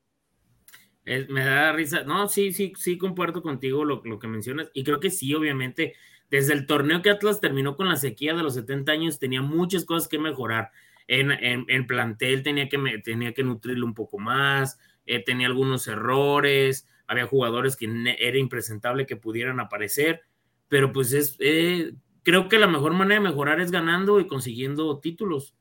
[1.29, 2.03] me da risa.
[2.03, 4.69] No, sí, sí, sí, comparto contigo lo, que mencionas.
[4.73, 5.95] Y creo que sí, obviamente,
[6.29, 9.85] desde el torneo que Atlas terminó con la sequía de los 70 años, tenía muchas
[9.85, 10.71] cosas que mejorar.
[11.07, 16.85] En, en, plantel tenía que, tenía que nutrirlo un poco más, eh, tenía algunos errores,
[17.07, 17.87] había jugadores que
[18.19, 20.21] era impresentable que pudieran aparecer,
[20.67, 21.93] pero pues es, eh,
[22.27, 25.55] creo que la mejor manera de mejorar es ganando y consiguiendo títulos.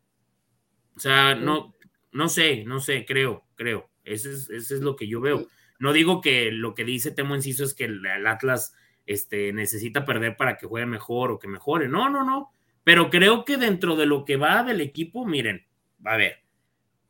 [0.97, 1.77] O sea, no,
[2.11, 3.89] no sé, no sé, creo, creo.
[4.03, 5.47] Ese es, es lo que yo veo.
[5.79, 8.75] No digo que lo que dice Temo Enciso es que el, Atlas
[9.07, 11.87] este, necesita perder para que juegue mejor o que mejore.
[11.87, 12.51] No, no, no.
[12.83, 15.65] Pero creo que dentro de lo que va del equipo, miren,
[16.05, 16.43] a ver,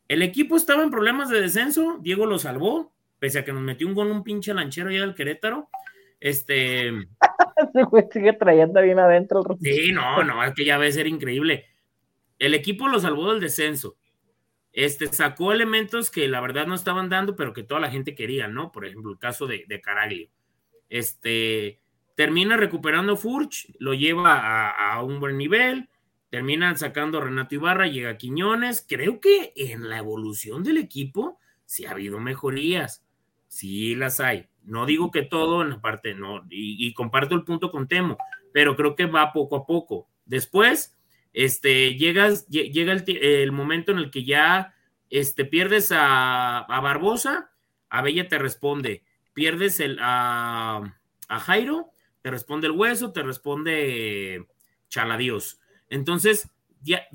[0.07, 3.87] el equipo estaba en problemas de descenso, Diego lo salvó, pese a que nos metió
[3.87, 5.67] un gol un pinche lanchero allá del Querétaro.
[6.19, 6.91] Este.
[8.11, 9.43] Sigue trayendo bien adentro.
[9.61, 11.65] Sí, no, no, es que ya va a ser increíble.
[12.39, 13.97] El equipo lo salvó del descenso.
[14.73, 18.47] Este sacó elementos que la verdad no estaban dando, pero que toda la gente quería,
[18.47, 18.71] ¿no?
[18.71, 20.29] Por ejemplo, el caso de, de Caraglio.
[20.89, 21.79] Este
[22.15, 25.89] termina recuperando Furch, lo lleva a, a un buen nivel
[26.29, 28.85] terminan sacando a Renato Ibarra, llega Quiñones.
[28.87, 33.03] Creo que en la evolución del equipo sí ha habido mejorías,
[33.47, 34.47] sí las hay.
[34.67, 38.17] No digo que todo en la parte, no, y, comparto el punto con Temo,
[38.53, 40.07] pero creo que va poco a poco.
[40.25, 40.95] Después,
[41.33, 44.75] este, llegas, llega el, momento en el que ya
[45.09, 47.51] este, pierdes a, Barbosa,
[47.89, 49.03] a Bella te responde,
[49.33, 50.95] pierdes el, a,
[51.29, 51.91] a Jairo,
[52.21, 54.45] te responde el hueso, te responde
[54.89, 56.49] Chaladios entonces,
[56.81, 57.07] ya.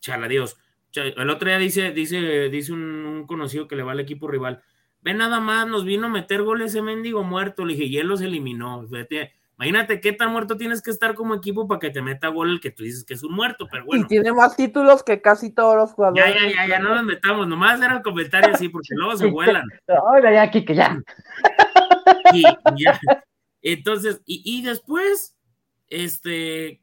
[0.00, 0.56] Chala Dios.
[0.94, 4.62] El otro día dice, dice, dice un, conocido que le va al equipo rival.
[5.00, 7.64] Ve nada más, nos vino a meter goles ese mendigo muerto.
[7.64, 8.86] Le dije, y él los eliminó.
[9.56, 12.60] Imagínate qué tan muerto tienes que estar como equipo para que te meta gol el
[12.60, 14.04] que tú dices que es un muerto, pero bueno.
[14.04, 16.34] Y tiene más títulos que casi todos los jugadores.
[16.34, 19.26] Ya, ya, ya, ya no los metamos, nomás era el comentario así, porque luego se
[19.30, 19.64] vuelan.
[19.88, 21.00] Ahora ya, que ya.
[22.34, 22.42] Y,
[22.76, 23.00] ya.
[23.62, 25.36] Entonces, y, y después,
[25.88, 26.82] este,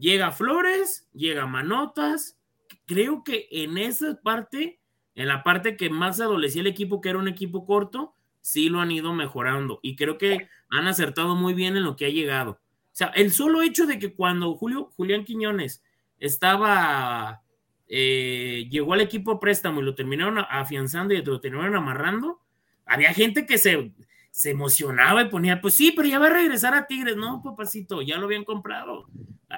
[0.00, 2.38] Llega Flores, llega Manotas.
[2.86, 4.79] Creo que en esa parte,
[5.20, 8.80] en la parte que más adolecía el equipo, que era un equipo corto, sí lo
[8.80, 9.78] han ido mejorando.
[9.82, 12.52] Y creo que han acertado muy bien en lo que ha llegado.
[12.52, 15.82] O sea, el solo hecho de que cuando Julio, Julián Quiñones
[16.18, 17.42] estaba,
[17.86, 22.40] eh, llegó al equipo préstamo y lo terminaron afianzando y lo terminaron amarrando,
[22.86, 23.92] había gente que se,
[24.30, 27.16] se emocionaba y ponía, pues sí, pero ya va a regresar a Tigres.
[27.16, 29.06] No, papacito, ya lo habían comprado.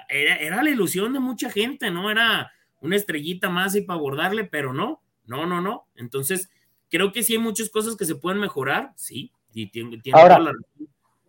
[0.08, 2.10] Era, la ilusión de mucha gente, ¿no?
[2.10, 5.86] Era una estrellita más y para abordarle, pero no, no, no, no.
[5.94, 6.50] Entonces,
[6.90, 9.32] creo que sí hay muchas cosas que se pueden mejorar, sí.
[9.54, 10.40] Y tiene, Ahora,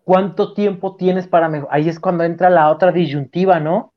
[0.03, 1.75] ¿cuánto tiempo tienes para mejorar?
[1.75, 3.93] Ahí es cuando entra la otra disyuntiva, ¿no?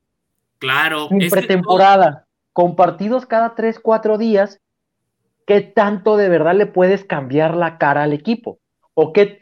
[0.59, 1.07] Claro.
[1.11, 4.59] En pretemporada, con partidos cada tres, cuatro días,
[5.45, 8.59] ¿qué tanto de verdad le puedes cambiar la cara al equipo?
[8.93, 9.39] ¿O qué,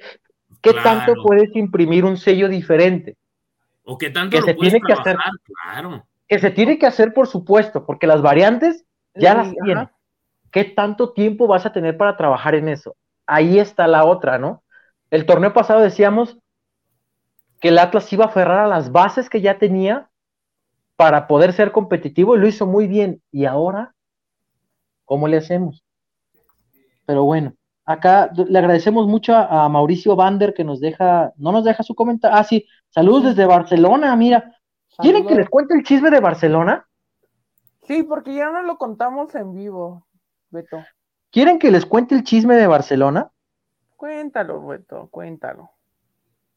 [0.61, 3.15] qué tanto puedes imprimir un sello diferente?
[3.83, 5.17] ¿O qué tanto se tiene que hacer?
[5.63, 6.05] Claro.
[6.27, 8.83] Que se tiene que hacer, por supuesto, porque las variantes
[9.13, 9.89] ya las tienen.
[10.55, 12.95] ¿Qué tanto tiempo vas a tener para trabajar en eso?
[13.27, 14.63] Ahí está la otra, ¿no?
[15.11, 16.37] El torneo pasado decíamos
[17.59, 20.09] que el Atlas iba a aferrar a las bases que ya tenía
[20.95, 23.21] para poder ser competitivo y lo hizo muy bien.
[23.33, 23.95] ¿Y ahora?
[25.03, 25.83] ¿Cómo le hacemos?
[27.05, 27.53] Pero bueno,
[27.85, 32.35] Acá le agradecemos mucho a, Mauricio Bander que nos deja, no nos deja su comentario.
[32.35, 34.55] Ah, sí, saludos desde Barcelona, mira.
[34.99, 36.87] ¿Quieren que les cuente el chisme de Barcelona?
[37.83, 40.04] Sí, porque ya no lo contamos en vivo,
[40.55, 40.83] Beto.
[41.31, 43.31] ¿Quieren que les cuente el chisme de Barcelona?
[43.95, 45.69] Cuéntalo, Beto, cuéntalo.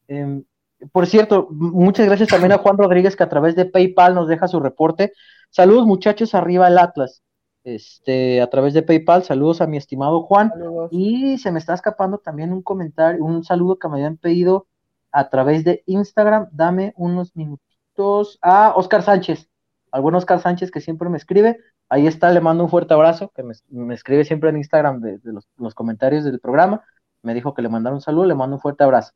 [0.07, 0.43] Em,
[0.91, 4.47] por cierto, muchas gracias también a Juan Rodríguez que a través de PayPal nos deja
[4.47, 5.13] su reporte.
[5.49, 7.21] Saludos muchachos, arriba el Atlas
[7.63, 9.23] este, a través de PayPal.
[9.23, 10.51] Saludos a mi estimado Juan.
[10.91, 14.67] Y se me está escapando también un comentario, un saludo que me habían pedido
[15.11, 16.47] a través de Instagram.
[16.51, 19.49] Dame unos minutitos a Oscar Sánchez.
[19.91, 21.57] Algún Oscar Sánchez que siempre me escribe.
[21.89, 25.19] Ahí está, le mando un fuerte abrazo, que me, escribe siempre en Instagram de,
[25.57, 26.83] los, comentarios del programa.
[27.23, 29.13] Me dijo que le mandara un saludo, le mando un fuerte abrazo.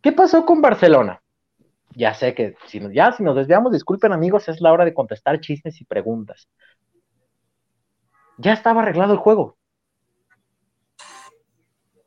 [0.00, 1.22] ¿Qué pasó con Barcelona?
[1.94, 5.40] Ya sé que si ya si nos desviamos, disculpen amigos, es la hora de contestar
[5.40, 6.48] chismes y preguntas
[8.38, 9.56] ya estaba arreglado el juego.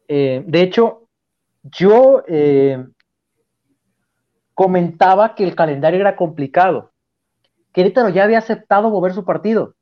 [0.08, 1.08] Eh, de hecho,
[1.64, 2.84] yo eh,
[4.54, 6.92] comentaba que el calendario era complicado.
[7.74, 9.76] Querétaro ya había aceptado mover su partido.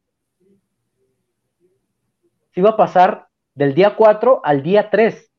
[2.53, 5.31] Se iba a pasar del día 4 al día 3.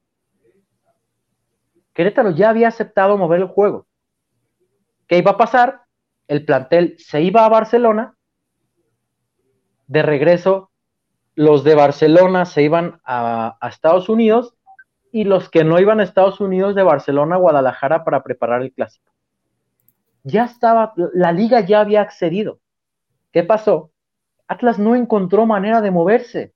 [1.93, 3.87] Querétaro ya había aceptado mover el juego.
[5.07, 5.83] ¿Qué iba a pasar?
[6.27, 8.15] El plantel se iba a Barcelona.
[9.87, 10.71] De regreso
[11.39, 14.57] los de Barcelona se iban a, Estados Unidos
[15.13, 18.73] y los que no iban a Estados Unidos de Barcelona a Guadalajara para preparar el
[18.73, 19.13] clásico.
[20.25, 22.61] Ya estaba, la liga ya había accedido.
[23.33, 23.91] ¿Qué pasó?
[24.47, 26.55] Atlas no encontró manera de moverse.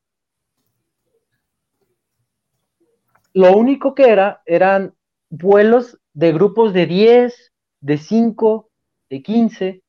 [3.35, 4.95] Lo único que era eran
[5.31, 8.69] vuelos de grupos de 10, de 5,
[9.09, 9.83] de 15,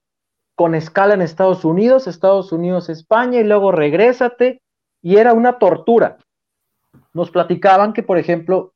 [0.55, 4.61] con escala en Estados Unidos, Estados Unidos, España, y luego regrésate,
[5.01, 6.17] y era una tortura.
[7.13, 8.73] Nos platicaban que, por ejemplo,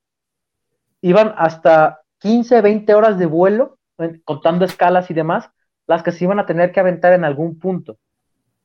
[1.02, 3.76] iban hasta 15, 20 horas de vuelo,
[4.24, 5.49] contando escalas y demás,
[5.88, 7.98] las que se iban a tener que aventar en algún punto.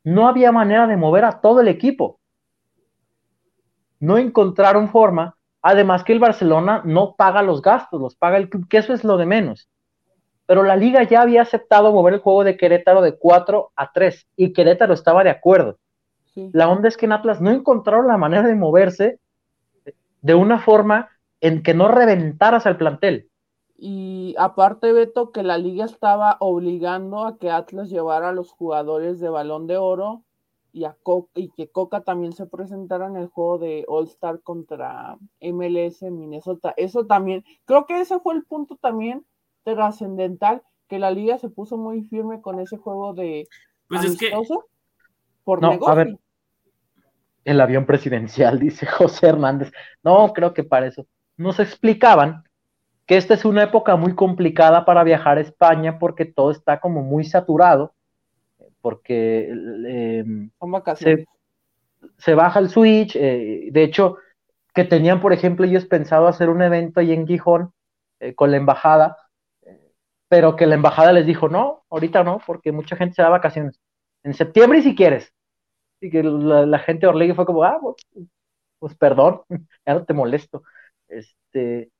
[0.05, 2.21] No había manera de mover a todo el equipo.
[4.01, 8.67] No encontraron forma, además que el Barcelona no paga los gastos, los paga el club,
[8.69, 9.69] que eso es lo de menos
[10.53, 14.27] pero la liga ya había aceptado mover el juego de Querétaro de 4 a 3
[14.37, 15.79] y Querétaro estaba de acuerdo.
[16.35, 19.19] La onda es que en Atlas no encontraron la manera de moverse
[20.21, 21.09] de una forma
[21.41, 23.31] en que no reventaras al plantel.
[23.85, 29.19] Y aparte, Beto, que la liga estaba obligando a que Atlas llevara a los jugadores
[29.19, 30.23] de balón de oro
[30.73, 30.97] y, a
[31.35, 36.17] y que Coca también se presentara en el juego de All Star contra MLS en
[36.17, 36.73] Minnesota.
[36.77, 39.27] Eso también, creo que ese fue el punto también
[39.65, 43.49] trascendental que la liga se puso muy firme con ese juego de
[43.89, 44.31] pues es que
[45.43, 46.21] por no, A ver,
[47.45, 49.73] el avión presidencial, dice José Hernández.
[50.05, 51.05] No, creo que para eso.
[51.37, 52.45] Nos explicaban
[53.13, 57.03] que esta es una época muy complicada para viajar a España porque todo está como
[57.03, 57.93] muy saturado,
[58.81, 60.51] porque em,
[60.97, 61.27] se,
[62.17, 63.15] se, baja el switch.
[63.17, 64.17] Eh, de hecho,
[64.75, 67.75] que tenían, por ejemplo, ellos pensado hacer un evento ahí en Gijón
[68.19, 69.19] eh, con la embajada
[70.33, 73.79] pero que la embajada les dijo, no, ahorita no, porque mucha gente se da vacaciones.
[74.23, 75.31] En septiembre y si quieres.
[76.01, 77.97] Y que la, gente de Orlegui fue como, ah, pues,
[78.79, 79.43] pues, perdón,
[79.87, 80.63] ya no te molesto.
[81.07, 81.91] Este,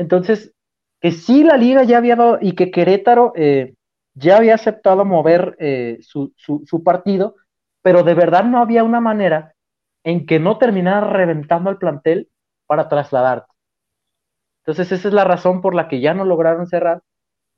[0.00, 0.54] entonces,
[0.98, 3.74] que sí la liga ya había dado, y que Querétaro eh,
[4.14, 7.36] ya había aceptado mover eh, su, su, partido,
[7.82, 9.54] pero de verdad no había una manera
[10.02, 12.30] en que no terminara reventando al plantel
[12.66, 13.52] para trasladarte.
[14.62, 17.02] Entonces, esa es la razón por la que ya no lograron cerrar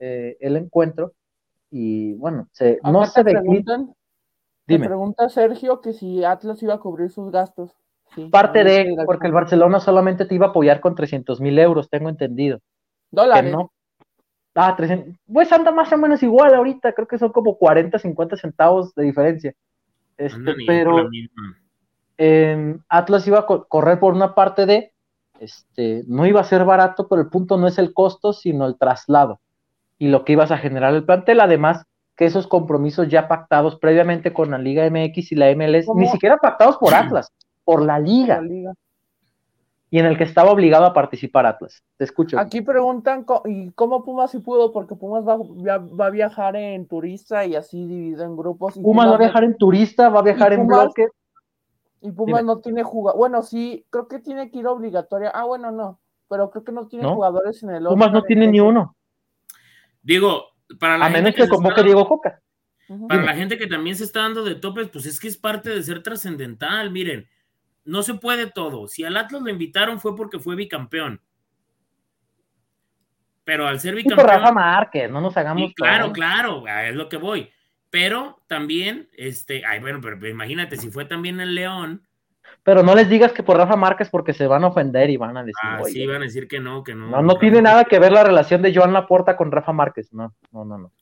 [0.00, 1.12] eh, el encuentro
[1.70, 3.94] y bueno, se, no se preguntan,
[4.66, 4.86] Dime.
[4.86, 7.70] pregunta Sergio que si Atlas iba a cubrir sus gastos.
[8.30, 12.08] Parte de, porque el Barcelona solamente te iba a apoyar con 300 mil euros, tengo
[12.08, 12.58] entendido.
[13.10, 13.54] Dólares.
[14.54, 15.16] Ah, 300.
[15.32, 19.04] Pues anda más o menos igual ahorita, creo que son como 40, 50 centavos de
[19.04, 19.54] diferencia.
[20.18, 21.08] Este, pero
[22.88, 24.92] Atlas iba a correr por una parte de,
[25.40, 28.76] este, no iba a ser barato, pero el punto no es el costo, sino el
[28.76, 29.40] traslado
[29.98, 31.40] y lo que ibas a generar el plantel.
[31.40, 31.86] Además,
[32.16, 36.36] que esos compromisos ya pactados previamente con la Liga MX y la MLS, ni siquiera
[36.36, 37.32] pactados por Atlas,
[37.64, 38.40] por la Liga.
[39.90, 41.82] Y en el que estaba obligado a participar Atlas.
[41.98, 42.38] Te escucho.
[42.38, 44.72] Aquí preguntan, ¿y cómo Pumas si pudo?
[44.72, 48.74] Porque Pumas va, a viajar en turista y así dividido en grupos.
[48.74, 51.08] Pumas, va a viajar en turista, va a viajar en bloque.
[52.00, 53.18] Y Pumas no tiene jugadores.
[53.18, 55.30] Bueno, sí, creo que tiene que ir obligatoria.
[55.34, 56.00] Ah, bueno, no.
[56.26, 58.96] Pero creo que no tiene jugadores en el Pumas no tiene ni uno.
[60.02, 60.44] Digo,
[60.80, 62.40] para la a menos que, convoque Diego Coca.
[63.08, 65.70] Para la gente que también se está dando de topes, pues es que es parte
[65.70, 66.90] de ser trascendental.
[66.90, 67.28] Miren,
[67.84, 68.86] no se puede todo.
[68.88, 71.20] Si al Atlas lo invitaron fue porque fue bicampeón.
[73.44, 74.28] Pero al ser bicampeón.
[74.28, 75.72] Y Rafa Márquez, no nos hagamos.
[75.74, 77.50] claro, claro, es lo que voy.
[77.90, 82.06] Pero también, este, ay, bueno, pero imagínate, si fue también el León,
[82.64, 85.36] pero no les digas que por Rafa Márquez porque se van a ofender y van
[85.36, 85.54] a decir.
[85.62, 87.08] Ah, sí, van a decir que no, que no.
[87.08, 90.12] No, no tiene nada que ver la relación de Joan Laporta con Rafa Márquez.
[90.12, 90.92] No, no, no, no.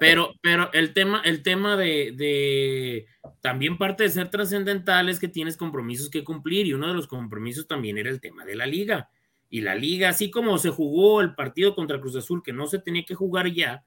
[0.00, 3.06] pero, pero el tema, el tema de, de
[3.40, 7.06] también parte de ser trascendental es que tienes compromisos que cumplir y uno de los
[7.06, 9.08] compromisos también era el tema de la liga.
[9.48, 12.80] Y la liga, así como se jugó el partido contra Cruz Azul, que no se
[12.80, 13.84] tenía que jugar ya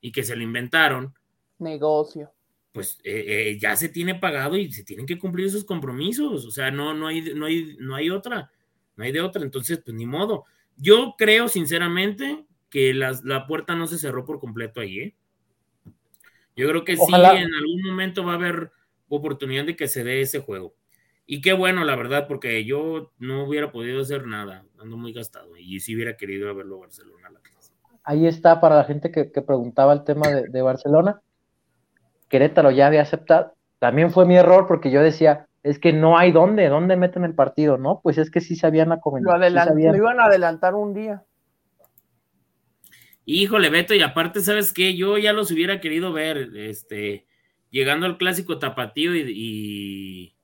[0.00, 1.14] y que se lo inventaron.
[1.60, 2.32] Negocio
[2.78, 6.46] pues eh, eh, ya se tiene pagado y se tienen que cumplir esos compromisos.
[6.46, 8.52] O sea, no, no, hay, no, hay, no hay otra,
[8.94, 9.42] no hay de otra.
[9.42, 10.44] Entonces, pues ni modo.
[10.76, 15.00] Yo creo sinceramente que la, puerta no se cerró por completo ahí.
[15.00, 15.16] ¿eh?
[16.54, 18.70] Yo creo que sí, en algún momento va a haber
[19.08, 20.76] oportunidad de que se dé ese juego.
[21.26, 25.56] Y qué bueno, la verdad, porque yo no hubiera podido hacer nada, ando muy gastado,
[25.56, 27.28] y sí hubiera querido verlo Barcelona.
[27.28, 27.40] La
[28.04, 31.20] Ahí está para la gente que, preguntaba el tema de Barcelona
[32.28, 33.54] Querétaro ya había aceptado.
[33.78, 37.34] También fue mi error porque yo decía, es que no hay dónde, dónde meten el
[37.34, 38.00] partido, ¿no?
[38.02, 39.38] Pues es que sí se habían acomodado.
[39.38, 41.24] Lo, iban a adelantar un día.
[43.24, 44.96] Híjole, Beto, y aparte, ¿sabes qué?
[44.96, 47.26] Yo ya los hubiera querido ver, este,
[47.70, 50.34] llegando al clásico tapatío y,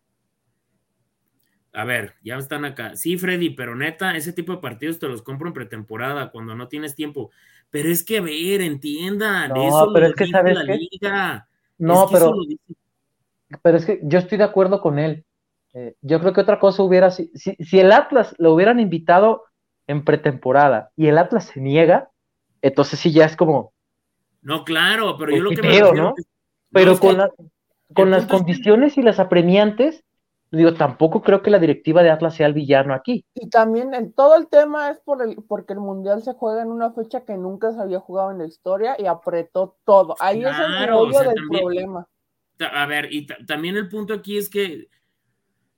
[1.72, 2.94] A ver, ya están acá.
[2.94, 6.68] Sí, Freddy, pero neta, ese tipo de partidos te los compro en pretemporada, cuando no
[6.68, 7.30] tienes tiempo.
[7.70, 11.48] Pero es que, a ver, entiendan, no, eso pero es que sabes la liga.
[11.78, 12.32] No, pero,
[13.62, 15.24] pero es que yo estoy de acuerdo con él.
[15.72, 19.42] Eh, yo creo que otra cosa hubiera si, si el Atlas lo hubieran invitado
[19.88, 22.10] en pretemporada y el Atlas se niega,
[22.62, 23.72] entonces sí ya es como,
[24.40, 26.14] No, claro, pero yo lo Pues que qué me refiero ¿no?
[26.70, 27.30] Pero con, que la-
[27.92, 30.03] con las que- condiciones y las apremiantes,
[30.56, 33.24] digo, tampoco creo que la directiva de Atlas sea el villano aquí.
[33.34, 36.68] Y también en todo el tema es por el, porque el Mundial se juega en
[36.68, 40.16] una fecha que nunca se había jugado en la historia y apretó todo.
[40.20, 42.08] Ahí es el o sea, del también- problema.
[42.72, 44.88] A ver, y ta- también el punto aquí es que,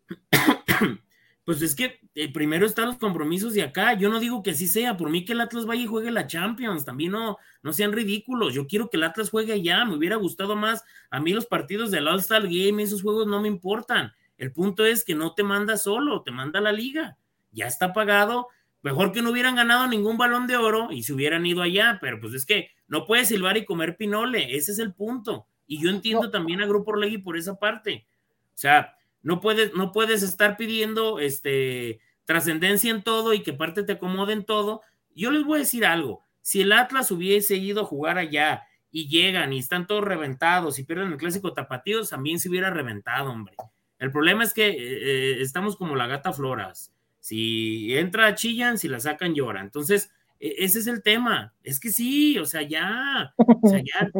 [1.45, 3.95] pues es que eh, primero están los compromisos de acá.
[3.95, 6.27] Yo no digo que así sea, por mí que el Atlas vaya y juegue la
[6.27, 8.53] Champions, también no, no sean ridículos.
[8.55, 10.85] Yo quiero que el Atlas juegue allá, me hubiera gustado más.
[11.11, 14.13] A mí los partidos del All-Star Game, esos juegos no me importan.
[14.39, 17.17] El punto es que no te manda solo, te manda la liga.
[17.53, 18.49] Ya está pagado.
[18.83, 22.21] Mejor que no hubieran ganado ningún balón de oro y se hubieran ido allá, pero
[22.21, 25.49] pues es que no puedes silbar y comer pinole, ese es el punto.
[25.67, 28.07] Y yo entiendo también a Grupo Orlegui por esa parte.
[28.49, 33.83] O sea, no puedes, no puedes estar pidiendo este trascendencia en todo y que parte
[33.83, 34.83] te acomode en todo.
[35.15, 36.25] Yo les voy a decir algo.
[36.43, 40.85] Si el Atlas hubiese ido a jugar allá y llegan y están todos reventados y
[40.85, 43.57] pierden el clásico tapatío, también se hubiera reventado, hombre.
[43.99, 46.93] El problema es que eh, estamos como la gata floras.
[47.21, 49.65] Si entra chillan, si la sacan lloran.
[49.67, 51.55] Entonces, e- ese es el tema.
[51.63, 53.33] Es que sí, o sea, ya.
[53.37, 54.11] O sea, ya.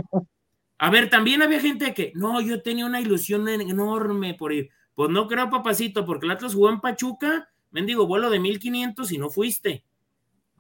[0.79, 4.71] A ver, también había gente que, no, yo tenía una ilusión en- enorme por ir.
[4.95, 9.19] Pues no creo, papacito, porque el Atlas jugó en Pachuca, mendigo vuelo de 1500 y
[9.19, 9.85] no fuiste.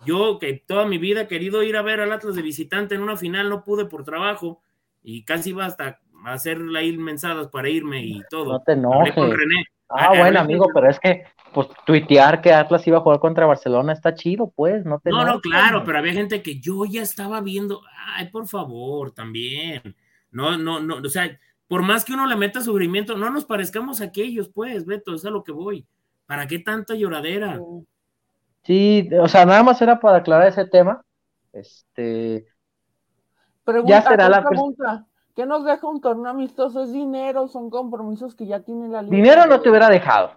[0.05, 3.03] Yo, que toda mi vida he querido ir a ver al Atlas de visitante en
[3.03, 4.63] una final, no pude por trabajo
[5.03, 8.53] y casi iba hasta a hacer ahí mensadas para irme y todo.
[8.53, 8.83] No te Hablé
[9.15, 9.39] con enojes.
[9.39, 9.65] René.
[9.89, 11.25] Ah, Hablé bueno, con- amigo, pero es que,
[11.55, 15.19] pues, tuitear que Atlas iba a jugar contra Barcelona está chido, pues, no te No,
[15.19, 15.43] no, enojes.
[15.43, 17.81] claro, pero había gente que yo ya estaba viendo,
[18.17, 19.95] ay, por favor, también.
[20.33, 21.39] No, no, no, o sea,
[21.69, 25.25] por más que uno le meta sufrimiento, no nos parezcamos a aquellos, pues, Beto, es
[25.25, 25.87] a lo que voy.
[26.27, 27.61] ¿Para qué tanta lloradera?
[28.65, 31.01] Sí, o sea, nada más era para aclarar ese tema.
[31.53, 32.47] Este,
[33.65, 35.07] Pregunta, Ya será la pregunta.
[35.37, 36.83] ¿Qué nos deja un torneo amistoso?
[36.83, 37.47] ¿Es dinero?
[37.47, 39.15] ¿Son compromisos que ya tiene la liga?
[39.15, 40.31] dinero no te hubiera dejado,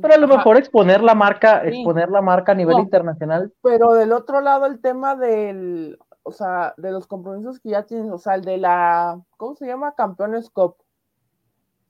[0.00, 1.68] pero a lo Ajá, mejor exponer la marca, Sí.
[1.68, 2.82] exponer la marca a nivel No.
[2.82, 3.52] internacional.
[3.62, 8.10] Pero del otro lado el tema del, o sea, de los compromisos que ya tienes,
[8.10, 9.94] o sea, el de la, ¿cómo se llama?
[9.94, 10.76] Campeones Cup,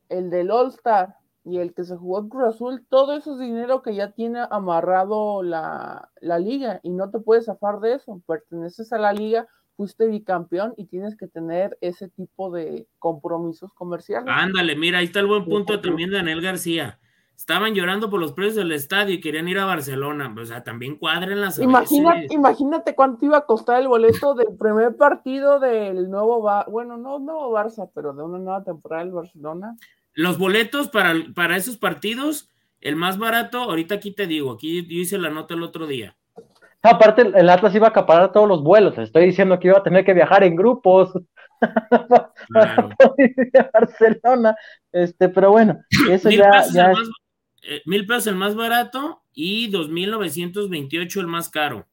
[0.08, 3.38] el del All Star y el que se jugó en Cruz Azul, todo eso es
[3.38, 8.20] dinero que ya tiene amarrado la, la liga y no te puedes zafar de eso,
[8.26, 9.46] perteneces a la liga,
[9.76, 14.28] fuiste bicampeón y tienes que tener ese tipo de compromisos comerciales.
[14.28, 16.98] Ándale, mira, ahí está el buen punto también de Daniel García.
[17.36, 20.34] Estaban llorando por los precios del estadio y querían ir a Barcelona.
[20.36, 24.96] O sea, también cuadren las Imagínate, imagínate cuánto iba a costar el boleto del primer
[24.96, 29.76] partido del nuevo Bar bueno, no nuevo Barça, pero de una nueva temporada del Barcelona.
[30.14, 32.50] Los boletos para, para esos partidos,
[32.80, 36.16] el más barato, ahorita aquí te digo, aquí yo hice la nota el otro día.
[36.82, 38.94] Aparte, el- Atlas iba a acaparar todos los vuelos.
[38.94, 41.12] Te estoy diciendo que iba a tener que viajar en grupos
[42.48, 42.90] Claro.
[43.58, 44.56] a Barcelona.
[44.92, 45.78] Este, pero bueno,
[46.10, 47.08] eso mil, ya, pesos ya el es- más,
[47.62, 51.86] eh, mil pesos el más barato y 2.928 el más caro.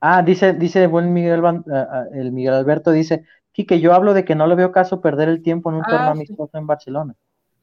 [0.00, 4.12] Ah, dice, dice buen Miguel, Van- ah, ah, el Miguel Alberto dice, que yo hablo
[4.14, 6.18] de que no le veo caso perder el tiempo en un Ah, torneo sí.
[6.18, 7.14] amistoso en Barcelona.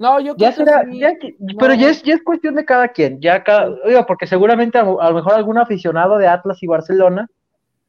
[0.01, 1.57] No, yo Ya creo que será, sí, ya que- no.
[1.59, 4.81] pero ya es, ya es cuestión de cada quien, ya cada, oiga, porque seguramente a,
[4.81, 7.29] a lo mejor algún aficionado de Atlas y Barcelona,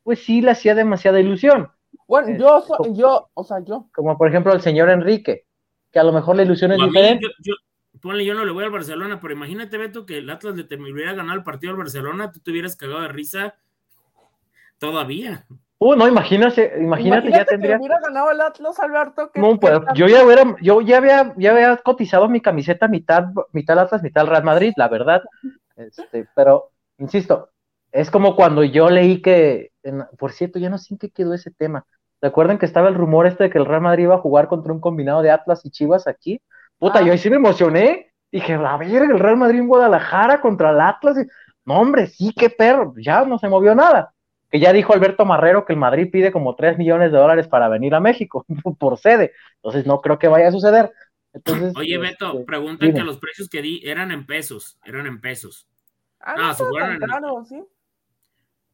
[0.02, 1.70] pues sí le hacía demasiada ilusión,
[2.06, 3.88] Bueno, yo, so- yo, o sea, yo.
[3.94, 5.46] como por ejemplo el señor Enrique,
[5.90, 7.24] que a lo mejor la ilusión es mí, diferente.
[7.24, 10.54] yo, yo- ponle, yo no le voy al Barcelona, pero imagínate, Beto, que el Atlas
[10.54, 13.54] le termi- hubiera ganado el partido al Barcelona, tú te hubieras cagado de risa
[14.78, 15.46] todavía.
[15.84, 17.74] Uh, no, imagínate, imagínate, ya tendría.
[17.74, 19.30] que hubiera ganado el Atlas, Alberto.
[19.32, 23.24] que- No, pues, yo ya hubiera, yo ya había, ya había cotizado mi camiseta mitad,
[23.52, 25.22] mitad Atlas, mitad Real Madrid, la verdad.
[25.74, 27.48] Este, pero, insisto,
[27.90, 31.34] es como cuando yo leí que, en- por cierto, ya no sé en qué quedó
[31.34, 31.84] ese tema.
[32.20, 34.72] ¿Recuerdan que estaba el rumor este de que el Real Madrid iba a jugar contra
[34.72, 36.40] un combinado de Atlas y Chivas aquí?
[36.78, 37.02] Puta, Ah.
[37.02, 38.12] yo ahí sí me emocioné.
[38.30, 41.16] Dije, a ver, el Real Madrid en Guadalajara contra el Atlas.
[41.18, 41.26] Y-
[41.64, 42.94] No, hombre, sí, qué perro.
[42.98, 44.11] Ya no se movió nada.
[44.52, 47.68] Que ya dijo Alberto Marrero que el Madrid pide como 3 millones de dólares para
[47.68, 48.44] venir a México
[48.78, 49.32] por sede.
[49.56, 50.92] Entonces no creo que vaya a suceder.
[51.32, 53.00] Entonces, Oye, Beto, este, preguntan dime.
[53.00, 55.66] que los precios que di eran en pesos, eran en pesos.
[56.20, 57.64] Ah, no, se fueron en- ¿sí?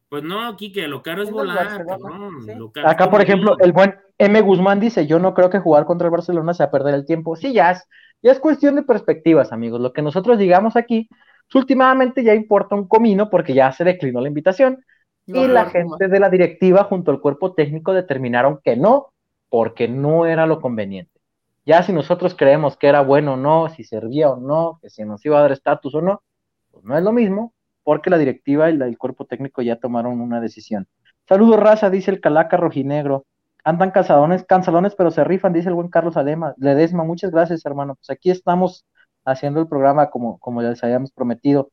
[0.09, 2.41] Pues no, Quique, lo caro es volar, cabrón.
[2.43, 2.53] sí.
[2.55, 4.41] lo caro es Acá, por ejemplo, el buen M.
[4.41, 7.37] Guzmán dice, yo no creo que jugar contra el Barcelona sea perder el tiempo.
[7.37, 7.87] Sí, ya es,
[8.21, 9.79] ya es cuestión de perspectivas, amigos.
[9.79, 14.19] Lo que nosotros digamos aquí, pues, últimamente ya importa un comino porque ya se declinó
[14.19, 14.83] la invitación
[15.29, 19.07] No, y la no, gente de la directiva junto al cuerpo técnico determinaron que no,
[19.49, 21.19] porque no era lo conveniente.
[21.65, 25.03] Ya si nosotros creemos que era bueno o no, si servía o no, que si
[25.03, 26.23] nos iba a dar estatus o no,
[26.71, 27.53] pues no es lo mismo,
[27.83, 30.87] porque la directiva y el cuerpo técnico ya tomaron una decisión.
[31.27, 33.25] Saludos, raza, dice el Calaca Rojinegro.
[33.63, 36.55] Andan cansadones, cansadones, pero se rifan, dice el buen Carlos Alema.
[36.57, 37.95] Ledesma, muchas gracias, hermano.
[37.95, 38.85] Pues aquí estamos
[39.25, 41.69] haciendo el programa como, como les habíamos prometido.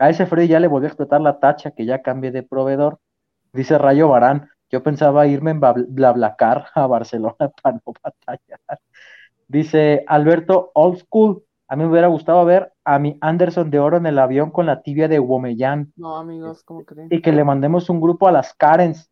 [0.00, 2.98] A ese Freddy ya le volvió a explotar la tacha, que ya cambié de proveedor.
[3.52, 8.60] Dice Rayo Barán, yo pensaba irme en Blablacar a Barcelona para no batallar.
[9.46, 13.98] Dice Alberto Old School, a mí me hubiera gustado ver a mi Anderson de Oro
[13.98, 15.92] en el avión con la tibia de Womeyan.
[15.96, 17.08] No, amigos, ¿cómo creen?
[17.10, 19.10] Y que le mandemos un grupo a las Karens.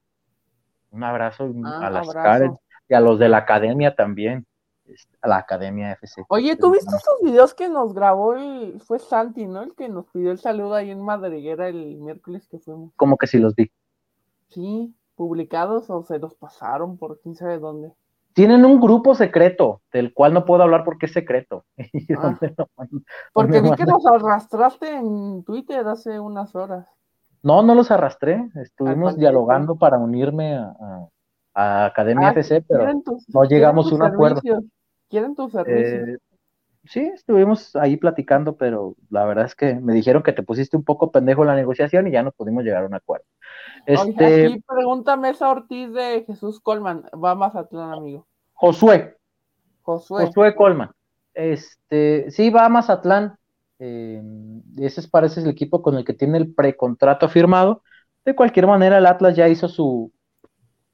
[0.91, 2.29] Un abrazo Ah, a las abrazo.
[2.29, 2.59] Karens
[2.89, 4.47] y a los de la academia también.
[4.89, 6.25] Este, A la academia FC.
[6.29, 9.63] Oye, ¿tú viste esos videos que nos grabó el, fue Santi, ¿no?
[9.63, 12.93] El que nos pidió el saludo ahí en Madriguera el miércoles que fuimos.
[12.97, 13.71] Como que sí los vi.
[14.49, 17.93] Sí, publicados o se los pasaron por quién sabe dónde.
[18.35, 21.65] Tienen un grupo secreto, del cual no puedo hablar porque es secreto.
[21.93, 22.39] ¿Y Ah.
[23.33, 26.87] Porque ¿Dónde vi que nos arrastraste en Twitter hace unas horas.
[27.43, 28.49] No, no los arrastré.
[28.57, 31.09] Estuvimos Al dialogando para unirme a, a-
[31.55, 32.87] a Academia Ah, FC, pero
[33.33, 34.41] no llegamos a un tus acuerdo.
[35.09, 36.09] Quieren tus servicios.
[36.09, 36.19] eh,
[36.85, 40.85] sí, estuvimos ahí platicando, pero la verdad es que me dijeron que te pusiste un
[40.85, 43.25] poco pendejo en la negociación y ya no pudimos llegar a un acuerdo.
[43.87, 47.05] Oye, Este, aquí pregúntame esa Ortiz de Jesús Colman.
[47.23, 48.27] Va a Mazatlán, amigo.
[48.53, 49.17] Josué,
[49.83, 50.27] Josué.
[50.27, 50.91] Josué Colman.
[51.35, 53.37] Este, sí, va a Mazatlán.
[53.79, 54.23] Eh,
[54.79, 57.83] ese es, parece el equipo con el que tiene el precontrato firmado.
[58.25, 60.13] De cualquier manera, el Atlas ya hizo su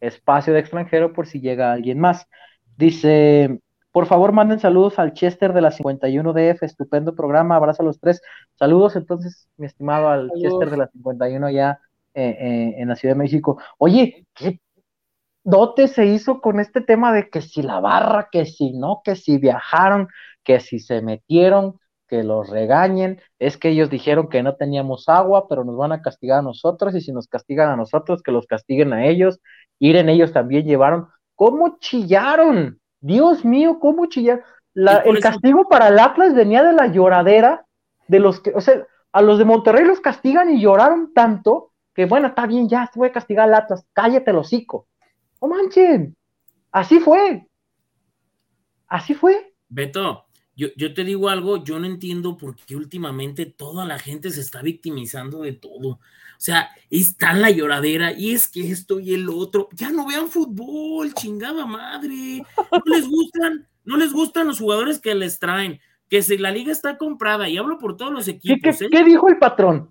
[0.00, 2.28] espacio de extranjero por si llega alguien más.
[2.76, 3.60] Dice,
[3.94, 8.20] por favor, manden saludos al Chester de la 51DF, estupendo programa, abrazo a los tres.
[8.56, 10.42] Saludos entonces, mi estimado, al Saludos.
[10.42, 11.78] Chester de la 51 ya
[12.12, 13.62] eh, eh, en la Ciudad de México.
[13.78, 14.58] Oye, ¿qué
[15.44, 19.14] dote se hizo con este tema de que si la barra, que si no, que
[19.14, 20.08] si viajaron,
[20.42, 25.46] que si se metieron, que los regañen, es que ellos dijeron que no teníamos agua,
[25.48, 28.48] pero nos van a castigar a nosotros, y si nos castigan a nosotros, que los
[28.48, 29.38] castiguen a ellos,
[29.78, 31.06] Iren ellos también llevaron,
[31.36, 32.80] ¿cómo chillaron?
[33.04, 34.08] Dios mío, ¿cómo?
[34.72, 37.66] La- por el eso- castigo para el Atlas venía de la lloradera
[38.08, 42.06] de los que, o sea, a los de Monterrey los castigan y lloraron tanto que
[42.06, 44.86] bueno, está bien, ya te voy a castigar al Atlas, cállate el hocico.
[45.40, 46.16] No manchen,
[46.72, 47.46] así fue.
[48.88, 49.52] Así fue.
[49.68, 50.24] Beto,
[50.56, 54.40] yo, yo te digo algo, yo no entiendo por qué últimamente toda la gente se
[54.40, 55.88] está victimizando de todo.
[55.88, 56.00] O
[56.44, 59.68] sea, está la lloradera y es que esto y el otro.
[59.72, 62.42] Ya no vean fútbol, chingada madre.
[62.72, 65.80] No les gustan, no les gustan los jugadores que les traen.
[66.08, 68.88] Que si la liga está comprada, y hablo por todos los ¿Qué, equipos, qué- ¿eh?
[68.90, 69.90] qué dijo el patrón?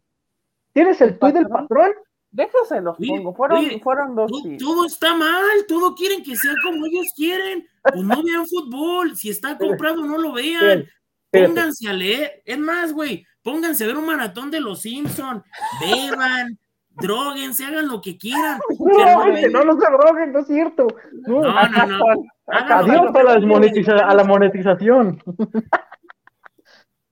[0.74, 1.92] ¿Tienes el ¿El tuit del patrón?
[2.36, 2.52] Patrón?
[2.54, 3.34] Déjaselos Oye, pongo.
[3.36, 4.58] Fueron, oye, fueron dos Todo, sí.
[4.58, 7.68] todo está mal, todo quieren que sea como ellos quieren.
[7.84, 10.86] Pues no vean fútbol, si está comprado no lo vean.
[11.32, 15.44] Pónganse a leer, es más, güey, pónganse a ver un maratón de los Simpson,
[15.82, 18.60] beban, droguense, hagan lo que quieran.
[18.80, 20.88] No, no, no, no se droguen, no es cierto.
[21.28, 22.06] No, no, no, no.
[22.48, 25.24] Adiós a la, a la monetización.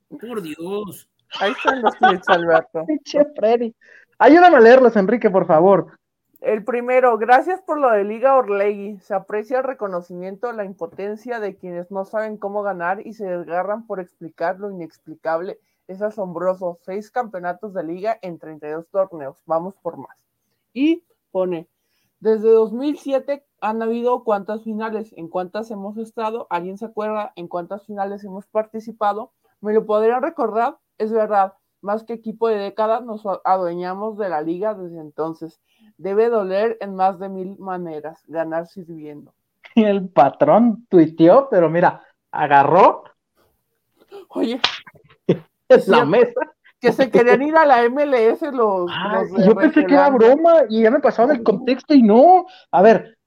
[0.10, 1.10] Por Dios.
[1.39, 2.85] Ahí están los tweets, Alberto.
[2.85, 3.73] Pinche Freddy.
[4.23, 5.98] Ayúdame a leerlos, Enrique, por favor.
[6.41, 8.99] El primero, gracias por lo de Liga Orlegui.
[8.99, 13.88] Se aprecia el reconocimiento, la impotencia de quienes no saben cómo ganar y se desgarran
[13.88, 15.57] por explicar lo inexplicable.
[15.88, 16.77] Es asombroso.
[16.84, 19.41] Seis campeonatos de liga en 32 torneos.
[19.48, 20.15] Vamos por más.
[20.72, 21.68] Y pone,
[22.19, 27.88] desde 2007 han habido cuántas finales, en cuántas hemos estado, alguien se acuerda en cuántas
[27.88, 29.31] finales hemos participado.
[29.61, 30.77] ¿Me lo podrían recordar?
[30.99, 35.60] Es verdad, más que equipo de décadas nos adueñamos de la liga desde entonces.
[35.98, 39.34] Debe doler en más de mil maneras, ganar sirviendo.
[39.76, 43.03] Y el patrón tuiteó, pero mira, agarró
[44.30, 44.60] Oye,
[45.70, 46.06] la cierto.
[46.06, 46.41] mesa.
[46.80, 48.90] que se querían ir a la MLS los...
[49.36, 52.45] De yo pensé que era broma y ya me pasaron el contexto y no.
[52.72, 53.18] A ver,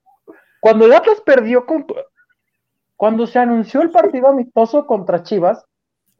[0.60, 1.86] cuando el Atlas perdió con.
[2.96, 5.64] Cuando se anunció el partido amistoso contra Chivas,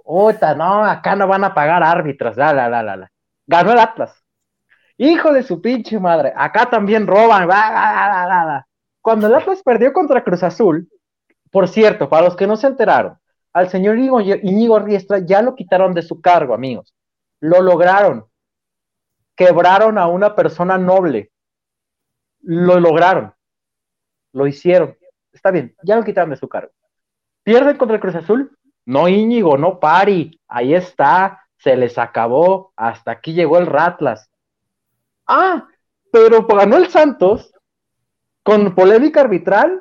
[0.05, 3.10] Ota, no, acá no van a pagar árbitros, la, la, la, la.
[3.47, 4.22] Ganó el Atlas.
[4.97, 8.68] Hijo de su pinche madre, acá también roban, la, la, la.
[9.01, 10.89] Cuando el Atlas perdió contra Cruz Azul,
[11.51, 13.18] por cierto, para los que no se enteraron,
[13.55, 16.93] al señor Íñigo, Riestra ya lo quitaron de su cargo, amigos.
[17.40, 18.26] Lo lograron.
[19.36, 21.31] Quebraron a una persona noble.
[22.40, 23.32] Lo lograron.
[24.32, 24.97] Lo hicieron.
[25.32, 26.72] Está bien, ya lo quitaron de su cargo.
[27.44, 28.59] Pierden contra Cruz Azul.
[28.86, 30.40] No Íñigo, no Pari.
[30.48, 31.40] Ahí está.
[31.59, 32.73] Se les acabó.
[32.77, 34.31] Hasta aquí llegó el Ratlas.
[35.27, 35.66] Ah,
[36.12, 37.52] pero ganó el Santos
[38.43, 39.81] con polémica arbitral.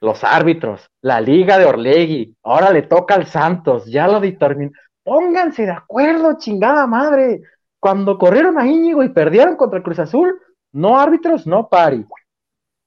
[0.00, 2.36] Los árbitros, la Liga de Orlegui.
[2.44, 3.86] Ahora le toca al Santos.
[3.86, 4.70] Ya lo determinó.
[5.02, 7.40] Pónganse de acuerdo, chingada madre.
[7.80, 10.38] Cuando corrieron a Íñigo y perdieron contra el Cruz Azul,
[10.70, 12.04] No árbitros, no pari.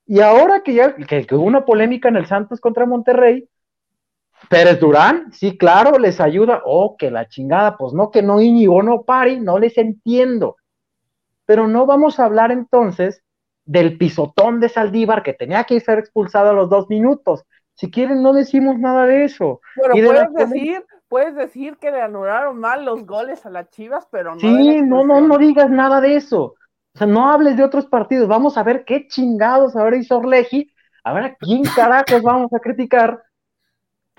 [0.05, 3.47] Y ahora que ya que, hubo una polémica en el Santos contra Monterrey,
[4.49, 6.61] Pérez Durán, sí, claro, les ayuda.
[6.65, 10.57] Oh, que la chingada, pues no, que no Íñigo no pari, no les entiendo.
[11.45, 13.23] Pero no vamos a hablar entonces
[13.65, 17.43] del pisotón de Saldívar que tenía que ser expulsado a los dos minutos.
[17.75, 19.61] Si quieren, no decimos nada de eso.
[19.75, 24.33] Pero puedes decir, puedes decir que le anularon mal los goles a las Chivas, pero
[24.33, 24.39] no.
[24.39, 26.55] Sí, no, no, no digas nada de eso.
[26.93, 28.27] O sea, no hables de otros partidos.
[28.27, 30.71] Vamos a ver qué chingados ahora hizo Orleji.
[31.03, 33.23] A ver a quién carajos vamos a criticar.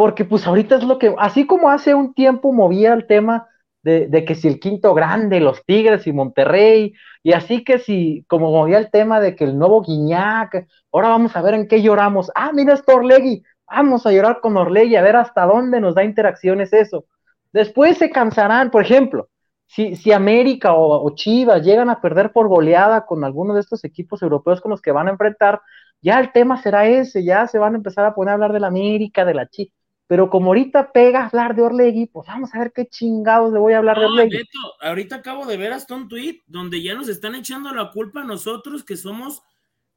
[0.02, 3.46] Porque pues ahorita es lo que, así como hace un tiempo movía el tema
[3.84, 6.92] de, que si el quinto grande, los Tigres y Monterrey,
[7.22, 11.36] y así que si, como movía el tema de que el nuevo Guiñac, ahora vamos
[11.36, 12.32] a ver en qué lloramos.
[12.34, 16.02] Ah, mira, esto Orlegui, vamos a llorar con Orlegui, a ver hasta dónde nos da
[16.02, 17.04] interacciones eso.
[17.52, 19.28] Después se cansarán, por ejemplo,
[19.66, 24.20] si, si América o, Chivas llegan a perder por goleada con alguno de estos equipos
[24.20, 25.60] europeos con los que van a enfrentar,
[26.00, 28.58] ya el tema será ese, ya se van a empezar a poner a hablar de
[28.58, 29.81] la América, de la Chivas.
[30.12, 33.72] Pero como ahorita pega hablar de Orlegui, pues vamos a ver qué chingados le voy
[33.72, 34.36] a hablar de Orlegui.
[34.36, 38.20] Beto, ahorita acabo de ver hasta un tweet donde ya nos están echando la culpa
[38.20, 39.43] a nosotros que somos,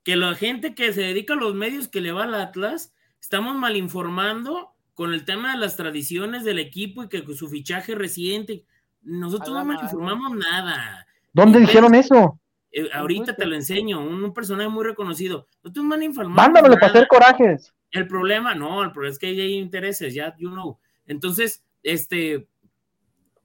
[0.06, 3.58] que la gente que se dedica a los medios que le va al Atlas, estamos
[3.58, 8.64] mal informando con el tema de las tradiciones del equipo y que su fichaje reciente.
[9.02, 11.06] Nosotros no informamos nada.
[11.34, 12.40] ¿Dónde dijeron eso?
[12.78, 15.48] Eh, ahorita te lo enseño, un, personaje muy reconocido.
[15.64, 16.36] Nosotros no informado.
[16.36, 17.74] Mándamelo para hacer corajes.
[17.90, 20.78] El problema, no, el problema es que hay intereses, ya, you know.
[21.06, 22.50] Entonces, este,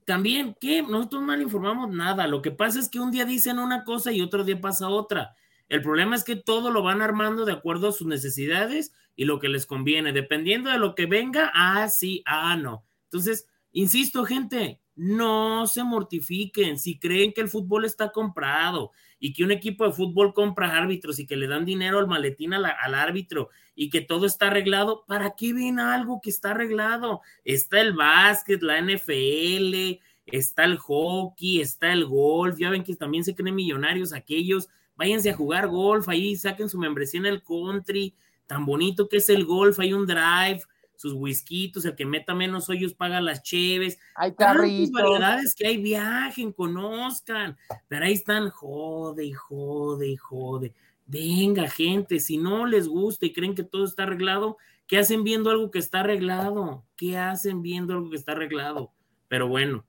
[0.05, 0.82] también, ¿qué?
[0.82, 2.27] Nosotros no le informamos nada.
[2.27, 5.36] Lo que pasa es que un día dicen una cosa y otro día pasa otra.
[5.69, 9.39] El problema es que todo lo van armando de acuerdo a sus necesidades y lo
[9.39, 10.12] que les conviene.
[10.12, 12.85] Dependiendo de lo que venga, ah, sí, ah, no.
[13.05, 18.90] Entonces, insisto, gente, no se mortifiquen si creen que el fútbol está comprado
[19.20, 22.55] y que un equipo de fútbol compra árbitros y que le dan dinero al maletín
[22.55, 22.64] al,
[22.94, 25.05] árbitro y que todo está arreglado.
[25.06, 27.20] ¿Para qué ven algo que está arreglado?
[27.44, 32.59] Está el básquet, la NFL, está el hockey, está el golf.
[32.59, 34.68] Ya ven que también se creen millonarios aquellos.
[34.97, 38.14] Váyanse a jugar golf ahí, saquen su membresía en el country.
[38.47, 40.62] Tan bonito que es el golf, hay un drive
[41.01, 43.98] sus whiskitos, el que meta menos hoyos paga las cheves.
[44.14, 44.93] Hay carritos.
[44.93, 47.56] variedades que hay, viajen, conozcan.
[47.89, 50.74] Pero ahí están, jode y jode y jode.
[51.06, 55.51] Venga, gente, si no les gusta y creen que todo está arreglado, ¿qué hacen viendo
[55.51, 56.85] algo que está arreglado?
[56.97, 58.93] ¿Qué hacen viendo algo que está arreglado?
[59.28, 59.86] Pero bueno.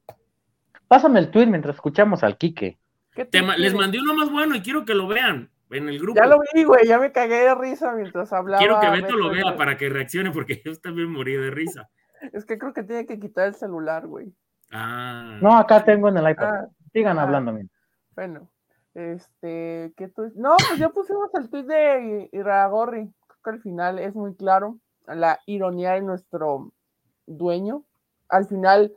[0.87, 2.79] Pásame el tweet mientras escuchamos al Quique.
[3.57, 6.19] les mandé uno más bueno y quiero que lo vean en el grupo.
[6.19, 8.59] Ya lo vi, güey, ya me cagué de risa mientras hablaba.
[8.59, 11.89] Quiero que Beto lo vea para que reaccione, porque yo también morí de risa.
[12.33, 14.31] Es que creo que tiene que quitar el celular, güey.
[14.71, 15.39] Ah.
[15.41, 16.53] No, acá tengo en el iPad.
[16.53, 16.67] Ah.
[16.93, 17.23] Sigan ah.
[17.23, 17.57] hablando,
[18.15, 18.47] Bueno,
[18.93, 20.31] este, ¿qué tú?
[20.35, 23.11] No, pues ya pusimos el tweet de Iragorri.
[23.27, 24.77] Creo que al final es muy claro
[25.07, 26.71] la ironía de nuestro
[27.25, 27.85] dueño.
[28.29, 28.93] Al final,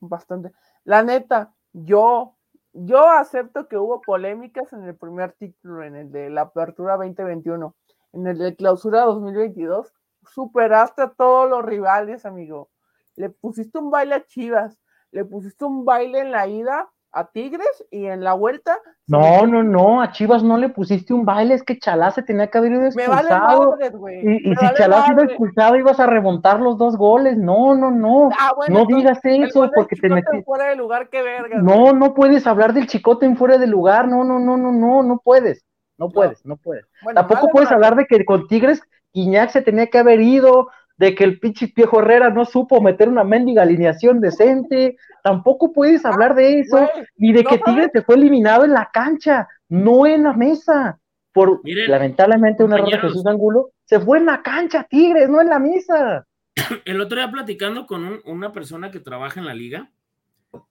[0.00, 0.52] bastante.
[0.84, 2.33] La neta, yo
[2.74, 7.74] yo acepto que hubo polémicas en el primer título, en el de la apertura 2021,
[8.12, 9.94] en el de clausura 2022.
[10.26, 12.70] Superaste a todos los rivales, amigo.
[13.14, 14.80] Le pusiste un baile a Chivas,
[15.12, 18.76] le pusiste un baile en la ida a Tigres y en la vuelta.
[19.06, 22.48] No, no, no, a Chivas no le pusiste un baile, es que Chalá se tenía
[22.48, 23.76] que haber ido expulsado.
[24.22, 27.36] y, y si Chalá se iba expulsado, ibas a remontar los dos goles.
[27.36, 28.30] No, no, no.
[28.38, 30.42] Ah, no digas eso porque te metiste.
[30.42, 31.58] fuera de lugar, qué verga.
[31.58, 34.08] No, no puedes hablar del chicote en fuera de lugar.
[34.08, 35.64] No, no, no, no, no, no puedes.
[35.96, 36.86] No puedes, no, puedes.
[37.14, 38.82] Tampoco puedes hablar de que con Tigres
[39.12, 43.08] Iñak se tenía que haber ido, de que el pinche viejo Herrera no supo meter
[43.08, 48.14] una mendiga alineación decente, tampoco puedes hablar de eso, ni de que Tigres se fue
[48.16, 50.98] eliminado en la cancha, no en la mesa.
[51.32, 55.48] Por lamentablemente un error de Jesús Angulo, se fue en la cancha, Tigres, no en
[55.48, 56.26] la mesa.
[56.84, 59.90] El otro día platicando con una persona que trabaja en la liga,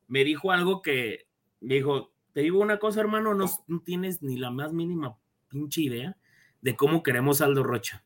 [0.07, 1.27] me dijo algo que
[1.59, 5.17] me dijo, te digo una cosa, hermano, no, no tienes ni la más mínima
[5.49, 6.17] pinche idea
[6.61, 8.03] de cómo queremos Aldo Rocha.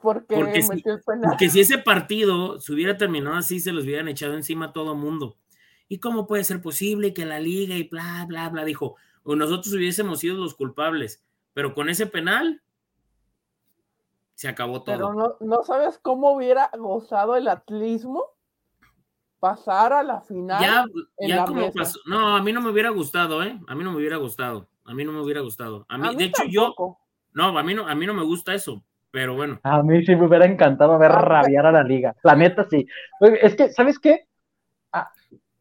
[0.00, 0.62] Porque,
[1.50, 5.36] si, ese partido se hubiera terminado así, se los hubieran echado encima a todo mundo.
[5.88, 8.64] ¿Y cómo puede ser posible que la liga y bla, bla, bla?
[8.64, 12.62] Dijo, o nosotros hubiésemos sido los culpables, pero con ese penal
[14.34, 14.94] se acabó todo.
[14.94, 18.24] Pero no, no sabes cómo hubiera gozado el atlismo
[19.40, 20.60] pasar a la final.
[20.62, 20.84] Ya,
[21.26, 21.98] ya como pasó.
[22.06, 23.58] No, a mí no me hubiera gustado, ¿eh?
[23.66, 24.68] A mí no me hubiera gustado.
[24.84, 25.86] A mí no me hubiera gustado.
[25.88, 26.74] A mí, de hecho, yo.
[27.32, 28.82] No, a mí no, a mí no me gusta eso.
[29.10, 29.58] Pero bueno.
[29.62, 32.14] A mí sí me hubiera encantado ver rabiar a la liga.
[32.22, 32.86] La neta sí.
[33.40, 34.26] Es que, ¿sabes qué?
[34.92, 35.10] Ah,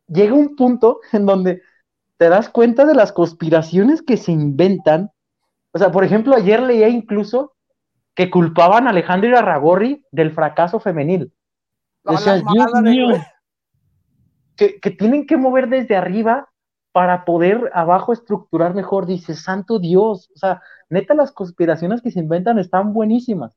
[0.08, 1.62] llega un punto en donde
[2.18, 5.12] te das cuenta de las conspiraciones que se inventan.
[5.72, 7.54] O sea, por ejemplo, ayer leía incluso
[8.16, 11.32] que culpaban a Alejandro Irarragorri del fracaso femenil.
[12.04, 13.08] A la Decías, Dios mío,
[14.56, 16.50] que, que tienen que mover desde arriba
[16.92, 19.06] para poder abajo estructurar mejor.
[19.06, 20.32] Dice, santo Dios.
[20.34, 23.54] O sea, neta, las conspiraciones que se inventan están buenísimas.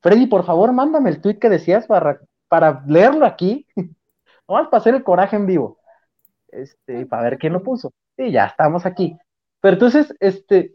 [0.00, 3.66] Freddy, por favor, mándame el tweet que decías para, para leerlo aquí.
[4.48, 5.78] Vamos para hacer el coraje en vivo.
[6.48, 7.92] Este, para ver quién lo puso.
[8.16, 9.16] Y ya estamos aquí.
[9.60, 10.74] Pero entonces, este,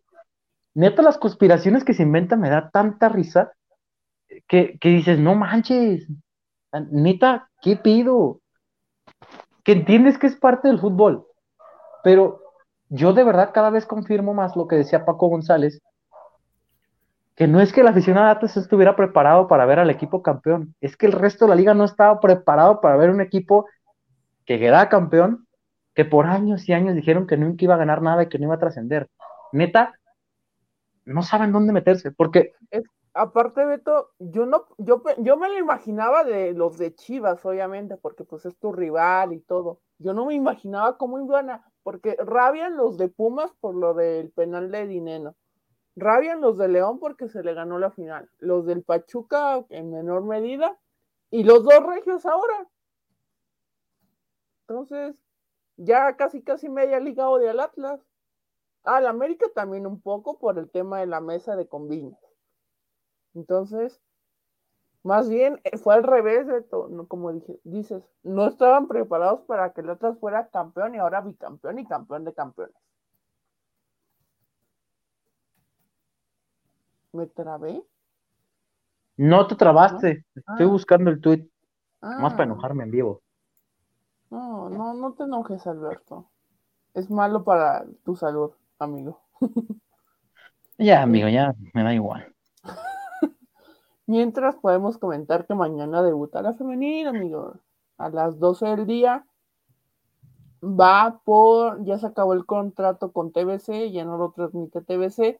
[0.73, 3.51] neta, las conspiraciones que se inventan me da tanta risa
[4.47, 6.07] que, que dices, no manches,
[6.91, 8.41] neta, ¿qué pido?
[9.63, 11.25] Que entiendes que es parte del fútbol,
[12.03, 12.46] pero
[12.89, 15.81] yo de verdad cada vez confirmo más lo que decía Paco González,
[17.35, 20.75] que no es que el aficionado de Atlas estuviera preparado para ver al equipo campeón,
[20.81, 23.67] es que el resto de la liga no estaba preparado para ver un equipo
[24.45, 25.47] que quedaba campeón,
[25.93, 28.45] que por años y años dijeron que nunca iba a ganar nada y que no
[28.45, 29.09] iba a trascender.
[29.51, 29.93] Neta,
[31.05, 32.53] no saben dónde meterse, porque
[33.19, 38.23] Aparte, Beto, yo no, yo, yo me lo imaginaba de los de Chivas, obviamente, porque
[38.23, 39.79] pues es tu rival y todo.
[39.97, 44.29] Yo no me imaginaba cómo iban a, porque rabian los de Pumas por lo del
[44.31, 45.37] penal de Dineno.
[45.95, 48.29] Rabian los de León porque se le ganó la final.
[48.39, 50.77] Los del Pachuca en menor medida.
[51.31, 52.67] Y los dos regios ahora.
[54.67, 55.15] Entonces,
[55.77, 58.01] ya casi casi media liga odia al Atlas.
[58.83, 62.19] Al América también un poco por el tema de la mesa de combinos.
[63.33, 64.01] Entonces,
[65.03, 69.71] más bien eh, fue al revés de todo, como dije, dices, no estaban preparados para
[69.73, 72.75] que el Atlas fuera campeón y ahora bicampeón y campeón de campeones.
[77.13, 77.83] ¿Me trabé?
[79.19, 80.25] no te trabaste.
[80.35, 80.69] Estoy Ah.
[80.69, 81.49] buscando el tweet,
[82.01, 83.21] más para Ah, enojarme en vivo.
[84.29, 86.29] No, no, no te enojes, Alberto.
[86.93, 89.19] Es malo para tu salud, amigo.
[90.79, 92.31] Ya, amigo, ya me da igual.
[94.07, 97.57] Mientras podemos comentar que mañana debuta la femenil, amigos.
[97.97, 99.25] A las 12 del día
[100.63, 105.39] va por, ya se acabó el contrato con TBC, ya no lo transmite TBC,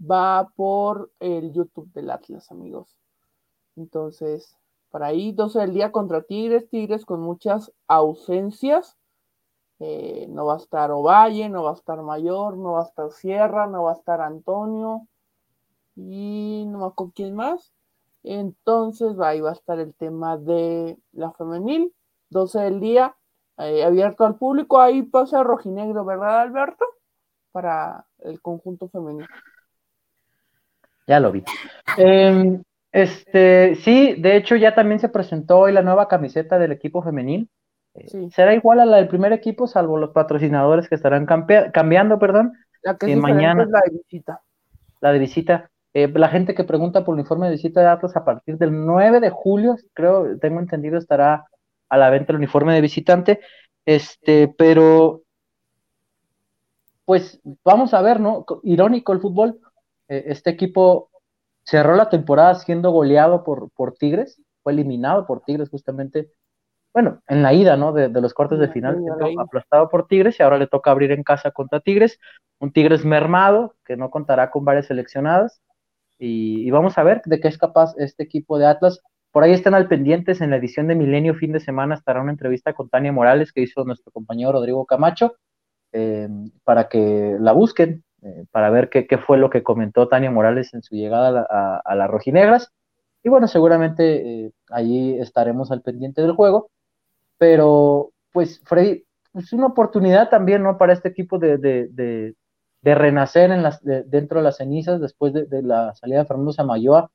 [0.00, 2.96] va por el YouTube del Atlas, amigos.
[3.74, 4.56] Entonces,
[4.90, 8.96] para ahí 12 del día contra Tigres, Tigres con muchas ausencias.
[9.80, 13.10] Eh, no va a estar Ovalle, no va a estar Mayor, no va a estar
[13.10, 15.08] Sierra, no va a estar Antonio
[15.96, 17.75] y no me acuerdo quién más.
[18.28, 21.92] Entonces va, ahí va a estar el tema de la femenil,
[22.30, 23.14] 12 del día,
[23.58, 26.84] eh, abierto al público, ahí pasa rojinegro, ¿verdad, Alberto?
[27.52, 29.26] Para el conjunto femenil.
[31.06, 31.44] Ya lo vi.
[31.96, 37.02] Em, este, sí, de hecho ya también se presentó hoy la nueva camiseta del equipo
[37.02, 37.48] femenil.
[37.94, 38.30] Eh, Sí.
[38.30, 42.96] Será igual a la del primer equipo, salvo los patrocinadores que estarán cambiando, perdón, La
[42.98, 44.42] que es mañana- es la de visita.
[45.00, 45.70] la de visita.
[45.98, 48.84] Eh, la gente que pregunta por el informe de visita de Atlas a partir del
[48.84, 51.46] 9 de julio, creo, tengo entendido, estará
[51.88, 53.40] a la venta el uniforme de visitante.
[53.86, 55.22] Este, pero
[57.06, 58.44] pues vamos a ver, ¿no?
[58.44, 59.58] Co- Irónico el fútbol.
[60.08, 61.08] Eh, este equipo
[61.64, 66.30] cerró la temporada siendo goleado por, por Tigres, fue eliminado por Tigres justamente,
[66.94, 67.92] bueno, en la ida, ¿no?
[67.92, 71.12] De, de los cuartos de final, siendo aplastado por Tigres y ahora le toca abrir
[71.12, 72.18] en casa contra Tigres,
[72.60, 75.62] un Tigres mermado que no contará con varias seleccionadas
[76.18, 79.00] y, vamos a ver de qué es capaz este equipo de Atlas.
[79.30, 82.32] Por ahí están al pendientes en la edición de Milenio fin de semana estará una
[82.32, 85.36] entrevista con Tania Morales que hizo nuestro compañero Rodrigo Camacho
[85.92, 86.28] eh,
[86.64, 90.82] para que la busquen, eh, para ver qué, fue lo que comentó Tania Morales en
[90.82, 92.72] su llegada a, la, las rojinegras.
[93.22, 96.70] Y bueno, seguramente eh, allí estaremos al pendiente del juego.
[97.38, 100.78] Pero, pues, Freddy, es una oportunidad también, ¿no?
[100.78, 102.34] Para este equipo de,
[102.86, 103.50] de renacer
[104.06, 107.10] dentro de las cenizas después de, la salida de Fernando Samayoa.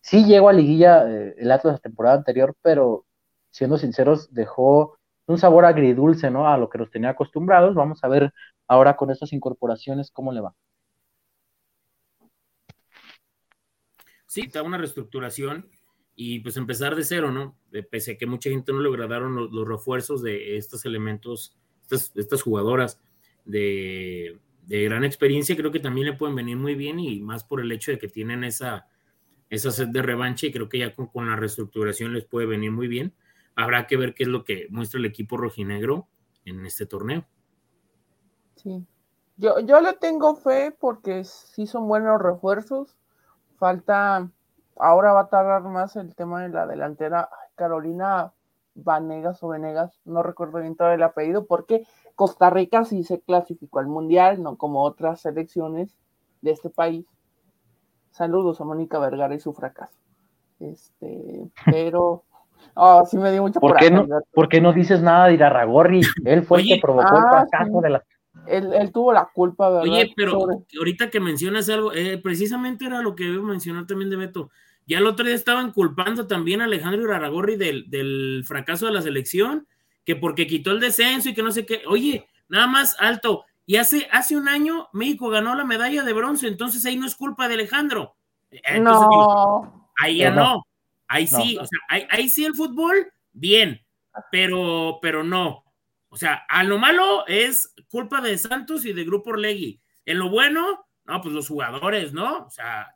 [0.00, 3.04] Sí llegó a liguilla eh, el Atlas la temporada anterior, pero
[3.50, 4.96] siendo sinceros, dejó
[5.26, 6.48] un sabor agridulce, ¿no?
[6.48, 7.74] A lo que nos tenía acostumbrados.
[7.74, 8.32] Vamos a ver
[8.68, 10.54] ahora con estas incorporaciones cómo le va.
[14.24, 15.68] Sí, está una reestructuración
[16.14, 17.54] y pues empezar de cero, ¿no?
[17.70, 21.54] De, pese a que mucha gente no le agradaron los, los refuerzos de estos elementos,
[21.82, 22.98] estas, estas jugadoras
[23.44, 27.60] de, de, gran experiencia, creo que también le pueden venir muy bien y más por
[27.60, 28.86] el hecho de que tienen esa,
[29.48, 32.88] esa sed de revancha y creo que ya con, la reestructuración les puede venir muy
[32.88, 33.14] bien.
[33.56, 36.08] Habrá que ver qué es lo que muestra el equipo rojinegro
[36.44, 37.26] en este torneo.
[38.56, 38.86] Sí.
[39.36, 42.96] Yo, yo le tengo fe porque sí son buenos refuerzos.
[43.58, 44.30] Falta,
[44.76, 47.28] ahora va a tardar más el tema de la delantera.
[47.54, 48.32] Carolina
[48.74, 51.86] Vanegas o Venegas, no recuerdo bien todo el apellido, porque
[52.20, 55.96] Costa Rica sí se clasificó al Mundial, no como otras selecciones
[56.42, 57.06] de este país.
[58.10, 59.96] Saludos a Mónica Vergara y su fracaso.
[60.58, 62.24] Este, pero
[62.74, 66.02] oh, sí me dio mucho ¿Por, qué no, ¿Por qué no dices nada de Irarragorri?
[66.26, 68.04] Él fue el que provocó el ah, fracaso de la.
[68.46, 69.84] Él, tuvo la culpa, ¿verdad?
[69.84, 70.46] Oye, pero
[70.78, 74.50] ahorita que mencionas algo, eh, precisamente era lo que debo mencionar también de Beto.
[74.86, 79.00] Ya el otro día estaban culpando también a Alejandro Iraragorri del, del fracaso de la
[79.00, 79.66] selección,
[80.04, 81.82] que porque quitó el descenso y que no sé qué.
[81.86, 83.44] Oye, nada más alto.
[83.66, 87.14] Y hace, hace un año México ganó la medalla de bronce, entonces ahí no es
[87.14, 88.16] culpa de Alejandro.
[88.80, 89.88] no.
[89.98, 90.66] Ahí ya no.
[91.06, 93.84] Ahí sí, o sea, ahí, sí el fútbol, bien,
[94.30, 95.64] pero, pero no.
[96.08, 99.80] O sea, a lo malo es culpa de Santos y de Grupo Orlegui.
[100.04, 102.46] En lo bueno, no, pues los jugadores, ¿no?
[102.46, 102.94] O sea,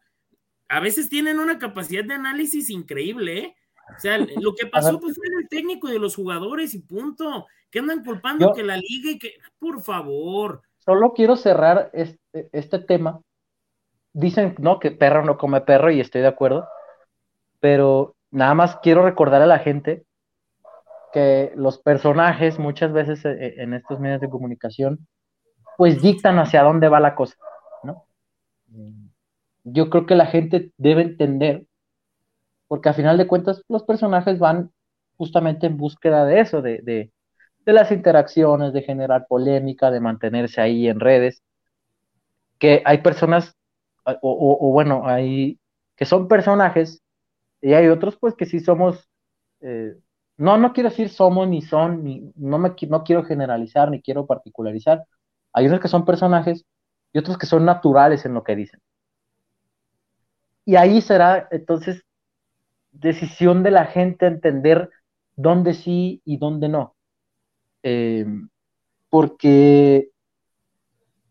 [0.68, 3.56] a veces tienen una capacidad de análisis increíble, ¿eh?
[3.97, 7.47] O sea, lo que pasó pues fue el técnico de los jugadores y punto.
[7.70, 10.62] Que andan culpando que la liga y que, por favor.
[10.78, 13.20] Solo quiero cerrar este, este tema.
[14.12, 16.69] Dicen, no, que perro no come perro y estoy de acuerdo.
[17.61, 20.05] Pero nada más quiero recordar a la gente
[21.12, 25.06] que los personajes muchas veces eh, eh, en estos medios de comunicación
[25.77, 27.36] pues dictan hacia dónde va la cosa,
[27.82, 28.06] ¿no?
[29.62, 31.66] Yo creo que la gente debe entender,
[32.74, 34.72] porque a final de cuentas los personajes van
[35.16, 37.12] justamente en búsqueda de eso, de, de,
[37.72, 41.40] las interacciones, de generar polémica, de mantenerse ahí en redes,
[42.59, 43.55] que hay personas,
[44.05, 45.60] o, bueno, hay
[45.94, 47.01] que son personajes,
[47.60, 49.09] y hay otros pues que sí somos,
[49.60, 49.94] eh,
[50.36, 54.26] no, no quiero decir somos ni son, ni, no, me, no quiero generalizar, ni quiero
[54.26, 55.05] particularizar,
[55.52, 56.64] hay unos que son personajes
[57.12, 58.80] y otros que son naturales en lo que dicen.
[60.64, 62.02] Y ahí será entonces
[62.95, 64.91] decisión de la gente entender
[65.37, 66.95] dónde sí y dónde no.
[67.83, 68.27] Eh,
[69.11, 70.11] porque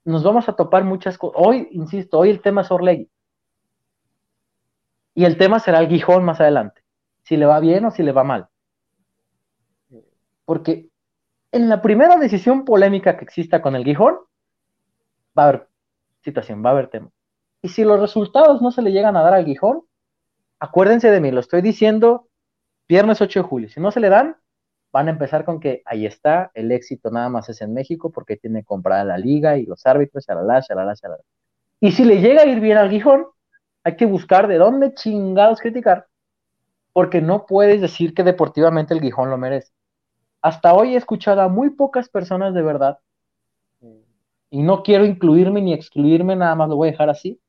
[0.06, 1.42] nos vamos a topar muchas cosas.
[1.44, 3.10] Hoy, insisto, hoy el tema es Orlegui.
[5.16, 6.82] Y el tema será el guijón más adelante.
[7.24, 8.50] Si le va bien o si le va mal.
[10.46, 10.90] Porque
[11.52, 14.16] en la primera decisión polémica que exista con el guijón,
[15.38, 15.68] va a haber
[16.22, 17.10] situación, va a haber tema.
[17.62, 19.84] Y si los resultados no se le llegan a dar al guijón,
[20.64, 22.30] acuérdense de mí, lo estoy diciendo
[22.88, 23.70] viernes 8 de julio.
[23.70, 24.38] Si no se le dan,
[24.94, 28.38] van a empezar con que ahí está, el éxito nada más es en México porque
[28.38, 31.24] tiene comprada la liga y los árbitros, shalala, shalala, shalala.
[31.82, 33.26] Y si le llega a ir bien al guijón,
[33.84, 36.08] hay que buscar de dónde chingados criticar,
[36.94, 39.74] porque no puedes decir que deportivamente el guijón lo merece.
[40.42, 43.00] Hasta hoy he escuchado a muy pocas personas de verdad,
[44.50, 47.42] y no quiero incluirme ni excluirme, nada más lo voy a dejar así,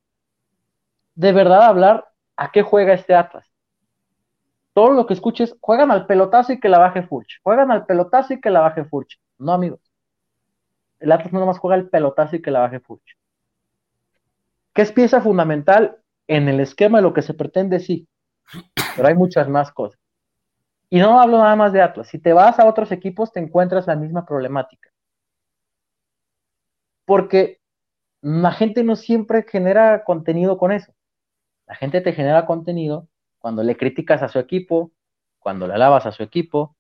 [1.15, 3.47] de verdad hablar a qué juega este Atlas.
[4.73, 7.41] Todo lo que escuches, juegan al pelotazo y que la baje Furch.
[7.43, 9.21] Juegan al pelotazo y que la baje Furch.
[9.39, 9.81] No, amigos.
[10.99, 13.17] El Atlas no nomás juega el pelotazo y que la baje Furch.
[14.73, 17.79] ¿Qué es pieza fundamental en el esquema de lo que se pretende?
[17.79, 18.09] Sí.
[18.97, 20.01] Pero hay muchas más cosas.
[20.91, 22.09] Y no hablo nada más de Atlas.
[22.09, 24.91] Si te vas a otros equipos, te encuentras la misma problemática.
[27.05, 27.61] Porque
[28.21, 30.93] la gente no siempre genera contenido con eso.
[31.67, 33.09] La gente te genera contenido
[33.39, 34.93] cuando le criticas a su equipo,
[35.39, 36.77] cuando le alabas a su equipo,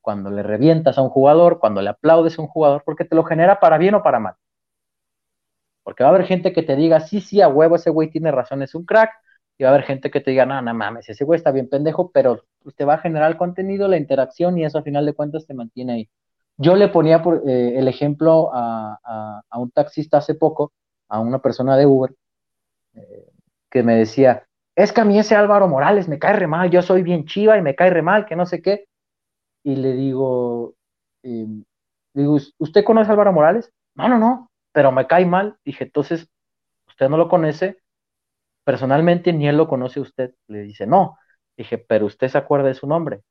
[0.00, 3.24] cuando le revientas a un jugador, cuando le aplaudes a un jugador, porque te lo
[3.24, 4.34] genera para bien o para mal.
[5.82, 8.30] Porque va a haber gente que te diga, sí, sí, a huevo, ese güey tiene
[8.30, 9.10] razón, es un crack,
[9.56, 11.68] y va a haber gente que te diga, no, no mames, ese güey está bien
[11.68, 15.14] pendejo, pero usted va a generar el contenido, la interacción, y eso a final de
[15.14, 16.10] cuentas te mantiene ahí.
[16.56, 20.72] Yo le ponía por, eh, el ejemplo a, un taxista hace poco,
[21.08, 22.14] a una persona de Uber,
[22.94, 23.33] eh,
[23.74, 24.46] que me decía,
[24.76, 27.58] es que a mí ese Álvaro Morales me cae re mal, yo soy bien chiva
[27.58, 28.86] y me cae re mal, que no sé qué.
[29.64, 30.74] Y le digo,
[31.22, 31.64] em,
[32.14, 33.72] digo, ¿usted conoce a Álvaro Morales?
[33.96, 35.58] No, no, no, pero me cae mal.
[35.64, 36.28] Dije, entonces,
[36.88, 37.78] usted no lo conoce
[38.64, 40.34] personalmente, ni él lo conoce a usted.
[40.48, 41.18] Le dice, no.
[41.56, 43.22] Dije, pero usted se acuerda de su nombre.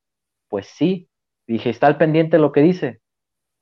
[0.49, 1.09] Pues sí.
[1.47, 3.01] Dije, ¿está al pendiente de lo que dice?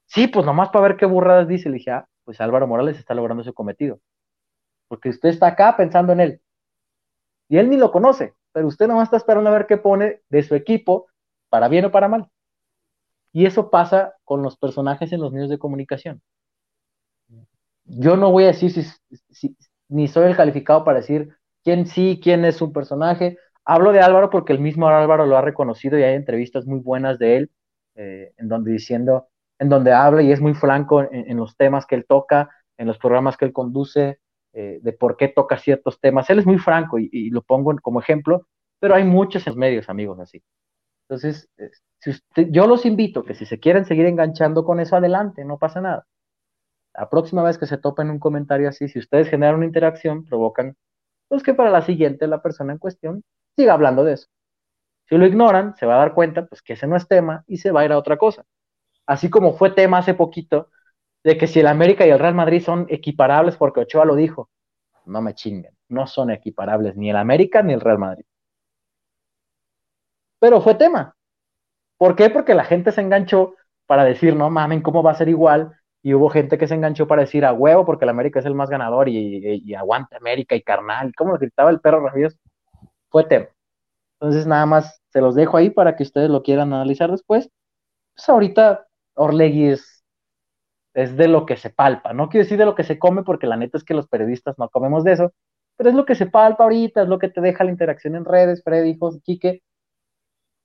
[0.08, 1.70] Sí, pues nomás para ver qué burradas dice.
[1.70, 4.00] Le dije, ah, pues Álvaro Morales está logrando su cometido.
[4.88, 6.42] Porque usted está acá pensando en él.
[7.52, 10.42] Y él ni lo conoce, pero usted nomás está esperando a ver qué pone de
[10.42, 11.08] su equipo,
[11.50, 12.30] para bien o para mal.
[13.34, 16.22] Y eso pasa con los personajes en los medios de comunicación.
[17.84, 19.58] Yo no voy a decir si,
[19.90, 23.38] ni soy el calificado para decir quién sí, quién es un personaje.
[23.66, 27.20] Hablo de Álvaro porque el mismo Álvaro lo ha reconocido y hay entrevistas muy buenas
[27.20, 27.52] de él,
[27.96, 29.28] eh, en donde diciendo,
[29.60, 32.98] en donde habla y es muy franco en, los temas que él toca, en los
[32.98, 34.22] programas que él conduce,
[34.54, 36.30] eh, de por qué toca ciertos temas.
[36.30, 38.48] Él es muy franco y, lo pongo como ejemplo,
[38.80, 40.44] pero hay muchos en los medios, amigos, así.
[41.08, 41.50] Entonces,
[42.00, 45.58] si usted, yo los invito que si se quieren seguir enganchando con eso, adelante, no
[45.58, 46.06] pasa nada.
[46.94, 50.76] La próxima vez que se topen un comentario así, si ustedes generan una interacción, provocan,
[51.30, 53.24] pues que para la siguiente la persona en cuestión
[53.56, 54.28] siga hablando de eso.
[55.08, 57.58] Si lo ignoran, se va a dar cuenta, pues que ese no es tema y
[57.58, 58.46] se va a ir a otra cosa.
[59.06, 60.70] Así como fue tema hace poquito
[61.24, 64.50] de que si el América y el Real Madrid son equiparables, porque Ochoa lo dijo,
[65.06, 68.26] no me chinguen, no son equiparables ni el América ni el Real Madrid.
[70.40, 71.16] Pero fue tema.
[71.98, 72.30] ¿Por qué?
[72.32, 75.72] Porque la gente se enganchó para decir, no mamen, ¿cómo va a ser igual?
[76.02, 78.56] Y hubo gente que se enganchó para decir a huevo, porque el América es el
[78.56, 81.14] más ganador y, y, aguanta América y carnal.
[81.16, 82.38] ¿Cómo lo gritaba el perro rabioso?
[83.10, 83.48] Fue tema.
[84.20, 87.50] Entonces, nada más se los dejo ahí para que ustedes lo quieran analizar después.
[88.16, 90.01] Pues ahorita Orlegui es,
[90.94, 92.14] es de lo que se palpa.
[92.14, 94.58] No quiero decir de lo que se come, porque la neta es que los periodistas
[94.58, 95.34] no comemos de eso,
[95.78, 98.26] pero es lo que se palpa ahorita, es lo que te deja la interacción en
[98.26, 99.64] redes, Freddy, José, Quique.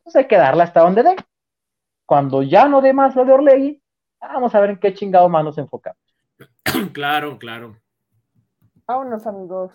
[0.03, 1.16] Pues hay que darle hasta donde dé.
[2.05, 3.82] Cuando ya no dé más lo de Orlegui,
[4.20, 6.01] vamos a ver en qué chingado más nos enfocamos.
[6.93, 7.77] Claro, claro.
[8.86, 9.73] Vámonos, amigos.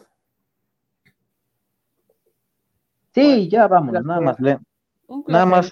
[3.14, 4.38] Sí, ya vámonos, nada más.
[4.40, 5.72] Nada más.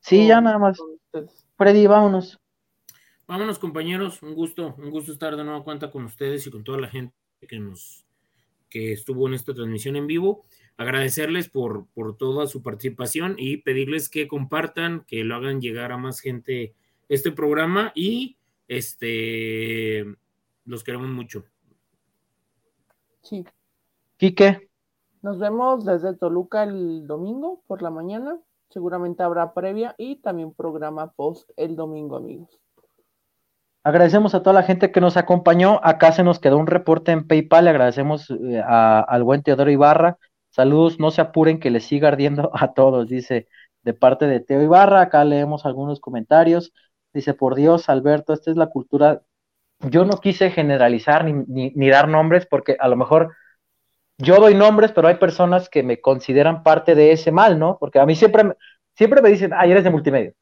[0.00, 0.78] Sí, ya nada más.
[1.56, 2.41] Freddy, vámonos.
[3.32, 4.22] Vámonos, compañeros.
[4.22, 7.14] Un gusto, un gusto estar de nuevo cuenta con ustedes y con toda la gente
[7.48, 8.04] que nos
[8.68, 10.44] que estuvo en esta transmisión en vivo.
[10.76, 15.96] Agradecerles por, por toda su participación y pedirles que compartan, que lo hagan llegar a
[15.96, 16.74] más gente
[17.08, 18.36] este programa y
[18.68, 20.04] este
[20.66, 21.42] los queremos mucho.
[23.22, 23.46] Sí.
[24.18, 24.68] Quique.
[25.22, 28.38] Nos vemos desde Toluca el domingo por la mañana.
[28.68, 32.61] Seguramente habrá previa y también programa post el domingo, amigos.
[33.84, 35.80] Agradecemos a toda la gente que nos acompañó.
[35.82, 37.64] Acá se nos quedó un reporte en PayPal.
[37.64, 40.18] Le agradecemos eh, al buen Teodoro Ibarra.
[40.50, 43.48] Saludos, no se apuren que les siga ardiendo a todos, dice
[43.82, 45.00] de parte de Teo Ibarra.
[45.00, 46.72] Acá leemos algunos comentarios.
[47.12, 49.22] Dice, por Dios, Alberto, esta es la cultura.
[49.80, 53.34] Yo no quise generalizar ni, ni dar nombres porque a lo mejor
[54.18, 57.78] yo doy nombres, pero hay personas que me consideran parte de ese mal, ¿no?
[57.78, 58.44] Porque a mí siempre,
[58.94, 60.32] siempre me dicen, ay, eres de multimedia.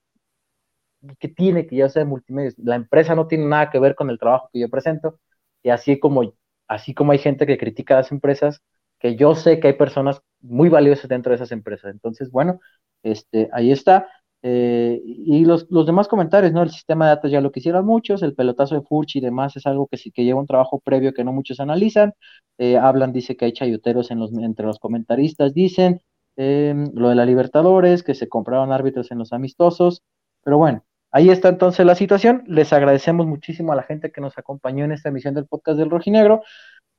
[1.18, 2.52] ¿Qué tiene que yo sea multimedia?
[2.58, 5.18] La empresa no tiene nada que ver con el trabajo que yo presento.
[5.62, 6.34] Y así como,
[6.68, 8.62] así como hay gente que critica a las empresas,
[8.98, 11.92] que yo sé que hay personas muy valiosas dentro de esas empresas.
[11.92, 12.60] Entonces, bueno,
[13.02, 14.08] este, ahí está.
[14.42, 16.62] Eh, y los, los, demás comentarios, ¿no?
[16.62, 19.66] El sistema de datos ya lo quisieron muchos, el pelotazo de Furchi y demás es
[19.66, 22.14] algo que sí que lleva un trabajo previo que no muchos analizan.
[22.58, 26.02] Eh, hablan, dice que hay chayoteros en los, entre los comentaristas, dicen
[26.36, 30.02] em, lo de la Libertadores, que se compraron árbitros en los amistosos,
[30.42, 32.44] pero bueno, ahí está entonces la situación.
[32.46, 35.90] Les agradecemos muchísimo a la gente que nos acompañó en esta emisión del podcast del
[35.90, 36.42] Rojinegro.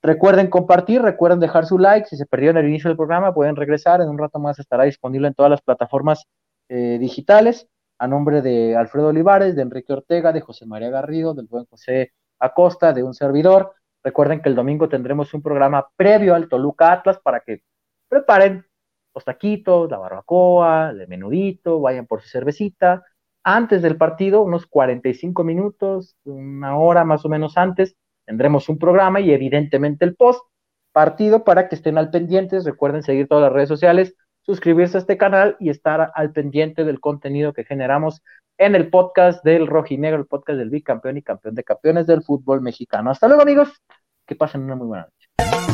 [0.03, 2.07] Recuerden compartir, recuerden dejar su like.
[2.07, 4.01] Si se perdieron el inicio del programa, pueden regresar.
[4.01, 6.25] En un rato más estará disponible en todas las plataformas
[6.69, 7.67] eh, digitales,
[7.99, 12.13] a nombre de Alfredo Olivares, de Enrique Ortega, de José María Garrido, del buen José
[12.39, 13.73] Acosta, de un servidor.
[14.03, 17.61] Recuerden que el domingo tendremos un programa previo al Toluca Atlas para que
[18.07, 18.65] preparen
[19.13, 23.03] los taquitos, la barbacoa, el menudito, vayan por su cervecita.
[23.43, 27.95] Antes del partido, unos 45 minutos, una hora más o menos antes,
[28.25, 30.43] tendremos un programa y evidentemente el post
[30.91, 32.65] partido para que estén al pendientes.
[32.65, 36.99] Recuerden seguir todas las redes sociales, suscribirse a este canal y estar al pendiente del
[36.99, 38.21] contenido que generamos
[38.59, 42.61] en el podcast del Rojinegro, el podcast del bicampeón y campeón de campeones del fútbol
[42.61, 43.09] mexicano.
[43.09, 43.69] Hasta luego, amigos.
[44.27, 45.70] Que pasen una muy buena noche.